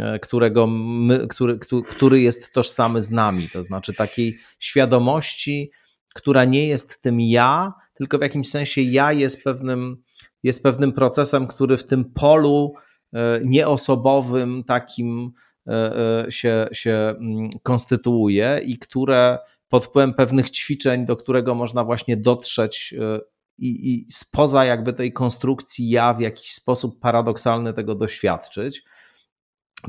[0.00, 1.58] e, którego my, który,
[1.88, 3.48] który jest tożsamy z nami.
[3.52, 5.70] To znaczy takiej świadomości,
[6.14, 10.02] która nie jest tym ja, tylko w jakimś sensie ja jest pewnym,
[10.42, 12.72] jest pewnym procesem, który w tym polu
[13.12, 15.32] e, nieosobowym takim
[15.68, 22.16] e, się, się mm, konstytuuje i które pod wpływem pewnych ćwiczeń, do którego można właśnie
[22.16, 22.94] dotrzeć
[23.60, 28.82] i, i spoza jakby tej konstrukcji ja w jakiś sposób paradoksalny tego doświadczyć.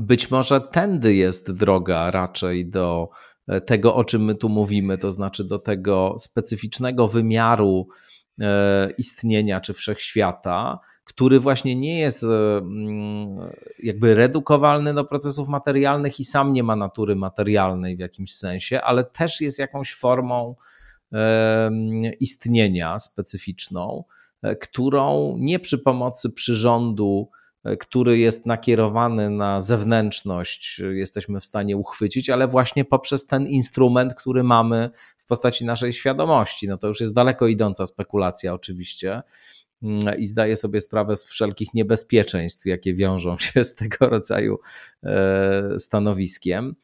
[0.00, 3.08] Być może tędy jest droga raczej do
[3.48, 7.88] e, tego, o czym my tu mówimy, to znaczy do tego specyficznego wymiaru
[8.40, 13.50] e, istnienia czy wszechświata, który właśnie nie jest e, mm,
[13.82, 19.04] jakby redukowalny do procesów materialnych i sam nie ma natury materialnej w jakimś sensie, ale
[19.04, 20.54] też jest jakąś formą
[22.20, 24.04] istnienia specyficzną,
[24.42, 27.30] e, którą nie przy pomocy przyrządu,
[27.64, 33.46] e, który jest nakierowany na zewnętrzność, e, jesteśmy w stanie uchwycić, ale właśnie poprzez ten
[33.46, 36.68] instrument, który mamy w postaci naszej świadomości.
[36.68, 39.22] No to już jest daleko idąca spekulacja, oczywiście.
[39.82, 44.58] Mm, I zdaję sobie sprawę z wszelkich niebezpieczeństw, jakie wiążą się z tego rodzaju
[45.78, 46.74] stanowiskiem,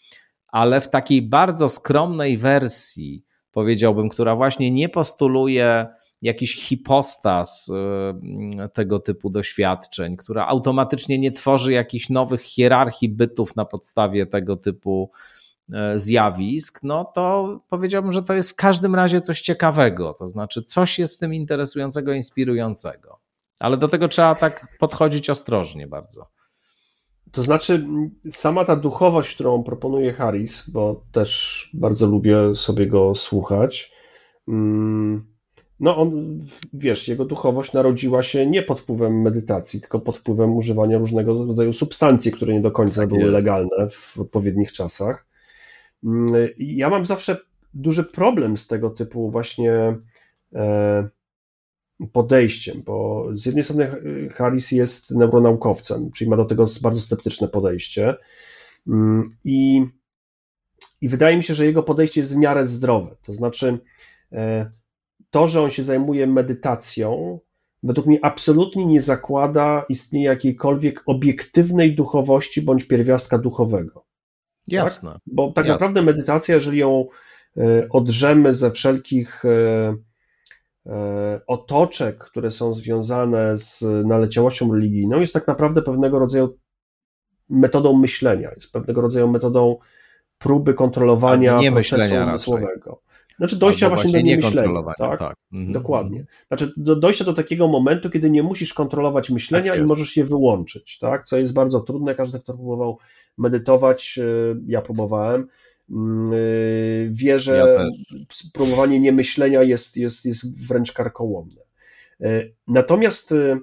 [0.48, 5.86] ale w takiej bardzo skromnej wersji powiedziałbym, która właśnie nie postuluje
[6.22, 13.64] jakiś hipostas y, tego typu doświadczeń, która automatycznie nie tworzy jakichś nowych hierarchii bytów na
[13.64, 15.10] podstawie tego typu
[15.72, 20.14] e, zjawisk, no to powiedziałbym, że to jest w każdym razie coś ciekawego.
[20.18, 23.20] To znaczy, coś jest w tym interesującego, inspirującego.
[23.60, 26.37] Ale do tego trzeba tak podchodzić ostrożnie bardzo.
[27.32, 27.86] To znaczy,
[28.30, 33.92] sama ta duchowość, którą proponuje Harris, bo też bardzo lubię sobie go słuchać.
[34.48, 35.26] Mm,
[35.80, 36.40] no, on,
[36.72, 41.72] wiesz, jego duchowość narodziła się nie pod wpływem medytacji, tylko pod wpływem używania różnego rodzaju
[41.72, 43.32] substancji, które nie do końca tak były jest.
[43.32, 45.26] legalne w odpowiednich czasach.
[46.04, 47.36] Mm, ja mam zawsze
[47.74, 49.72] duży problem z tego typu właśnie
[50.54, 51.08] e,
[52.12, 53.90] podejściem, bo z jednej strony
[54.34, 58.14] Harris jest neuronaukowcem, czyli ma do tego bardzo sceptyczne podejście
[58.88, 59.86] mm, i,
[61.00, 63.16] i wydaje mi się, że jego podejście jest w miarę zdrowe.
[63.22, 63.78] To znaczy,
[64.32, 64.70] e,
[65.30, 67.40] to, że on się zajmuje medytacją,
[67.82, 73.94] według mnie absolutnie nie zakłada istnienia jakiejkolwiek obiektywnej duchowości bądź pierwiastka duchowego.
[73.94, 74.04] Tak?
[74.68, 75.12] Jasne.
[75.12, 75.20] Tak?
[75.26, 75.72] Bo tak Jasne.
[75.72, 77.06] naprawdę medytacja, jeżeli ją
[77.56, 79.96] e, odrzemy ze wszelkich e,
[81.46, 86.58] otoczek, które są związane z naleciałością religijną, jest tak naprawdę pewnego rodzaju
[87.50, 89.76] metodą myślenia, jest pewnego rodzaju metodą
[90.38, 93.00] próby kontrolowania nie procesu umysłowego.
[93.38, 94.82] Znaczy dojścia Albo właśnie do niemyślenia.
[94.98, 95.18] Tak?
[95.18, 95.36] tak.
[95.52, 95.72] Mhm.
[95.72, 96.26] Dokładnie.
[96.48, 100.24] Znaczy do, dojścia do takiego momentu, kiedy nie musisz kontrolować myślenia tak i możesz je
[100.24, 101.24] wyłączyć, tak?
[101.24, 102.14] co jest bardzo trudne.
[102.14, 102.98] Każdy, kto próbował
[103.38, 105.46] medytować, e, ja próbowałem,
[105.90, 107.66] Mm, y, wie, że ja
[108.52, 111.60] próbowanie niemyślenia jest, jest, jest wręcz karkołomne.
[112.20, 113.56] Y, natomiast y,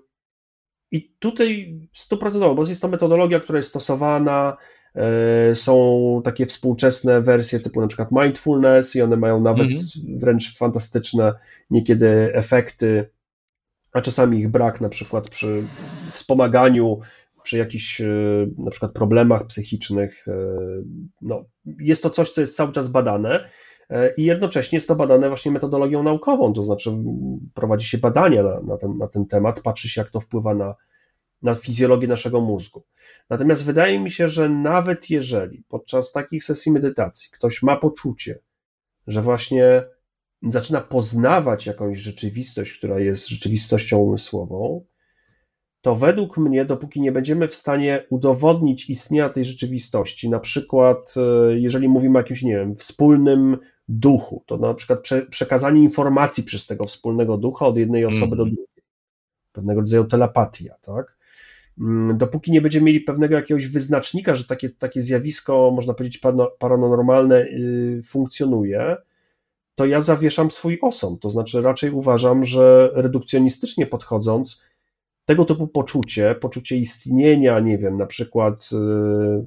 [0.92, 4.58] i tutaj stuprocentowo, bo jest to metodologia, która jest stosowana,
[5.54, 10.20] są takie współczesne wersje typu na przykład mindfulness i one mają nawet mhm.
[10.20, 11.34] wręcz fantastyczne
[11.70, 13.10] niekiedy efekty,
[13.94, 15.64] a czasami ich brak na przykład przy
[16.12, 17.00] wspomaganiu
[17.46, 18.08] przy jakichś e,
[18.58, 20.28] na przykład problemach psychicznych.
[20.28, 20.32] E,
[21.22, 23.50] no, jest to coś, co jest cały czas badane
[23.90, 26.92] e, i jednocześnie jest to badane właśnie metodologią naukową, to znaczy
[27.54, 30.76] prowadzi się badania na, na, ten, na ten temat, patrzy się, jak to wpływa na,
[31.42, 32.84] na fizjologię naszego mózgu.
[33.30, 38.40] Natomiast wydaje mi się, że nawet jeżeli podczas takich sesji medytacji ktoś ma poczucie,
[39.08, 39.84] że właśnie
[40.42, 44.86] zaczyna poznawać jakąś rzeczywistość, która jest rzeczywistością umysłową,
[45.86, 51.60] to według mnie, dopóki nie będziemy w stanie udowodnić istnienia tej rzeczywistości, na przykład e,
[51.60, 53.58] jeżeli mówimy o jakimś, nie wiem, wspólnym
[53.88, 58.38] duchu, to na przykład prze, przekazanie informacji przez tego wspólnego ducha od jednej osoby mm.
[58.38, 58.56] do mhm.
[58.56, 58.84] drugiej,
[59.52, 61.18] pewnego rodzaju telepatia, tak?
[61.80, 66.22] Mm, dopóki nie będziemy mieli pewnego jakiegoś wyznacznika, że takie, takie zjawisko, można powiedzieć,
[66.60, 68.98] paranormalne y, funkcjonuje,
[69.76, 71.22] to ja zawieszam swój osąd.
[71.22, 74.66] To znaczy, raczej uważam, że redukcjonistycznie podchodząc,
[75.26, 78.76] tego typu poczucie, poczucie istnienia, nie wiem, na przykład y,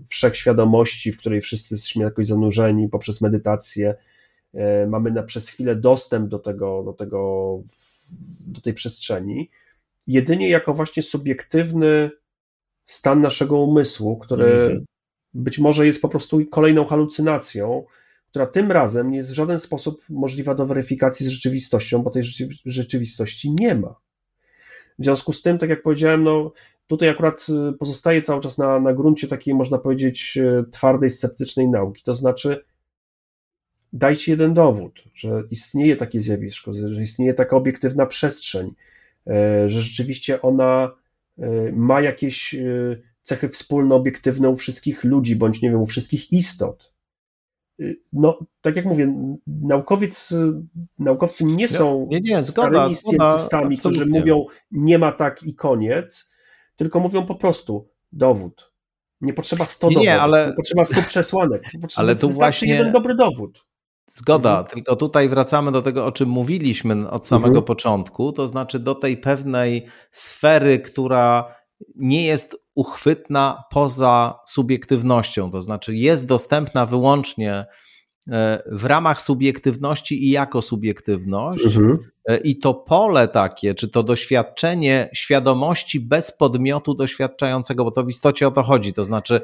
[0.09, 3.95] wszechświadomości, w której wszyscy jesteśmy jakoś zanurzeni poprzez medytację,
[4.55, 7.63] y, mamy na przez chwilę dostęp do tego, do tego,
[8.41, 9.51] do tej przestrzeni,
[10.07, 12.11] jedynie jako właśnie subiektywny
[12.87, 14.85] stan naszego umysłu, który mm.
[15.35, 17.85] być może jest po prostu kolejną halucynacją,
[18.31, 22.23] która tym razem nie jest w żaden sposób możliwa do weryfikacji z rzeczywistością, bo tej
[22.65, 23.95] rzeczywistości nie ma.
[24.99, 26.53] W związku z tym, tak jak powiedziałem, no
[26.87, 31.69] tutaj akurat y, pozostaje cały czas na, na gruncie takiej, można powiedzieć, y, twardej, sceptycznej
[31.69, 32.03] nauki.
[32.03, 32.65] To znaczy,
[33.93, 38.75] dajcie jeden dowód, że istnieje takie zjawisko, że istnieje taka obiektywna przestrzeń,
[39.27, 40.91] e, że rzeczywiście ona
[41.39, 42.61] e, ma jakieś e,
[43.23, 46.93] cechy wspólne, obiektywne u wszystkich ludzi, bądź nie wiem, u wszystkich istot
[48.13, 49.15] no, tak jak mówię,
[49.47, 50.35] naukowiec,
[50.99, 53.39] naukowcy nie są nie, nie, zgoda, zgoda
[53.79, 56.33] którzy mówią nie ma tak i koniec,
[56.77, 58.73] tylko mówią po prostu dowód.
[59.21, 60.47] Nie potrzeba 100 nie, dowodów, nie, ale...
[60.47, 61.63] nie potrzeba 100 przesłanek,
[61.97, 63.65] ale tu właśnie jeden dobry dowód.
[64.11, 64.67] Zgoda, mhm.
[64.67, 67.65] tylko tutaj wracamy do tego, o czym mówiliśmy od samego mhm.
[67.65, 71.55] początku, to znaczy do tej pewnej sfery, która
[71.97, 77.67] nie jest uchwytna poza subiektywnością, to znaczy jest dostępna wyłącznie
[78.31, 81.65] e, w ramach subiektywności i jako subiektywność.
[81.65, 81.99] Mhm.
[82.29, 88.09] E, I to pole takie, czy to doświadczenie świadomości bez podmiotu doświadczającego, bo to w
[88.09, 89.41] istocie o to chodzi, to znaczy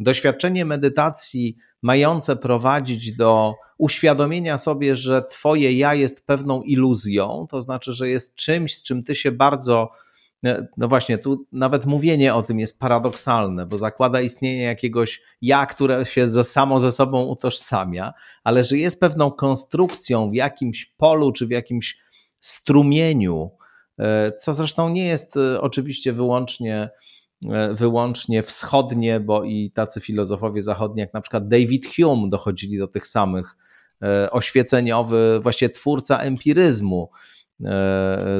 [0.00, 7.92] doświadczenie medytacji mające prowadzić do uświadomienia sobie, że Twoje ja jest pewną iluzją, to znaczy,
[7.92, 9.90] że jest czymś, z czym Ty się bardzo
[10.76, 16.06] no właśnie, tu nawet mówienie o tym jest paradoksalne, bo zakłada istnienie jakiegoś ja, które
[16.06, 18.12] się ze, samo ze sobą utożsamia,
[18.44, 21.98] ale że jest pewną konstrukcją w jakimś polu czy w jakimś
[22.40, 23.50] strumieniu,
[24.38, 26.90] co zresztą nie jest oczywiście wyłącznie
[27.72, 33.06] wyłącznie wschodnie, bo i tacy filozofowie zachodni, jak na przykład David Hume, dochodzili do tych
[33.06, 33.56] samych
[34.30, 37.10] oświeceniowy, właśnie twórca empiryzmu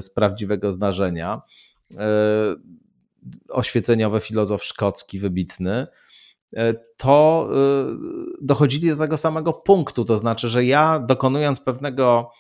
[0.01, 1.43] z prawdziwego zdarzenia
[3.48, 5.86] oświeceniowy filozof szkocki, wybitny,
[6.56, 7.56] e, to e,
[8.43, 10.05] dochodzili do tego samego punktu.
[10.05, 12.31] To znaczy, że ja dokonując pewnego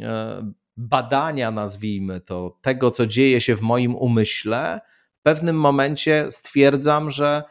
[0.00, 4.80] e, badania, nazwijmy to, tego, co dzieje się w moim umyśle,
[5.20, 7.42] w pewnym momencie stwierdzam, że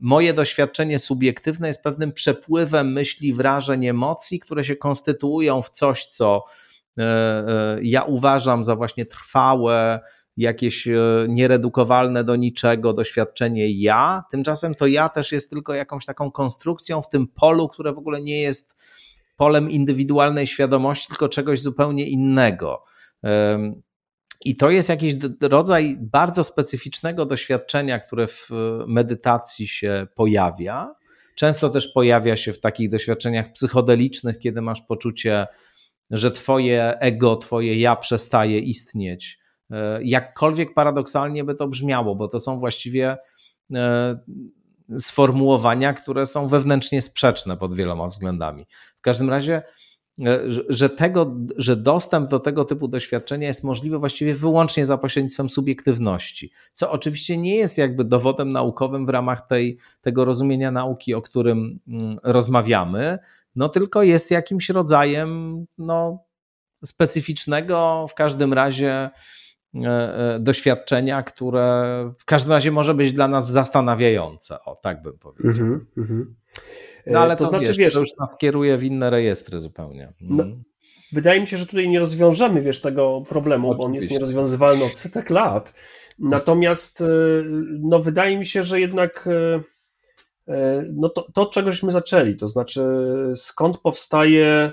[0.00, 6.44] moje doświadczenie subiektywne jest pewnym przepływem myśli, wrażeń, emocji, które się konstytuują w coś, co
[7.82, 10.00] ja uważam za właśnie trwałe,
[10.36, 16.30] jakieś e, nieredukowalne do niczego doświadczenie ja, tymczasem to ja też jest tylko jakąś taką
[16.30, 18.82] konstrukcją w tym polu, które w ogóle nie jest
[19.36, 22.84] polem indywidualnej świadomości, tylko czegoś zupełnie innego.
[24.44, 28.48] I to jest jakiś rodzaj bardzo specyficznego doświadczenia, które w
[28.86, 30.94] medytacji się pojawia.
[31.36, 35.46] Często też pojawia się w takich doświadczeniach psychodelicznych, kiedy masz poczucie,
[36.10, 39.41] że twoje ego, twoje ja przestaje istnieć E,
[40.02, 43.16] jakkolwiek paradoksalnie by to brzmiało, bo to są właściwie
[43.74, 44.18] e,
[44.98, 48.66] sformułowania, które są wewnętrznie sprzeczne pod wieloma względami.
[48.98, 49.62] W każdym razie,
[50.26, 55.50] e, że, tego, że dostęp do tego typu doświadczenia jest możliwy właściwie wyłącznie za pośrednictwem
[55.50, 61.22] subiektywności, co oczywiście nie jest jakby dowodem naukowym w ramach tej, tego rozumienia nauki, o
[61.22, 63.18] którym mm, rozmawiamy,
[63.56, 66.24] no tylko jest jakimś rodzajem no,
[66.84, 69.41] specyficznego, w każdym razie E, e,
[70.40, 74.58] doświadczenia, które w każdym razie może być dla nas zastanawiające.
[74.64, 75.66] O, tak bym powiedział.
[75.66, 76.24] Mm -hmm.
[77.06, 80.12] No ale to, to znaczy, wiesz, wiesz, to już nas kieruje w inne rejestry zupełnie.
[80.22, 80.36] Mm.
[80.36, 80.44] No,
[81.12, 83.82] wydaje mi się, że tutaj nie rozwiążemy, wiesz, tego problemu, Oczywiście.
[83.82, 85.74] bo on jest nierozwiązywalny od setek lat.
[86.18, 87.04] Natomiast e,
[87.80, 89.28] no, wydaje mi się, że jednak
[90.92, 92.82] no to, to, od czegośmy zaczęli, to znaczy
[93.36, 94.72] skąd powstaje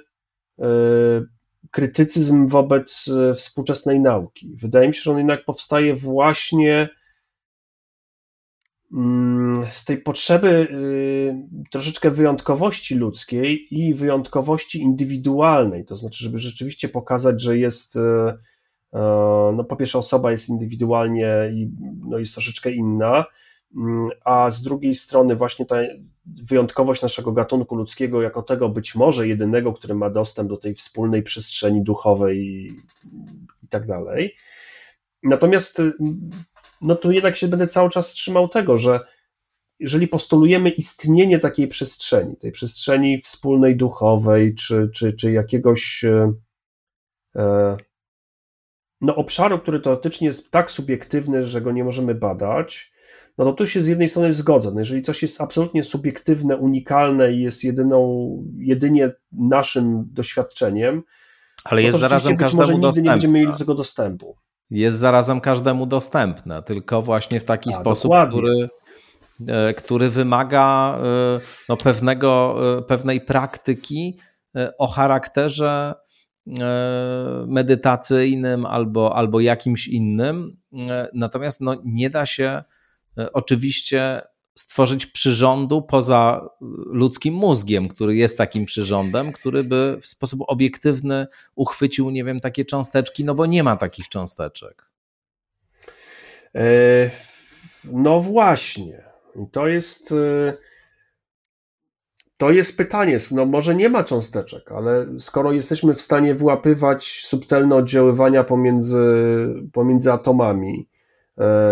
[1.72, 4.56] krytycyzm wobec e, współczesnej nauki.
[4.56, 6.90] Wydaje mi się, że on jednak powstaje właśnie
[8.94, 16.90] mm, z tej potrzeby y, troszeczkę wyjątkowości ludzkiej i wyjątkowości indywidualnej, to znaczy, żeby rzeczywiście
[16.90, 18.38] pokazać, że jest, e,
[18.94, 19.00] e,
[19.56, 21.72] no po pierwsze osoba jest indywidualnie i
[22.10, 23.26] no jest troszeczkę inna,
[24.24, 25.76] a z drugiej strony właśnie ta
[26.26, 31.24] wyjątkowość naszego gatunku ludzkiego jako tego być może jedynego, który ma dostęp do tej wspólnej
[31.24, 32.76] przestrzeni duchowej i,
[33.70, 34.36] tak dalej.
[35.24, 35.82] Natomiast
[36.82, 39.00] no tu jednak się będę cały czas trzymał tego, że
[39.80, 46.34] jeżeli postulujemy istnienie takiej przestrzeni, tej przestrzeni wspólnej duchowej, czy, czy, czy jakiegoś e,
[47.36, 47.78] e
[49.02, 52.91] no, obszaru, który teoretycznie jest tak subiektywny, że go nie możemy badać,
[53.40, 54.72] no to tu się z jednej strony zgodzę.
[54.74, 61.03] No jeżeli coś jest absolutnie subiektywne, unikalne i jest jedyną, jedynie naszym doświadczeniem,
[61.64, 64.36] ale no jest zarazem każdemu może nigdy nie będziemy mieli do tego dostępu.
[64.72, 68.70] Jest zarazem każdemu dostępne, tylko właśnie w taki A, sposób, który,
[69.48, 71.40] e, który wymaga e,
[71.70, 74.18] no, pewnego, e, pewnej praktyki
[74.78, 75.94] o charakterze
[77.48, 80.57] medytacyjnym albo, albo jakimś innym.
[81.14, 82.64] Natomiast no, nie da się
[83.34, 84.22] oczywiście
[84.60, 86.50] stworzyć przyrządu poza
[86.86, 92.66] ludzkim mózgiem, który jest takim przyrządem, który by w sposób obiektywny uchwycił, nie wiem, takie
[92.66, 94.90] cząsteczki, no bo nie ma takich cząsteczek.
[96.56, 97.10] E,
[97.84, 99.04] no właśnie.
[99.52, 100.12] To jest.
[100.12, 100.54] E,
[102.38, 103.18] to jest pytanie.
[103.32, 108.98] No może nie ma cząsteczek, ale skoro jesteśmy w stanie wyłapywać subtelne oddziaływania pomiędzy,
[109.74, 110.99] pomiędzy atomami, E,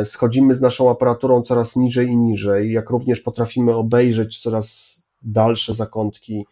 [0.05, 6.45] schodzimy z naszą aparaturą coraz niżej i niżej, jak również potrafimy obejrzeć coraz dalsze zakątki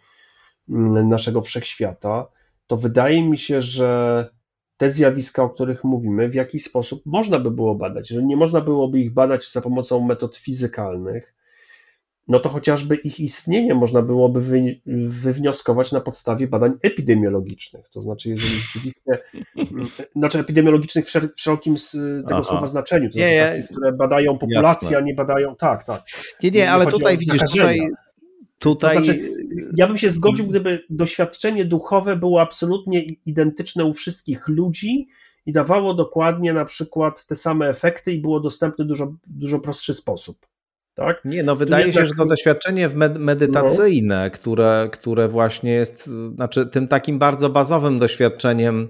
[0.70, 2.28] mm, naszego wszechświata,
[2.68, 4.30] to wydaje mi się, że
[4.78, 8.12] te zjawiska, o których mówimy, w jakiś sposób można by było badać.
[8.12, 11.35] Jeżeli nie można byłoby ich badać za pomocą metod fizykalnych,
[12.28, 17.90] no to chociażby ich istnienie można byłoby wy, wywnioskować na podstawie badań epidemiologicznych.
[17.90, 19.18] To znaczy, jeżeli rzeczywiście,
[20.16, 21.76] znaczy epidemiologicznych w wszelkim
[22.28, 22.44] tego Aha.
[22.44, 24.98] słowa znaczeniu, to znaczy nie, takich, które badają populację, Jasne.
[24.98, 26.04] a nie badają, tak, tak.
[26.44, 27.80] Nie, nie, ale tutaj widzisz, tutaj,
[28.60, 28.98] tutaj...
[28.98, 29.32] To znaczy,
[29.78, 35.08] ja bym się zgodził, gdyby doświadczenie duchowe było absolutnie identyczne u wszystkich ludzi
[35.46, 39.94] i dawało dokładnie na przykład te same efekty i było dostępne w dużo, dużo prostszy
[39.94, 40.38] sposób.
[40.96, 41.26] Tak?
[41.26, 42.90] Nie, no wydaje się, że to doświadczenie
[43.20, 44.32] medytacyjne, no.
[44.32, 46.06] które, które właśnie jest
[46.36, 48.90] znaczy tym takim bardzo bazowym doświadczeniem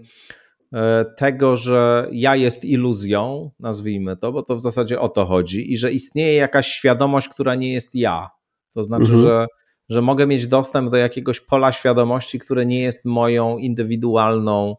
[1.18, 5.78] tego, że ja jest iluzją, nazwijmy to, bo to w zasadzie o to chodzi, i
[5.78, 8.30] że istnieje jakaś świadomość, która nie jest ja.
[8.74, 9.22] To znaczy, mhm.
[9.22, 9.46] że,
[9.90, 14.76] że mogę mieć dostęp do jakiegoś pola świadomości, które nie jest moją indywidualną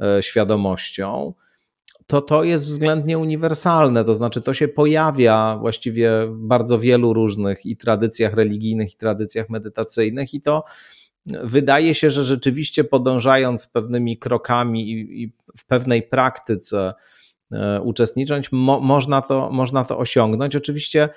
[0.00, 1.34] e, świadomością.
[2.10, 7.66] To to jest względnie uniwersalne, to znaczy to się pojawia właściwie w bardzo wielu różnych
[7.66, 10.64] i tradycjach religijnych, i tradycjach medytacyjnych, i to
[11.44, 16.94] wydaje się, że rzeczywiście podążając pewnymi krokami i, i w pewnej praktyce
[17.52, 20.56] e, uczestnicząc, mo, można, to, można to osiągnąć.
[20.56, 21.08] Oczywiście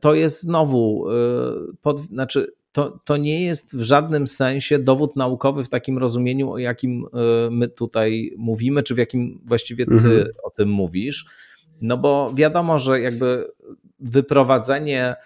[0.00, 5.64] to jest znowu, y, pod, znaczy to, to nie jest w żadnym sensie dowód naukowy
[5.64, 10.26] w takim rozumieniu, o jakim y, my tutaj mówimy, czy w jakim właściwie ty mhm.
[10.42, 11.26] o tym mówisz.
[11.80, 13.50] No bo wiadomo, że jakby
[13.98, 15.16] wyprowadzenie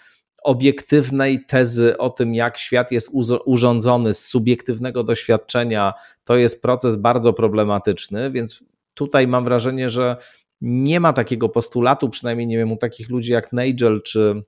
[0.43, 3.11] obiektywnej tezy o tym, jak świat jest
[3.45, 5.93] urządzony z subiektywnego doświadczenia,
[6.25, 8.65] to jest proces bardzo problematyczny, więc
[8.95, 10.17] tutaj mam wrażenie, że
[10.61, 14.43] nie ma takiego postulatu, przynajmniej nie wiem, u takich ludzi jak Nigel czy,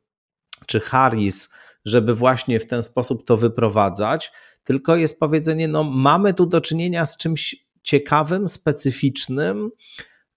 [0.67, 1.49] czy Harris,
[1.85, 4.33] żeby właśnie w ten sposób to wyprowadzać,
[4.65, 9.71] tylko jest powiedzenie, no mamy tu do czynienia z czymś ciekawym, specyficznym.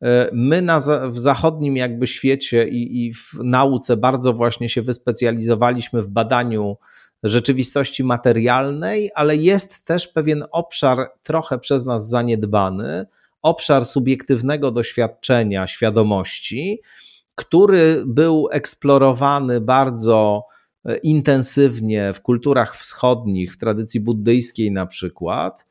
[0.03, 6.01] E, my na, w zachodnim jakby świecie i, i w nauce bardzo właśnie się wyspecjalizowaliśmy
[6.01, 6.77] w badaniu
[7.23, 13.05] rzeczywistości materialnej, ale jest też pewien obszar trochę przez nas zaniedbany,
[13.41, 16.81] obszar subiektywnego doświadczenia, świadomości,
[17.35, 20.43] który był eksplorowany bardzo
[21.03, 25.65] intensywnie w kulturach wschodnich, w tradycji buddyjskiej na przykład.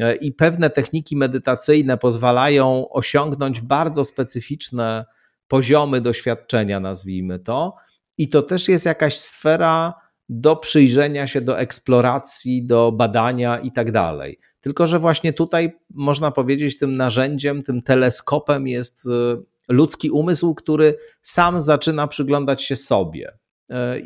[0.00, 5.04] E, I pewne techniki medytacyjne pozwalają osiągnąć bardzo specyficzne
[5.48, 7.74] poziomy doświadczenia, nazwijmy to.
[8.18, 9.94] I to też jest jakaś sfera
[10.28, 14.38] do przyjrzenia się, do eksploracji, do badania i tak dalej.
[14.60, 20.94] Tylko, że właśnie tutaj można powiedzieć, tym narzędziem, tym teleskopem jest e, ludzki umysł, który
[21.22, 23.38] sam zaczyna przyglądać się sobie.
[23.72, 23.96] E,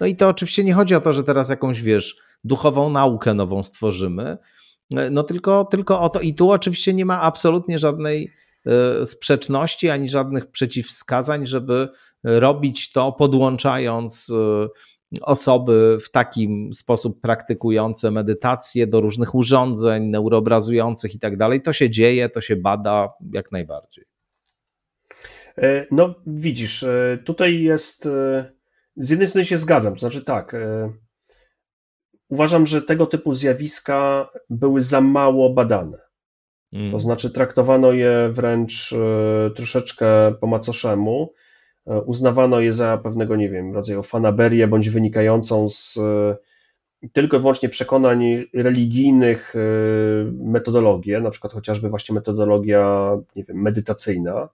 [0.00, 3.62] no i to oczywiście nie chodzi o to, że teraz jakąś, wiesz, duchową naukę nową
[3.62, 4.38] stworzymy,
[4.96, 6.20] e, no tylko, tylko o to.
[6.20, 8.32] I tu oczywiście nie ma absolutnie żadnej
[9.04, 11.88] sprzeczności ani żadnych przeciwwskazań, żeby
[12.24, 14.32] robić to podłączając
[15.20, 21.62] osoby w taki sposób praktykujące medytację do różnych urządzeń neuroobrazujących i tak dalej.
[21.62, 24.04] To się dzieje, to się bada jak najbardziej.
[25.58, 28.08] E, no, widzisz, e, tutaj jest.
[29.00, 30.56] E, z jednej strony się zgadzam, to znaczy tak.
[32.28, 35.98] Uważam, że tego typu zjawiska były za mało badane.
[36.72, 36.92] Mm.
[36.92, 38.94] To znaczy, traktowano je wręcz
[39.54, 41.32] troszeczkę po macoszemu
[41.86, 46.36] E, uznawano je za pewnego, nie wiem, rodzaju fanaberię bądź wynikającą z e,
[47.12, 49.58] tylko i wyłącznie przekonań religijnych e,
[50.32, 54.48] metodologię, na przykład chociażby właśnie metodologia, nie wiem, medytacyjna.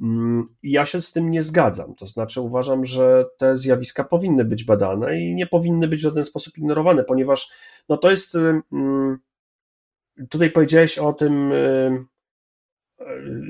[0.00, 1.94] Mm, ja się z tym nie zgadzam.
[1.94, 6.24] To znaczy uważam, że te zjawiska powinny być badane i nie powinny być w żaden
[6.24, 7.50] sposób ignorowane, ponieważ
[7.88, 8.34] no to jest.
[8.72, 9.18] Mm,
[10.28, 11.52] tutaj powiedziałeś o tym,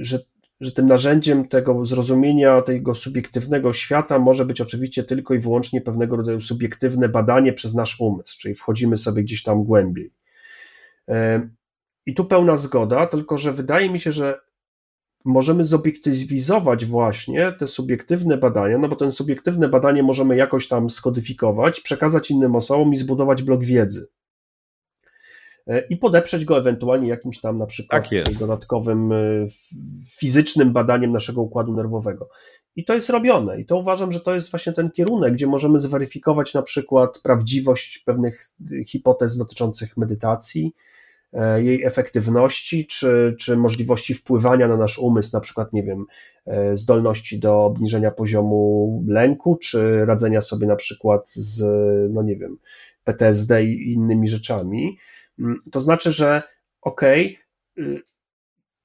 [0.00, 0.18] że
[0.60, 6.16] że tym narzędziem tego zrozumienia tego subiektywnego świata może być oczywiście tylko i wyłącznie pewnego
[6.16, 10.12] rodzaju subiektywne badanie przez nasz umysł, czyli wchodzimy sobie gdzieś tam głębiej.
[12.06, 14.40] I tu pełna zgoda, tylko że wydaje mi się, że
[15.26, 21.80] możemy zobiektywizować właśnie te subiektywne badania, no bo ten subiektywne badanie możemy jakoś tam skodyfikować,
[21.80, 24.08] przekazać innym osobom i zbudować blok wiedzy.
[25.66, 29.16] E, i podeprzeć go ewentualnie jakimś tam na przykład tak dodatkowym e,
[30.18, 32.28] fizycznym badaniem naszego układu nerwowego.
[32.76, 33.60] I to jest robione.
[33.60, 37.98] I to uważam, że to jest właśnie ten kierunek, gdzie możemy zweryfikować na przykład prawdziwość
[37.98, 38.52] pewnych
[38.86, 40.95] hipotez dotyczących medytacji, e,
[41.56, 46.04] jej efektywności, czy, czy możliwości wpływania na nasz umysł, na przykład, nie wiem,
[46.74, 51.62] zdolności do obniżenia poziomu lęku, czy radzenia sobie na przykład z,
[52.12, 52.56] no nie wiem,
[53.04, 54.98] PTSD i innymi rzeczami.
[55.38, 56.42] Mm, to znaczy, że
[56.82, 57.38] okej,
[57.76, 58.02] okay,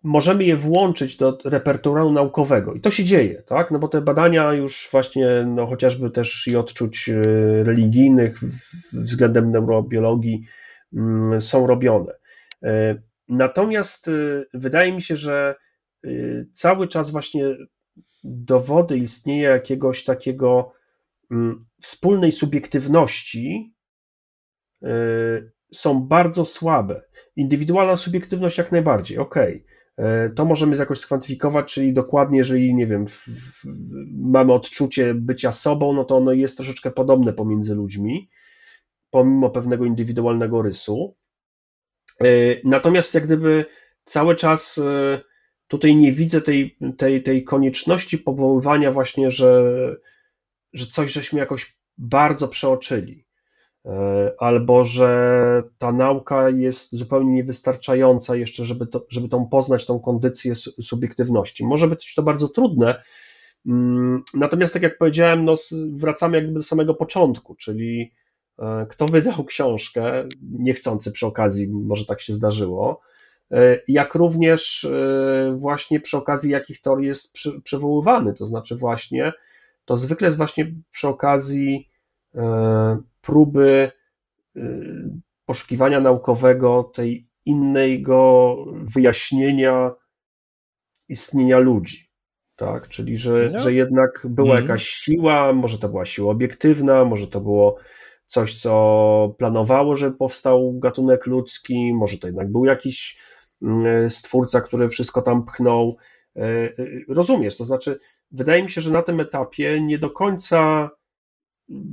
[0.03, 3.71] możemy je włączyć do repertuaru naukowego i to się dzieje, tak?
[3.71, 8.39] No bo te badania już właśnie, no chociażby też i odczuć y, religijnych
[8.93, 10.45] względem neurobiologii
[10.93, 12.20] mm, są robione.
[12.63, 15.55] Y, natomiast y, wydaje mi się, że
[16.53, 17.55] cały czas właśnie
[18.23, 20.73] dowody istnieje jakiegoś takiego
[21.31, 23.75] mm, wspólnej subiektywności
[25.73, 27.01] są bardzo słabe.
[27.35, 29.35] Indywidualna subiektywność jak najbardziej, ok.
[30.35, 33.65] To możemy jakoś skwantyfikować, czyli dokładnie, jeżeli, nie wiem, w, w,
[34.17, 38.29] mamy odczucie bycia sobą, no to ono jest troszeczkę podobne pomiędzy ludźmi,
[39.09, 41.15] pomimo pewnego indywidualnego rysu.
[42.19, 42.25] E,
[42.63, 43.65] natomiast jak gdyby
[44.05, 45.19] cały czas y,
[45.67, 49.71] tutaj nie widzę tej, tej, tej konieczności powoływania właśnie, że,
[50.73, 53.25] że coś żeśmy jakoś bardzo przeoczyli.
[53.85, 59.99] E, albo że ta nauka jest zupełnie niewystarczająca jeszcze, żeby, to, żeby tą poznać tą
[59.99, 61.65] kondycję subiektywności.
[61.65, 63.03] Może być to bardzo trudne,
[63.65, 65.55] mm, natomiast tak jak powiedziałem, no,
[65.93, 68.20] wracamy jakby do samego początku, czyli e,
[68.89, 73.01] kto wydał książkę, niechcący przy okazji, może tak się zdarzyło,
[73.51, 74.87] e, jak również
[75.55, 77.33] właśnie przy okazji jakich teorii jest
[77.63, 79.33] przywoływany, to znaczy właśnie,
[79.85, 81.89] to zwykle jest właśnie przy okazji
[83.21, 83.91] próby
[85.45, 89.91] poszukiwania naukowego tej innego wyjaśnienia
[91.09, 92.09] istnienia ludzi.
[92.55, 92.87] Tak?
[92.87, 93.59] Czyli, że, no.
[93.59, 94.63] że jednak była mm.
[94.63, 97.77] jakaś siła, może to była siła obiektywna, może to było
[98.31, 103.19] coś, co planowało, że powstał gatunek ludzki, może to jednak był jakiś
[103.61, 105.97] mm, stwórca, który wszystko tam pchnął.
[106.35, 106.71] E, e,
[107.07, 107.99] rozumiesz, to znaczy,
[108.31, 110.89] wydaje mi się, że na tym etapie nie do końca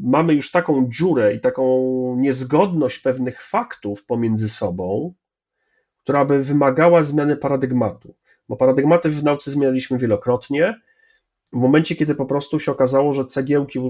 [0.03, 1.65] mamy już taką dziurę i taką
[2.19, 5.15] niezgodność pewnych faktów pomiędzy sobą,
[6.03, 8.15] która by wymagała zmiany paradygmatu.
[8.49, 10.81] Bo paradygmaty w nauce zmienialiśmy wielokrotnie.
[11.53, 13.81] W momencie, kiedy po prostu się okazało, że cegiełki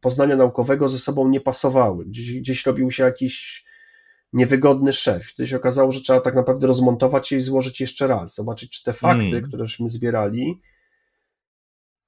[0.00, 3.64] poznania naukowego ze sobą nie pasowały, gdzieś, gdzieś robił się jakiś
[4.32, 5.26] niewygodny szef.
[5.26, 8.84] Wtedy się okazało, że trzeba tak naprawdę rozmontować je i złożyć jeszcze raz, zobaczyć, czy
[8.84, 9.42] te fakty, mm.
[9.42, 10.60] któreśmy zbierali,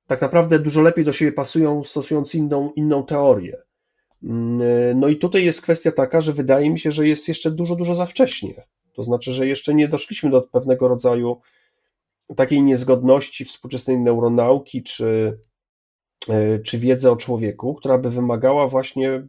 [0.06, 3.56] tak naprawdę dużo lepiej do siebie pasują, stosując inną, inną teorię.
[4.22, 7.76] Mm, no i tutaj jest kwestia taka, że wydaje mi się, że jest jeszcze dużo,
[7.76, 8.66] dużo za wcześnie.
[8.92, 11.40] To znaczy, że jeszcze nie doszliśmy do pewnego rodzaju
[12.36, 15.38] takiej niezgodności współczesnej neuronauki czy,
[16.28, 19.28] e, czy wiedzy o człowieku, która by wymagała właśnie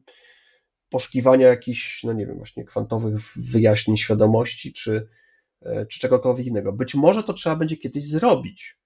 [0.89, 5.07] poszukiwania jakichś, no nie wiem, właśnie kwantowych wyjaśnień świadomości czy,
[5.61, 6.73] e, czy czegokolwiek innego.
[6.73, 8.77] Być może to trzeba będzie kiedyś zrobić,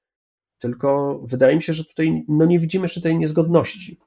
[0.60, 3.99] tylko wydaje mi się, że tutaj no nie widzimy jeszcze tej niezgodności.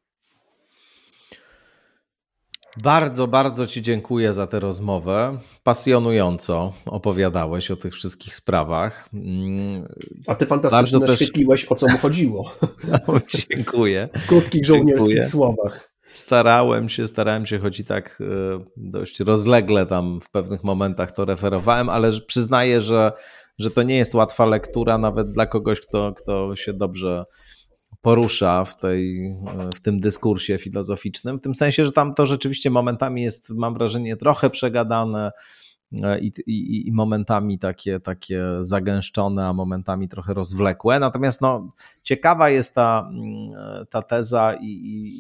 [2.82, 5.38] Bardzo, bardzo Ci dziękuję za tę rozmowę.
[5.62, 9.08] Pasjonująco opowiadałeś o tych wszystkich sprawach.
[10.26, 11.72] A Ty fantastycznie bardzo naświetliłeś, też...
[11.72, 12.52] o co mu chodziło.
[13.08, 13.14] No,
[13.50, 14.08] dziękuję.
[14.14, 15.24] W krótkich żołnierskich dziękuję.
[15.24, 15.90] słowach.
[16.10, 21.24] Starałem się, starałem się, choć i tak e, dość rozlegle tam w pewnych momentach to
[21.24, 23.12] referowałem, ale przyznaję, że
[23.58, 27.24] że to nie jest łatwa lektura nawet dla kogoś, kto, kto się dobrze
[28.06, 29.36] porusza w, tej,
[29.74, 34.16] w tym dyskursie filozoficznym, w tym sensie, że tam to rzeczywiście momentami jest, mam wrażenie,
[34.16, 35.32] trochę przegadane
[36.02, 41.00] e, i, i, i momentami takie, takie zagęszczone, a momentami trochę rozwlekłe.
[41.00, 41.72] Natomiast no,
[42.02, 44.66] ciekawa jest ta, mm, ta teza i,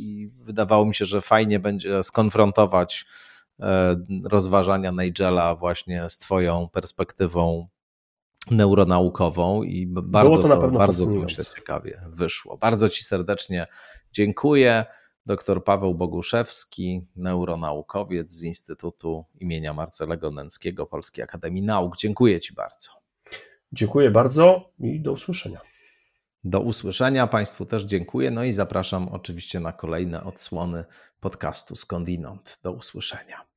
[0.00, 3.06] i wydawało mi się, że fajnie będzie skonfrontować
[3.60, 7.68] e, rozważania Nigela właśnie z Twoją perspektywą
[8.50, 12.56] neuronaukową i bardzo, to, to bardzo myślę, ciekawie wyszło.
[12.56, 13.66] Bardzo Ci serdecznie
[14.12, 14.84] dziękuję.
[15.26, 21.96] Dr Paweł Boguszewski, neuronaukowiec z Instytutu imienia Marcelego Nęckiego Polskiej Akademii Nauk.
[21.96, 22.90] Dziękuję Ci bardzo.
[23.72, 25.60] Dziękuję bardzo i do usłyszenia.
[26.44, 27.26] Do usłyszenia.
[27.26, 28.30] Państwu też dziękuję.
[28.30, 30.84] No i zapraszam oczywiście na kolejne odsłony
[31.20, 32.60] podcastu Skądinąd.
[32.62, 33.55] Do usłyszenia.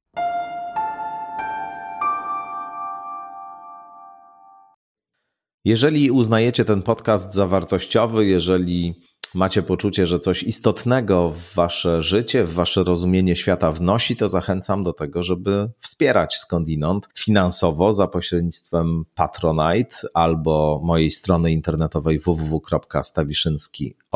[5.66, 8.94] Jeżeli uznajecie ten podcast za wartościowy, jeżeli
[9.36, 14.84] macie poczucie, że coś istotnego w wasze życie, w wasze rozumienie świata wnosi, to zachęcam
[14.84, 24.09] do tego, żeby wspierać skądinąd finansowo za pośrednictwem Patronite albo mojej strony internetowej www.stawiszynski.org.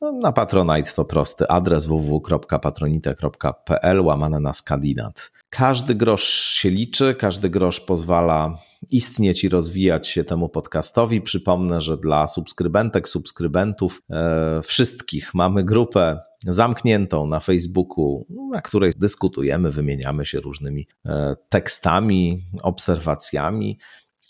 [0.00, 5.30] No, na Patronite to prosty adres www.patronite.pl łamane na skandinat.
[5.50, 8.58] Każdy grosz się liczy, każdy grosz pozwala
[8.90, 11.20] istnieć i rozwijać się temu podcastowi.
[11.20, 19.70] Przypomnę, że dla subskrybentek, subskrybentów, e, wszystkich mamy grupę zamkniętą na Facebooku, na której dyskutujemy,
[19.70, 23.78] wymieniamy się różnymi e, tekstami, obserwacjami.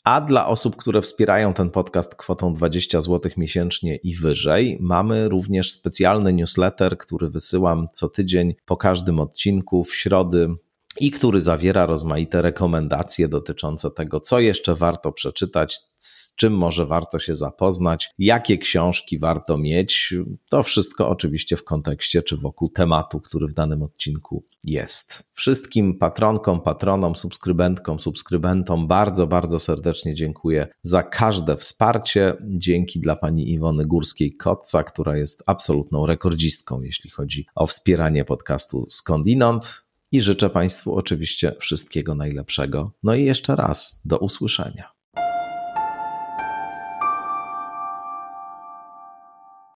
[0.06, 5.72] A dla osób, które wspierają ten podcast kwotą 20 zł miesięcznie i wyżej, mamy również
[5.72, 10.54] specjalny newsletter, który wysyłam co tydzień po każdym odcinku w środy
[11.00, 17.18] i który zawiera rozmaite rekomendacje dotyczące tego, co jeszcze warto przeczytać, z czym może warto
[17.18, 20.14] się zapoznać, jakie książki warto mieć.
[20.50, 25.30] To wszystko oczywiście w kontekście czy wokół tematu, który w danym odcinku jest.
[25.34, 32.34] Wszystkim patronkom, patronom, subskrybentkom, subskrybentom bardzo, bardzo serdecznie dziękuję za każde wsparcie.
[32.42, 39.85] Dzięki dla pani Iwony Górskiej-Kotca, która jest absolutną rekordzistką, jeśli chodzi o wspieranie podcastu Skądinąd
[40.16, 42.92] i życzę Państwu oczywiście wszystkiego najlepszego.
[43.02, 44.95] No i jeszcze raz do usłyszenia.